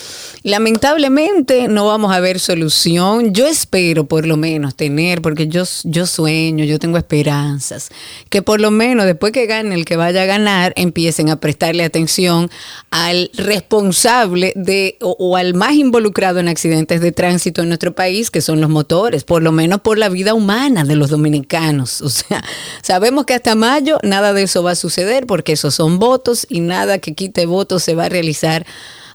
[0.44, 3.34] Lamentablemente no vamos a ver solución.
[3.34, 7.90] Yo espero por lo menos tener, porque yo, yo sueño, yo tengo esperanzas,
[8.30, 11.84] que por lo menos después que gane el que vaya a ganar, empiecen a prestarle
[11.84, 12.50] atención
[12.92, 18.32] al responsable de o, o al más involucrado en accidentes de tránsito en nuestro país,
[18.32, 22.02] que son los motores, por lo menos por la vida humana de los dominicanos.
[22.10, 22.44] O sea,
[22.82, 26.60] sabemos que hasta mayo nada de eso va a suceder porque esos son votos y
[26.62, 28.66] nada que quite votos se va a realizar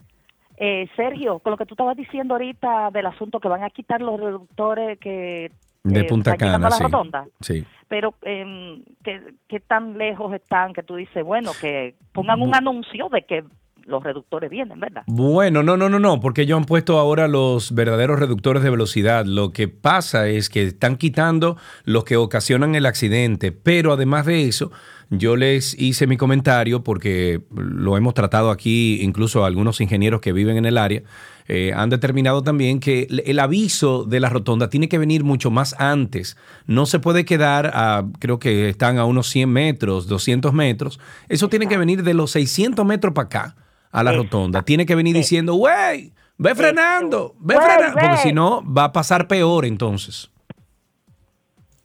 [0.57, 4.01] Eh, Sergio, con lo que tú estabas diciendo ahorita del asunto que van a quitar
[4.01, 5.51] los reductores que
[5.83, 6.83] De eh, Punta Cana, sí.
[6.83, 7.25] rotonda.
[7.41, 7.65] Sí.
[7.87, 13.09] Pero, eh, ¿qué, qué tan lejos están que tú dices, bueno, que pongan un anuncio
[13.09, 13.43] de que
[13.85, 15.03] los reductores vienen, ¿verdad?
[15.07, 19.25] Bueno, no, no, no, no, porque ellos han puesto ahora los verdaderos reductores de velocidad.
[19.25, 24.47] Lo que pasa es que están quitando los que ocasionan el accidente, pero además de
[24.47, 24.71] eso,
[25.09, 30.57] yo les hice mi comentario porque lo hemos tratado aquí, incluso algunos ingenieros que viven
[30.57, 31.03] en el área.
[31.49, 35.75] eh, han determinado también que el- aviso de la rotonda tiene que venir mucho más
[35.77, 36.37] antes.
[36.67, 41.01] No se puede quedar a, creo que están a unos 100 metros, 200 metros.
[41.27, 43.55] Eso tiene que venir de los 600 metros para acá,
[43.91, 44.61] a la rotonda.
[44.61, 47.99] Tiene que venir diciendo, wey, ve frenando, ve Wey, frenando.
[47.99, 50.29] Porque si no, va a pasar peor entonces.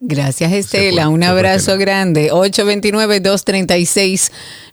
[0.01, 1.09] Gracias, Estela.
[1.09, 2.31] Un abrazo grande.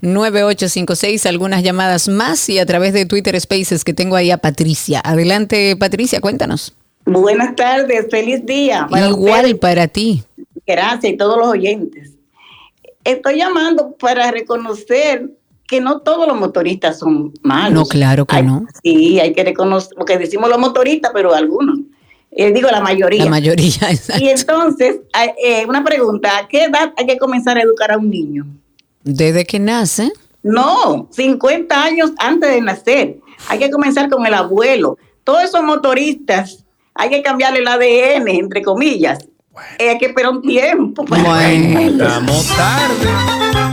[0.02, 1.26] 829-236-9856.
[1.26, 5.00] Algunas llamadas más y a través de Twitter Spaces que tengo ahí a Patricia.
[5.04, 6.74] Adelante, Patricia, cuéntanos.
[7.04, 8.86] Buenas tardes, feliz día.
[8.90, 9.58] para Igual ustedes.
[9.60, 10.22] para ti.
[10.66, 12.12] Gracias y todos los oyentes.
[13.04, 15.30] Estoy llamando para reconocer
[15.68, 17.72] que no todos los motoristas son malos.
[17.74, 18.64] No, claro que Hay- no.
[18.82, 21.78] Sí, hay que reconocer, porque decimos los motoristas, pero algunos.
[22.38, 23.24] Eh, digo la mayoría.
[23.24, 24.22] La mayoría, exacto.
[24.22, 24.96] Y entonces,
[25.42, 28.46] eh, una pregunta, ¿a qué edad hay que comenzar a educar a un niño?
[29.02, 30.12] Desde que nace.
[30.42, 33.16] No, 50 años antes de nacer.
[33.48, 34.98] Hay que comenzar con el abuelo.
[35.24, 36.64] Todos esos motoristas,
[36.94, 39.26] hay que cambiarle el ADN, entre comillas.
[39.78, 41.04] Eh, hay que esperar un tiempo.
[41.04, 41.22] para-
[41.52, 43.65] Estamos tarde.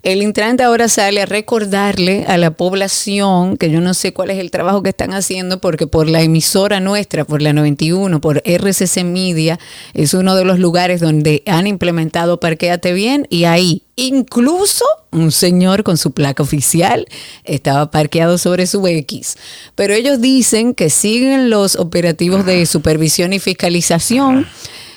[0.04, 4.38] el Intrante ahora sale a recordarle a la población que yo no sé cuál es
[4.38, 9.02] el trabajo que están haciendo porque por la emisora nuestra, por la 91, por RCC
[9.02, 9.58] Media,
[9.94, 15.82] es uno de los lugares donde han implementado Parquéate Bien y ahí incluso un señor
[15.82, 17.06] con su placa oficial
[17.42, 19.36] estaba parqueado sobre su X.
[19.74, 24.46] Pero ellos dicen que siguen los operativos de supervisión y fiscalización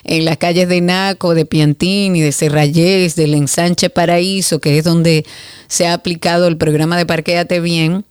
[0.03, 5.25] en las calles de Naco, de Piantini, de Serrayés, del Ensanche Paraíso, que es donde
[5.67, 8.05] se ha aplicado el programa de Parquéate Bien.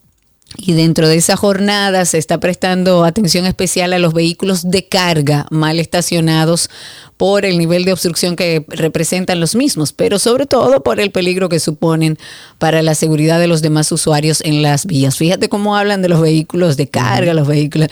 [0.56, 5.46] Y dentro de esa jornada se está prestando atención especial a los vehículos de carga
[5.50, 6.70] mal estacionados
[7.16, 11.48] por el nivel de obstrucción que representan los mismos, pero sobre todo por el peligro
[11.48, 12.18] que suponen
[12.58, 15.18] para la seguridad de los demás usuarios en las vías.
[15.18, 17.88] Fíjate cómo hablan de los vehículos de carga, los vehículos,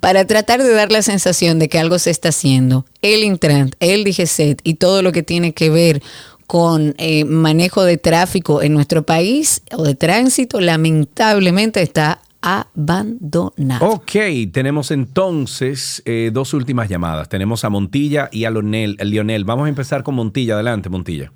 [0.00, 2.86] para tratar de dar la sensación de que algo se está haciendo.
[3.02, 6.00] El Intran, el DGCET y todo lo que tiene que ver
[6.48, 13.86] con eh, manejo de tráfico en nuestro país o de tránsito, lamentablemente está abandonado.
[13.86, 14.12] Ok,
[14.50, 17.28] tenemos entonces eh, dos últimas llamadas.
[17.28, 18.96] Tenemos a Montilla y a Lionel.
[18.98, 19.44] Lionel.
[19.44, 20.54] Vamos a empezar con Montilla.
[20.54, 21.30] Adelante, Montilla.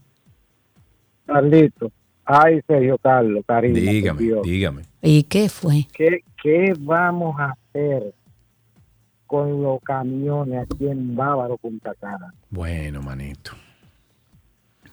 [1.26, 1.93] Carlito.
[2.24, 3.74] Ay, Sergio Carlos, cariño.
[3.74, 4.82] Dígame, dígame.
[5.02, 5.89] ¿Y qué fue?
[5.93, 8.14] ¿Qué, ¿Qué vamos a hacer
[9.26, 12.32] con los camiones aquí en Bávaro, Punta Cana?
[12.48, 13.52] Bueno, manito.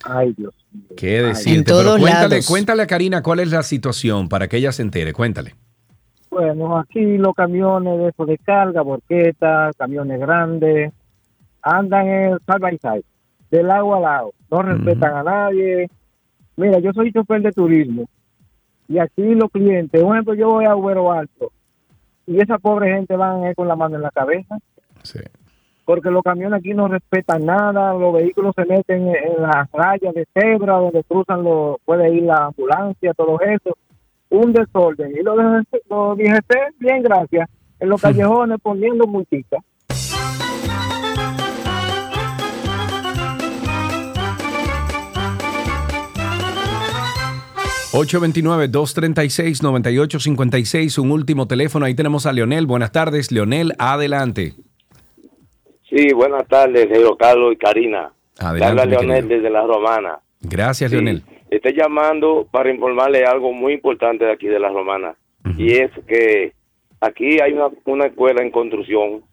[0.10, 0.84] Ay, Dios mío.
[0.98, 1.58] ¿Qué decirte?
[1.60, 2.48] En Pero todos cuéntale, lados.
[2.48, 5.14] cuéntale a Karina cuál es la situación para que ella se entere.
[5.14, 5.56] Cuéntale.
[6.30, 10.94] Bueno, aquí los camiones de esos de carga, borquetas, camiones grandes,
[11.62, 13.04] andan en side by side,
[13.52, 15.90] del lado a lado, no respetan a nadie.
[16.56, 18.08] Mira, yo soy chofer de turismo
[18.88, 21.52] y aquí los clientes, por ejemplo, yo voy a Ubero Alto
[22.28, 24.58] y esa pobre gente van eh, con la mano en la cabeza.
[25.90, 30.14] Porque los camiones aquí no respetan nada, los vehículos se meten en, en las rayas
[30.14, 33.76] de cebra donde cruzan los, puede ir la ambulancia, todo eso
[34.30, 35.14] un desorden.
[35.20, 36.38] Y lo, de- lo dije,
[36.78, 37.50] bien, gracias,
[37.80, 39.64] en los callejones poniendo multitas.
[49.70, 51.86] 829-236-9856, un último teléfono.
[51.86, 52.66] Ahí tenemos a Leonel.
[52.66, 54.54] Buenas tardes, Leonel, adelante.
[55.90, 58.12] Sí, buenas tardes, Pedro Carlos y Karina.
[58.38, 60.20] Adelante, habla Leonel desde La Romana.
[60.42, 61.24] Gracias, Sí, Leonel.
[61.50, 65.16] Estoy llamando para informarle algo muy importante de aquí de La Romana.
[65.58, 66.54] Y es que
[67.02, 69.24] aquí hay una, una escuela en construcción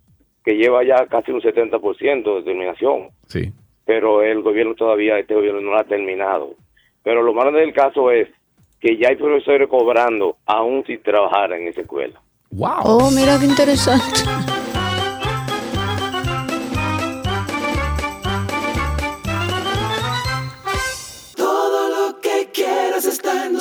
[0.45, 3.09] que lleva ya casi un 70% de terminación.
[3.27, 3.53] Sí.
[3.85, 6.55] Pero el gobierno todavía, este gobierno no la ha terminado.
[7.03, 8.29] Pero lo malo del caso es
[8.81, 12.21] que ya hay profesores cobrando aún sin trabajar en esa escuela.
[12.51, 12.81] ¡Wow!
[12.85, 14.21] Oh, mira qué interesante.
[23.05, 23.59] Está en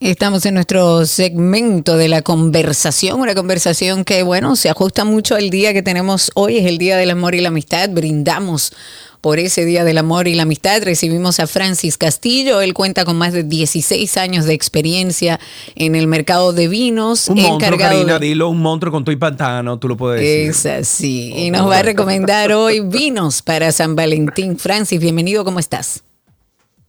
[0.00, 5.48] Estamos en nuestro segmento de la conversación, una conversación que, bueno, se ajusta mucho al
[5.48, 8.72] día que tenemos hoy, es el Día del Amor y la Amistad, brindamos
[9.20, 10.82] por ese Día del Amor y la Amistad.
[10.82, 15.40] Recibimos a Francis Castillo, él cuenta con más de 16 años de experiencia
[15.74, 18.26] en el mercado de vinos, Un monstruo, Karina, de...
[18.26, 20.50] dilo, un monstruo con tu y pantano, tú lo puedes decir.
[20.50, 24.58] Es así, y nos va a recomendar hoy vinos para San Valentín.
[24.58, 26.02] Francis, bienvenido, ¿cómo estás?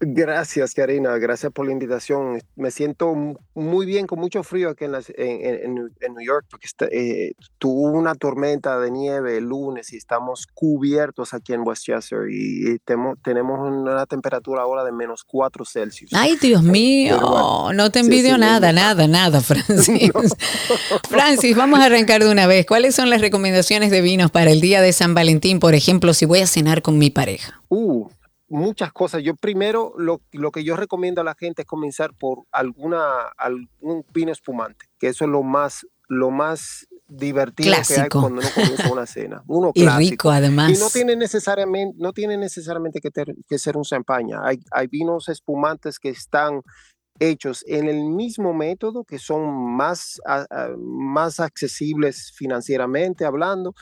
[0.04, 1.16] Gracias, Karina.
[1.20, 2.42] Gracias por la invitación.
[2.56, 3.14] Me siento
[3.54, 5.64] muy bien, con mucho frío aquí en, las- en- en-
[6.02, 10.48] en New- York, porque está- eh, tuvo una tormenta de nieve el lunes y estamos
[10.54, 16.12] cubiertos aquí en Westchester y, y temo- tenemos una temperatura ahora de menos 4 Celsius.
[16.16, 20.12] Ay, Dios mío, bueno, no te envidio sí, nada, nada, nada, Francis.
[21.10, 22.66] Francis, vamos a arrancar de una vez.
[22.66, 26.26] ¿Cuáles son las recomendaciones de vinos para el día de San Valentín, por ejemplo, si
[26.26, 27.62] voy a cenar con mi pareja?
[27.70, 28.08] Uh,
[28.52, 29.24] muchas cosas.
[29.24, 34.06] Yo primero, lo, lo que yo recomiendo a la gente es comenzar por alguna, algún
[34.14, 38.92] vino espumante, que eso es lo más, lo más divertido que hay cuando uno comienza
[38.92, 39.44] una cena.
[39.48, 40.10] Uno Y clásico.
[40.12, 40.72] rico, además.
[40.72, 44.40] Y no tiene necesariamente, no tiene necesariamente que, ter- que ser un champaña.
[44.44, 46.62] Hay, hay vinos espumantes que están
[47.20, 53.74] hechos en el mismo método, que son más, a- a- más accesibles financieramente hablando.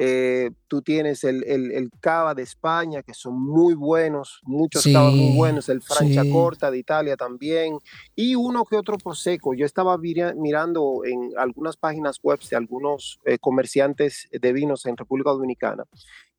[0.00, 5.12] Eh, tú tienes el, el, el cava de España, que son muy buenos, muchos cavas
[5.12, 6.72] muy Sí, buenos, el Franciacorta sí.
[6.72, 7.78] de Italia también,
[8.14, 9.54] y uno que otro prosecco.
[9.54, 15.30] Yo estaba mirando en algunas páginas web de algunos eh, comerciantes de vinos en República
[15.30, 15.84] Dominicana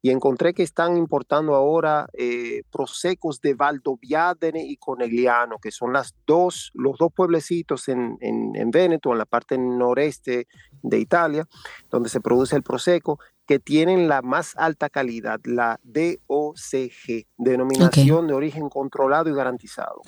[0.01, 6.15] y encontré que están importando ahora eh, prosecos de Valdobbiadene y Conegliano, que son las
[6.25, 10.47] dos, los dos pueblecitos en, en, en Véneto, en la parte noreste
[10.81, 11.45] de Italia,
[11.89, 13.19] donde se produce el prosecco,
[13.49, 20.03] que tienen la más alta calidad, la DOCG, denominación de origen controlado y garantizado.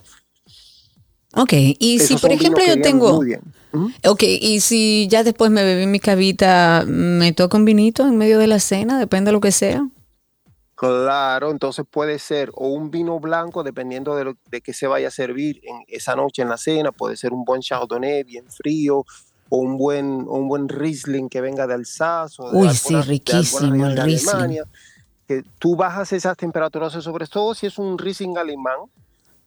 [1.36, 3.14] Ok, y si por ejemplo yo tengo...
[3.16, 3.42] muy bien.
[4.06, 8.38] Ok, y si ya después me bebí mi cavita, ¿me toca un vinito en medio
[8.38, 9.00] de la cena?
[9.00, 9.88] Depende de lo que sea.
[10.76, 15.08] Claro, entonces puede ser o un vino blanco, dependiendo de, lo, de qué se vaya
[15.08, 19.04] a servir en esa noche en la cena, puede ser un buen Chardonnay bien frío,
[19.54, 21.74] o un buen, o un buen Riesling que venga de
[22.52, 24.30] de Uy, alguna- sí, de alguna riquísimo región el de Riesling.
[24.30, 24.64] Alemania,
[25.28, 28.78] que tú bajas esas temperaturas, sobre todo si es un Riesling alemán.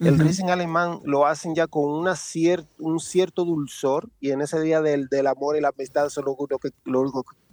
[0.00, 0.24] El Ujú.
[0.24, 4.82] Riesling alemán lo hacen ya con una cier- un cierto dulzor y en ese día
[4.82, 7.00] del, del amor y la amistad es lo, único que, lo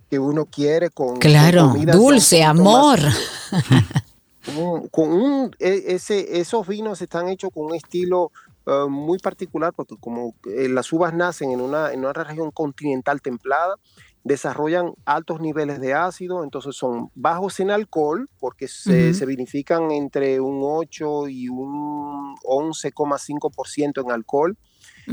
[0.10, 3.00] que uno quiere con con Claro, ya un dulce, amor.
[3.00, 3.18] más-
[4.92, 8.32] con un, e- ese, esos vinos están hechos con un estilo
[8.72, 13.22] eh, muy particular porque como eh, las uvas nacen en una, en una región continental
[13.22, 13.76] templada,
[14.24, 20.40] desarrollan altos niveles de ácido, entonces son bajos en alcohol porque se, se vinifican entre
[20.40, 24.58] un 8 y un 11,5% en alcohol.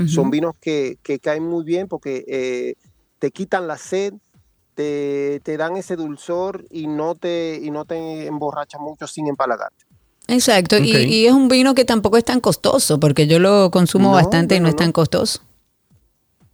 [0.06, 2.74] Son vinos que, que caen muy bien porque eh,
[3.18, 4.14] te quitan la sed,
[4.74, 9.87] te, te dan ese dulzor y no te, y no te emborracha mucho sin empalagarte.
[10.28, 14.10] Exacto, y- y, es un vino que tampoco es tan costoso, porque yo lo consumo
[14.10, 15.40] No, bastante y no, es tan costoso.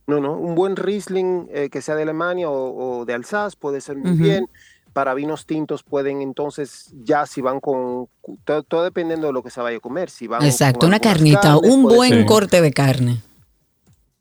[0.07, 3.81] No, no, un buen Riesling eh, que sea de Alemania o, o de Alsace puede
[3.81, 4.47] ser muy bien.
[4.93, 8.07] Para vinos tintos pueden entonces, ya si van con,
[8.45, 10.09] todo, todo dependiendo de lo que se vaya a comer.
[10.09, 13.21] Si van Exacto, con una carnita, carnes, un buen ser- corte de carne.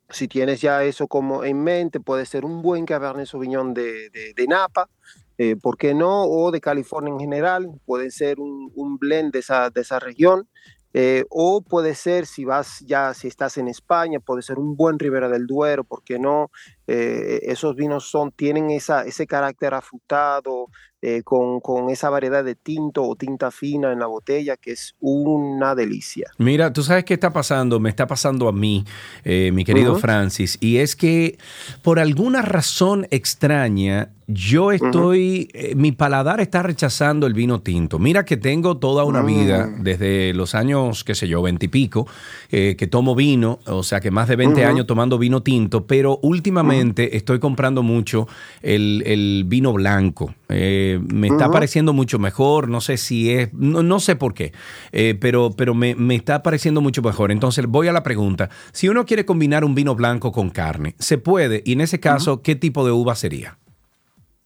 [0.09, 4.33] si tienes ya eso como en mente, puede ser un buen Cabernet Sauvignon de, de,
[4.35, 4.89] de Napa,
[5.37, 6.23] eh, ¿por qué no?
[6.25, 10.47] O de California en general, puede ser un, un blend de esa, de esa región.
[10.95, 14.99] eh, o puede ser, si vas ya, si estás en España, puede ser un buen
[14.99, 16.51] Ribera del Duero, ¿por qué no?
[16.87, 20.67] Eh, esos vinos son, tienen esa, ese carácter afrutado,
[21.01, 24.93] eh, con, con esa variedad de tinto o tinta fina en la botella, que es
[24.99, 26.31] una delicia.
[26.37, 28.85] Mira, tú sabes qué está pasando, me está pasando a mí,
[29.25, 29.95] eh, mi querido.
[29.95, 31.37] Francis, y es que
[31.81, 37.99] por alguna razón extraña, yo estoy, mi paladar está rechazando el vino tinto.
[37.99, 39.25] Mira que tengo toda una Mm.
[39.25, 42.07] vida, desde los años, qué sé yo, veintipico,
[42.49, 44.69] que tomo vino, o sea que más de 20 Ujú.
[44.69, 48.27] años tomando vino tinto, pero últimamente estoy comprando mucho
[48.61, 50.33] el, el vino blanco.
[50.49, 54.53] Eh, me está pareciendo mucho mejor, no sé si es, no, no sé por qué,
[54.91, 57.31] eh, pero, pero me, me está pareciendo mucho mejor.
[57.31, 61.17] Entonces voy a la pregunta, si uno quiere combinar un vino blanco con carne, ¿se
[61.17, 61.63] puede?
[61.65, 63.57] Y en ese caso, ¿qué tipo de uva sería?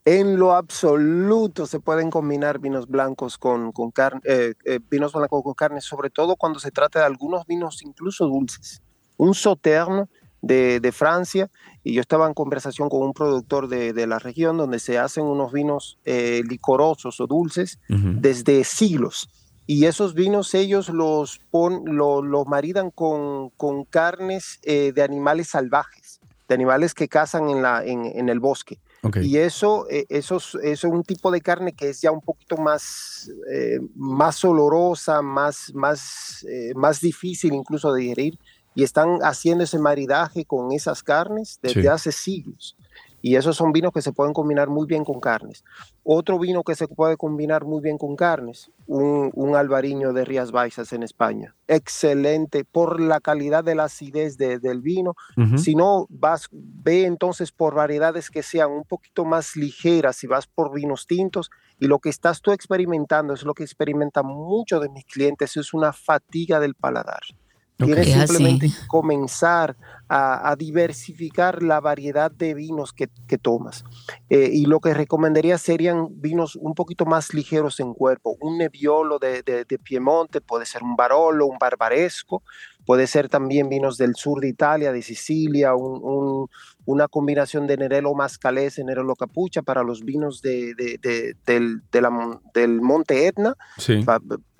[0.04, 5.42] En lo absoluto se pueden combinar vinos blancos con, con carne, eh, eh, vinos blancos
[5.42, 8.80] con carne, sobre todo cuando se trata de algunos vinos incluso dulces.
[9.18, 10.08] Un Sauternes
[10.42, 11.50] de, de Francia,
[11.84, 15.24] y yo estaba en conversación con un productor de, de la región donde se hacen
[15.24, 17.78] unos vinos eh, licorosos o dulces
[18.20, 19.28] desde siglos.
[19.66, 25.48] Y esos vinos ellos los, pon, lo, los maridan con, con carnes eh, de animales
[25.48, 28.78] salvajes, de animales que cazan en, la, en, en el bosque.
[29.24, 32.20] Y eso, eh, eso, es- eso es un tipo de carne que es ya un
[32.20, 38.38] poquito más, eh, más olorosa, más, más, eh, más difícil incluso de digerir.
[38.78, 41.88] Y están haciendo ese maridaje con esas carnes desde Sí.
[41.88, 42.76] hace siglos.
[43.20, 45.64] Y esos son vinos que se pueden combinar muy bien con carnes.
[46.04, 50.52] Otro vino que se puede combinar muy bien con carnes, un, un albariño de Rías
[50.52, 51.56] Baixas en España.
[51.66, 55.14] Excelente por la calidad de la acidez de- del vino.
[55.56, 60.46] Si no, vas, ve entonces por variedades que sean un poquito más ligeras, si vas
[60.46, 61.50] por vinos tintos.
[61.80, 65.74] Y lo que estás tú experimentando es lo que experimentan muchos de mis clientes, es
[65.74, 67.22] una fatiga del paladar.
[67.86, 68.26] Tienes Es así.
[68.26, 69.76] simplemente que comenzar
[70.08, 73.84] a, a diversificar la variedad de vinos que, que tomas.
[74.30, 78.36] Eh, y lo que recomendaría serían vinos un poquito más ligeros en cuerpo.
[78.40, 82.42] Un Nebbiolo de, de- de Piemonte, puede ser un Barolo, un Barbaresco,
[82.86, 86.48] puede ser también vinos del sur de Italia, de Sicilia, un- un-
[86.86, 92.40] una combinación de Nerello Mascalese, Nerello Capucha para los vinos de, de- de- del, la
[92.54, 94.00] del Monte Etna Sí.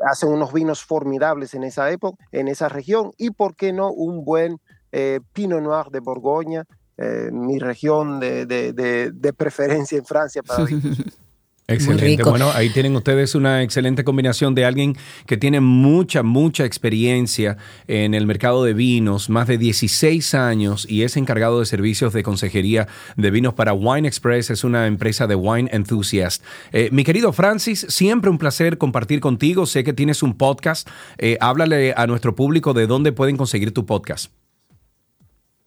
[0.07, 4.25] hacen unos vinos formidables en esa época, en esa región, y por qué no un
[4.27, 4.61] buen
[4.93, 6.65] eh, Pinot Noir de Borgoña,
[6.97, 10.83] eh, mi región de, de- de- de preferencia en Francia para vivir.
[11.71, 12.23] Excelente.
[12.23, 14.97] Bueno, ahí tienen ustedes una excelente combinación de alguien
[15.27, 21.03] que tiene mucha, mucha experiencia en el mercado de vinos, más de 16 años y
[21.03, 22.89] es encargado de servicios de consejería
[23.19, 24.49] de vinos para Wine Express.
[24.49, 26.43] Es una empresa de wine enthusiast.
[26.73, 29.67] Eh, mi querido Francis, siempre un placer compartir contigo.
[29.67, 30.89] Sé que tienes un podcast.
[31.19, 34.33] Eh, háblale a nuestro público de dónde pueden conseguir tu podcast.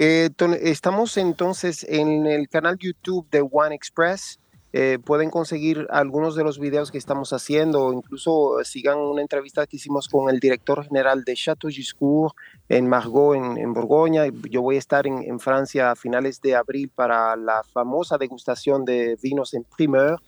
[0.04, 4.40] Eh, estamos entonces en el canal YouTube de One Express.
[4.74, 9.68] Eh, pueden conseguir algunos de los videos que estamos haciendo, incluso eh, sigan una entrevista
[9.68, 12.34] que hicimos con el director general de Chateau Giscourt
[12.68, 14.24] en Margaux, en, en Borgoña.
[14.50, 18.86] Yo voy a estar en, en Francia a finales de abril para la famosa degustación
[18.86, 20.20] de vinos en primeur.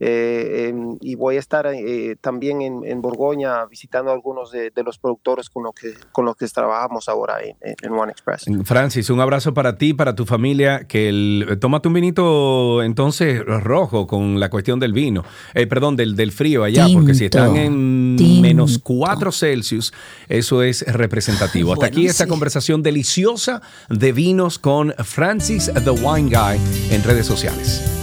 [0.00, 4.82] Eh, em, y voy a estar eh, también en, en Borgoña visitando algunos de, de
[4.82, 8.44] los productores con los que, con los que trabajamos ahora en, en- One Express.
[8.64, 10.84] Francis, un abrazo para ti, para tu familia.
[10.88, 15.24] Que el, tómate un vinito entonces rojo con la cuestión del vino,
[15.54, 19.92] eh, perdón, del, del frío allá, porque si están en menos 4 Celsius,
[20.28, 21.72] eso es representativo.
[21.72, 22.30] Hasta Bueno, aquí esta sí.
[22.30, 26.58] conversación deliciosa de vinos con Francis the Wine Guy
[26.90, 28.01] en redes sociales.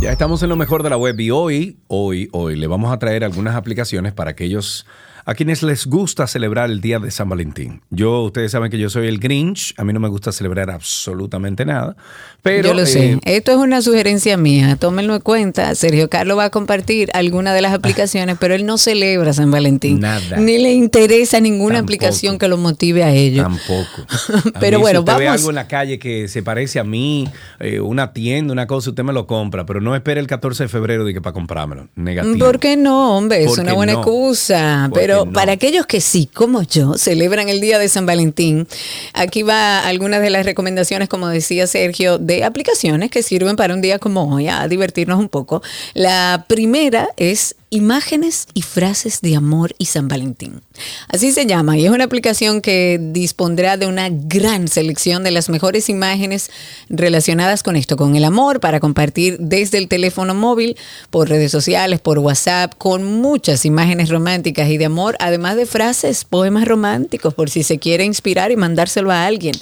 [0.00, 2.98] Ya estamos en lo mejor de la web y hoy, hoy, hoy le vamos a
[2.98, 4.86] traer algunas aplicaciones para aquellos
[5.30, 7.82] a quienes les gusta celebrar el día de San Valentín.
[7.90, 11.66] Yo, ustedes saben que yo soy el Grinch, a mí no me gusta celebrar absolutamente
[11.66, 11.96] nada,
[12.40, 13.12] pero Yo lo sé.
[13.12, 14.76] eh, Esto es una sugerencia mía.
[14.80, 15.74] Tómenlo en cuenta.
[15.74, 20.00] Sergio Carlos va a compartir alguna de las aplicaciones, pero él no celebra San Valentín.
[20.00, 20.38] Nada.
[20.38, 21.84] Ni le interesa ninguna Tampoco.
[21.96, 23.42] aplicación que lo motive a ello.
[23.42, 24.06] Tampoco.
[24.54, 26.78] A Pero mí, bueno, si usted ve vamos- algo en la calle que se parece
[26.78, 27.28] a mí,
[27.60, 30.68] eh, una tienda, una cosa, usted me lo compra, pero no espere el 14 de
[30.70, 31.88] febrero de que para comprármelo.
[31.96, 32.38] Negativo.
[32.38, 33.42] ¿Por qué no, hombre?
[33.44, 33.98] Es ¿Por una buena no?
[34.00, 34.86] excusa.
[34.90, 35.32] ¿Por Pero no?
[35.32, 38.66] para aquellos que sí, como yo, celebran el día de San Valentín,
[39.12, 43.80] aquí va algunas de las recomendaciones, como decía Sergio, de aplicaciones que sirven para un
[43.80, 45.62] día como hoy, a divertirnos un poco.
[45.94, 50.62] La primera es Imágenes y frases de amor y San Valentín.
[51.08, 55.50] Así se llama y es una aplicación que dispondrá de una gran selección de las
[55.50, 56.50] mejores imágenes
[56.88, 60.78] relacionadas con esto, con el amor, para compartir desde el teléfono móvil,
[61.10, 66.24] por redes sociales, por WhatsApp, con muchas imágenes románticas y de amor, además de frases,
[66.24, 69.54] poemas románticos, por si se quiere inspirar y mandárselo a alguien.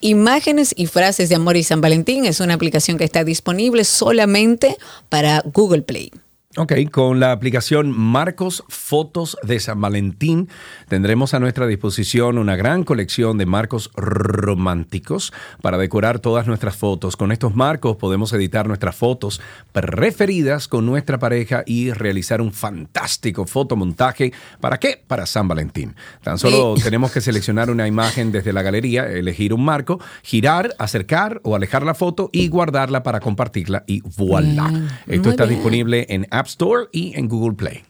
[0.00, 4.78] Imágenes y frases de amor y San Valentín es una aplicación que está disponible solamente
[5.10, 6.10] para Google Play.
[6.56, 10.48] Ok, con la aplicación Marcos Fotos de San Valentín
[10.88, 15.32] tendremos a nuestra disposición una gran colección de marcos románticos
[15.62, 17.16] para decorar todas nuestras fotos.
[17.16, 19.40] Con estos marcos podemos editar nuestras fotos
[19.70, 24.32] preferidas con nuestra pareja y realizar un fantástico fotomontaje.
[24.60, 25.00] ¿Para qué?
[25.06, 25.94] Para San Valentín.
[26.20, 26.82] Tan solo Sí.
[26.82, 31.84] tenemos que seleccionar una imagen desde la galería, elegir un marco, girar, acercar o alejar
[31.84, 34.68] la foto y guardarla para compartirla y voilà.
[35.06, 35.58] Esto está bien.
[35.58, 37.82] disponible en App Store y en Google Play.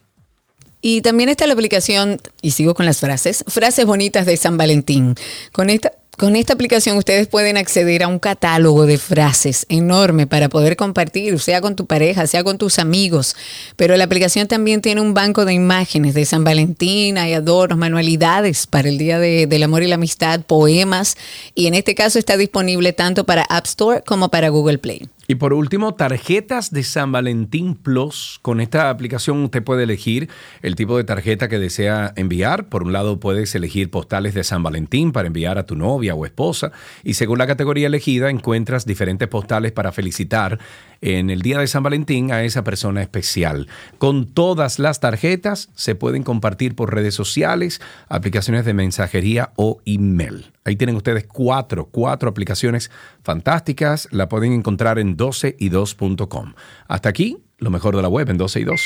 [0.82, 5.14] Y también está la aplicación, y sigo con las frases, frases bonitas de San Valentín.
[5.52, 10.48] Con esta, con esta aplicación ustedes pueden acceder a un catálogo de frases enorme para
[10.48, 13.36] poder compartir, sea con tu pareja, sea con tus amigos.
[13.76, 18.66] Pero la aplicación también tiene un banco de imágenes de San Valentín, hay adornos, manualidades
[18.66, 21.18] para el Día de- del Amor y la Amistad, poemas.
[21.54, 25.08] Y en este caso está disponible tanto para App Store como para Google Play.
[25.30, 28.40] Y por último, tarjetas de San Valentín Plus.
[28.42, 30.28] Con esta aplicación usted puede elegir
[30.60, 32.68] el tipo de tarjeta que desea enviar.
[32.68, 36.26] Por un lado, puedes elegir postales de San Valentín para enviar a tu novia o
[36.26, 36.72] esposa.
[37.04, 40.58] Y según la categoría elegida, encuentras diferentes postales para felicitar
[41.00, 43.68] en el día de San Valentín a esa persona especial.
[43.98, 50.46] Con todas las tarjetas se pueden compartir por redes sociales, aplicaciones de mensajería o email.
[50.64, 52.90] Ahí tienen ustedes cuatro, cuatro aplicaciones
[53.22, 54.08] fantásticas.
[54.10, 56.54] La pueden encontrar en 12y2.com.
[56.88, 58.80] Hasta aquí, lo mejor de la web en 12 y 2.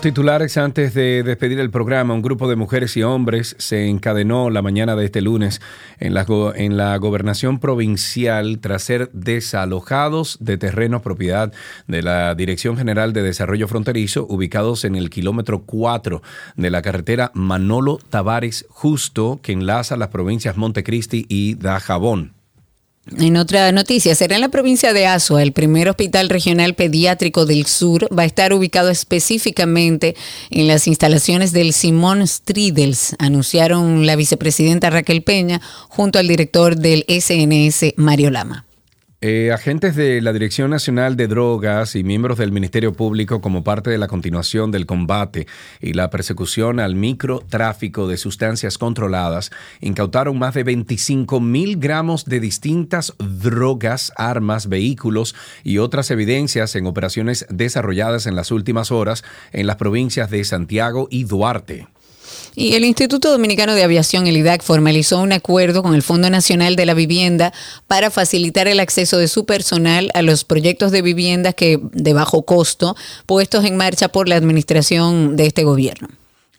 [0.00, 2.14] Titulares antes de despedir el programa.
[2.14, 5.60] Un grupo de mujeres y hombres se encadenó la mañana de este lunes
[5.98, 11.52] en la, en la gobernación provincial tras ser desalojados de terrenos propiedad
[11.88, 16.22] de la Dirección General de Desarrollo Fronterizo ubicados en el kilómetro 4
[16.56, 22.37] de la carretera Manolo Tavares Justo que enlaza las provincias Montecristi y Dajabón.
[23.16, 27.64] En otra noticia, será en la provincia de Azua, el primer hospital regional pediátrico del
[27.64, 30.14] sur va a estar ubicado específicamente
[30.50, 37.04] en las instalaciones del Simón Stridels, anunciaron la vicepresidenta Raquel Peña junto al director del
[37.08, 38.67] SNS, Mario Lama.
[39.20, 43.90] Eh, agentes de la Dirección Nacional de Drogas y miembros del Ministerio Público como parte
[43.90, 45.48] de la continuación del combate
[45.80, 49.50] y la persecución al microtráfico de sustancias controladas
[49.80, 55.34] incautaron más de 25 mil gramos de distintas drogas, armas, vehículos
[55.64, 61.08] y otras evidencias en operaciones desarrolladas en las últimas horas en las provincias de Santiago
[61.10, 61.88] y Duarte.
[62.60, 66.74] Y el Instituto Dominicano de Aviación, el IDAC, formalizó un acuerdo con el Fondo Nacional
[66.74, 67.52] de la Vivienda
[67.86, 72.42] para facilitar el acceso de su personal a los proyectos de viviendas que de bajo
[72.42, 76.08] costo puestos en marcha por la administración de este gobierno.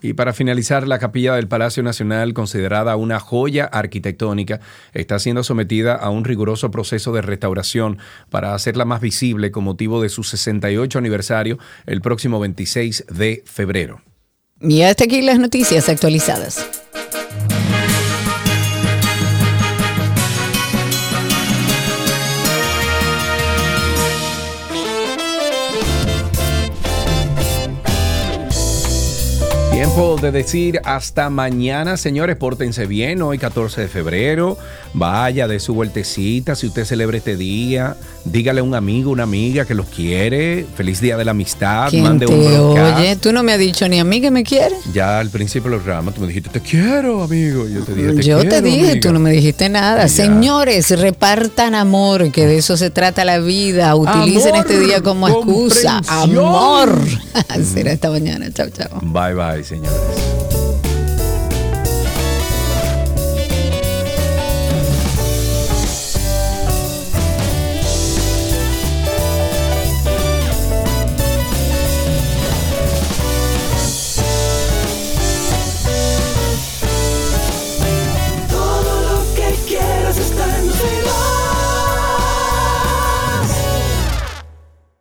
[0.01, 4.61] Y para finalizar, la capilla del Palacio Nacional, considerada una joya arquitectónica,
[4.93, 7.97] está siendo sometida a un riguroso proceso de restauración
[8.29, 14.01] para hacerla más visible con motivo de su 68 aniversario el próximo 26 de febrero.
[14.61, 16.65] Y hasta aquí las noticias actualizadas.
[29.99, 34.57] Tiempo de decir hasta mañana, señores, pórtense bien, hoy 14 de febrero,
[34.93, 39.65] vaya de su vueltecita, si usted celebra este día, dígale a un amigo, una amiga
[39.65, 42.97] que los quiere, feliz día de la amistad, ¿Quién mande un broadcast.
[42.99, 43.15] oye?
[43.17, 44.79] Tú no me has dicho ni a mí que me quieres.
[44.93, 47.67] Ya al principio del programa tú me dijiste, te quiero, amigo.
[47.67, 49.01] Yo te dije, te Yo te quiero, dije, amiga".
[49.01, 50.07] tú no me dijiste nada.
[50.07, 53.93] Señores, repartan amor, que de eso se trata la vida.
[53.97, 56.01] Utilicen Amor, este día como excusa.
[56.07, 56.97] Amor.
[57.73, 58.49] Será esta mañana.
[58.53, 59.01] Chao, chao.
[59.01, 60.58] Bye, bye, señores.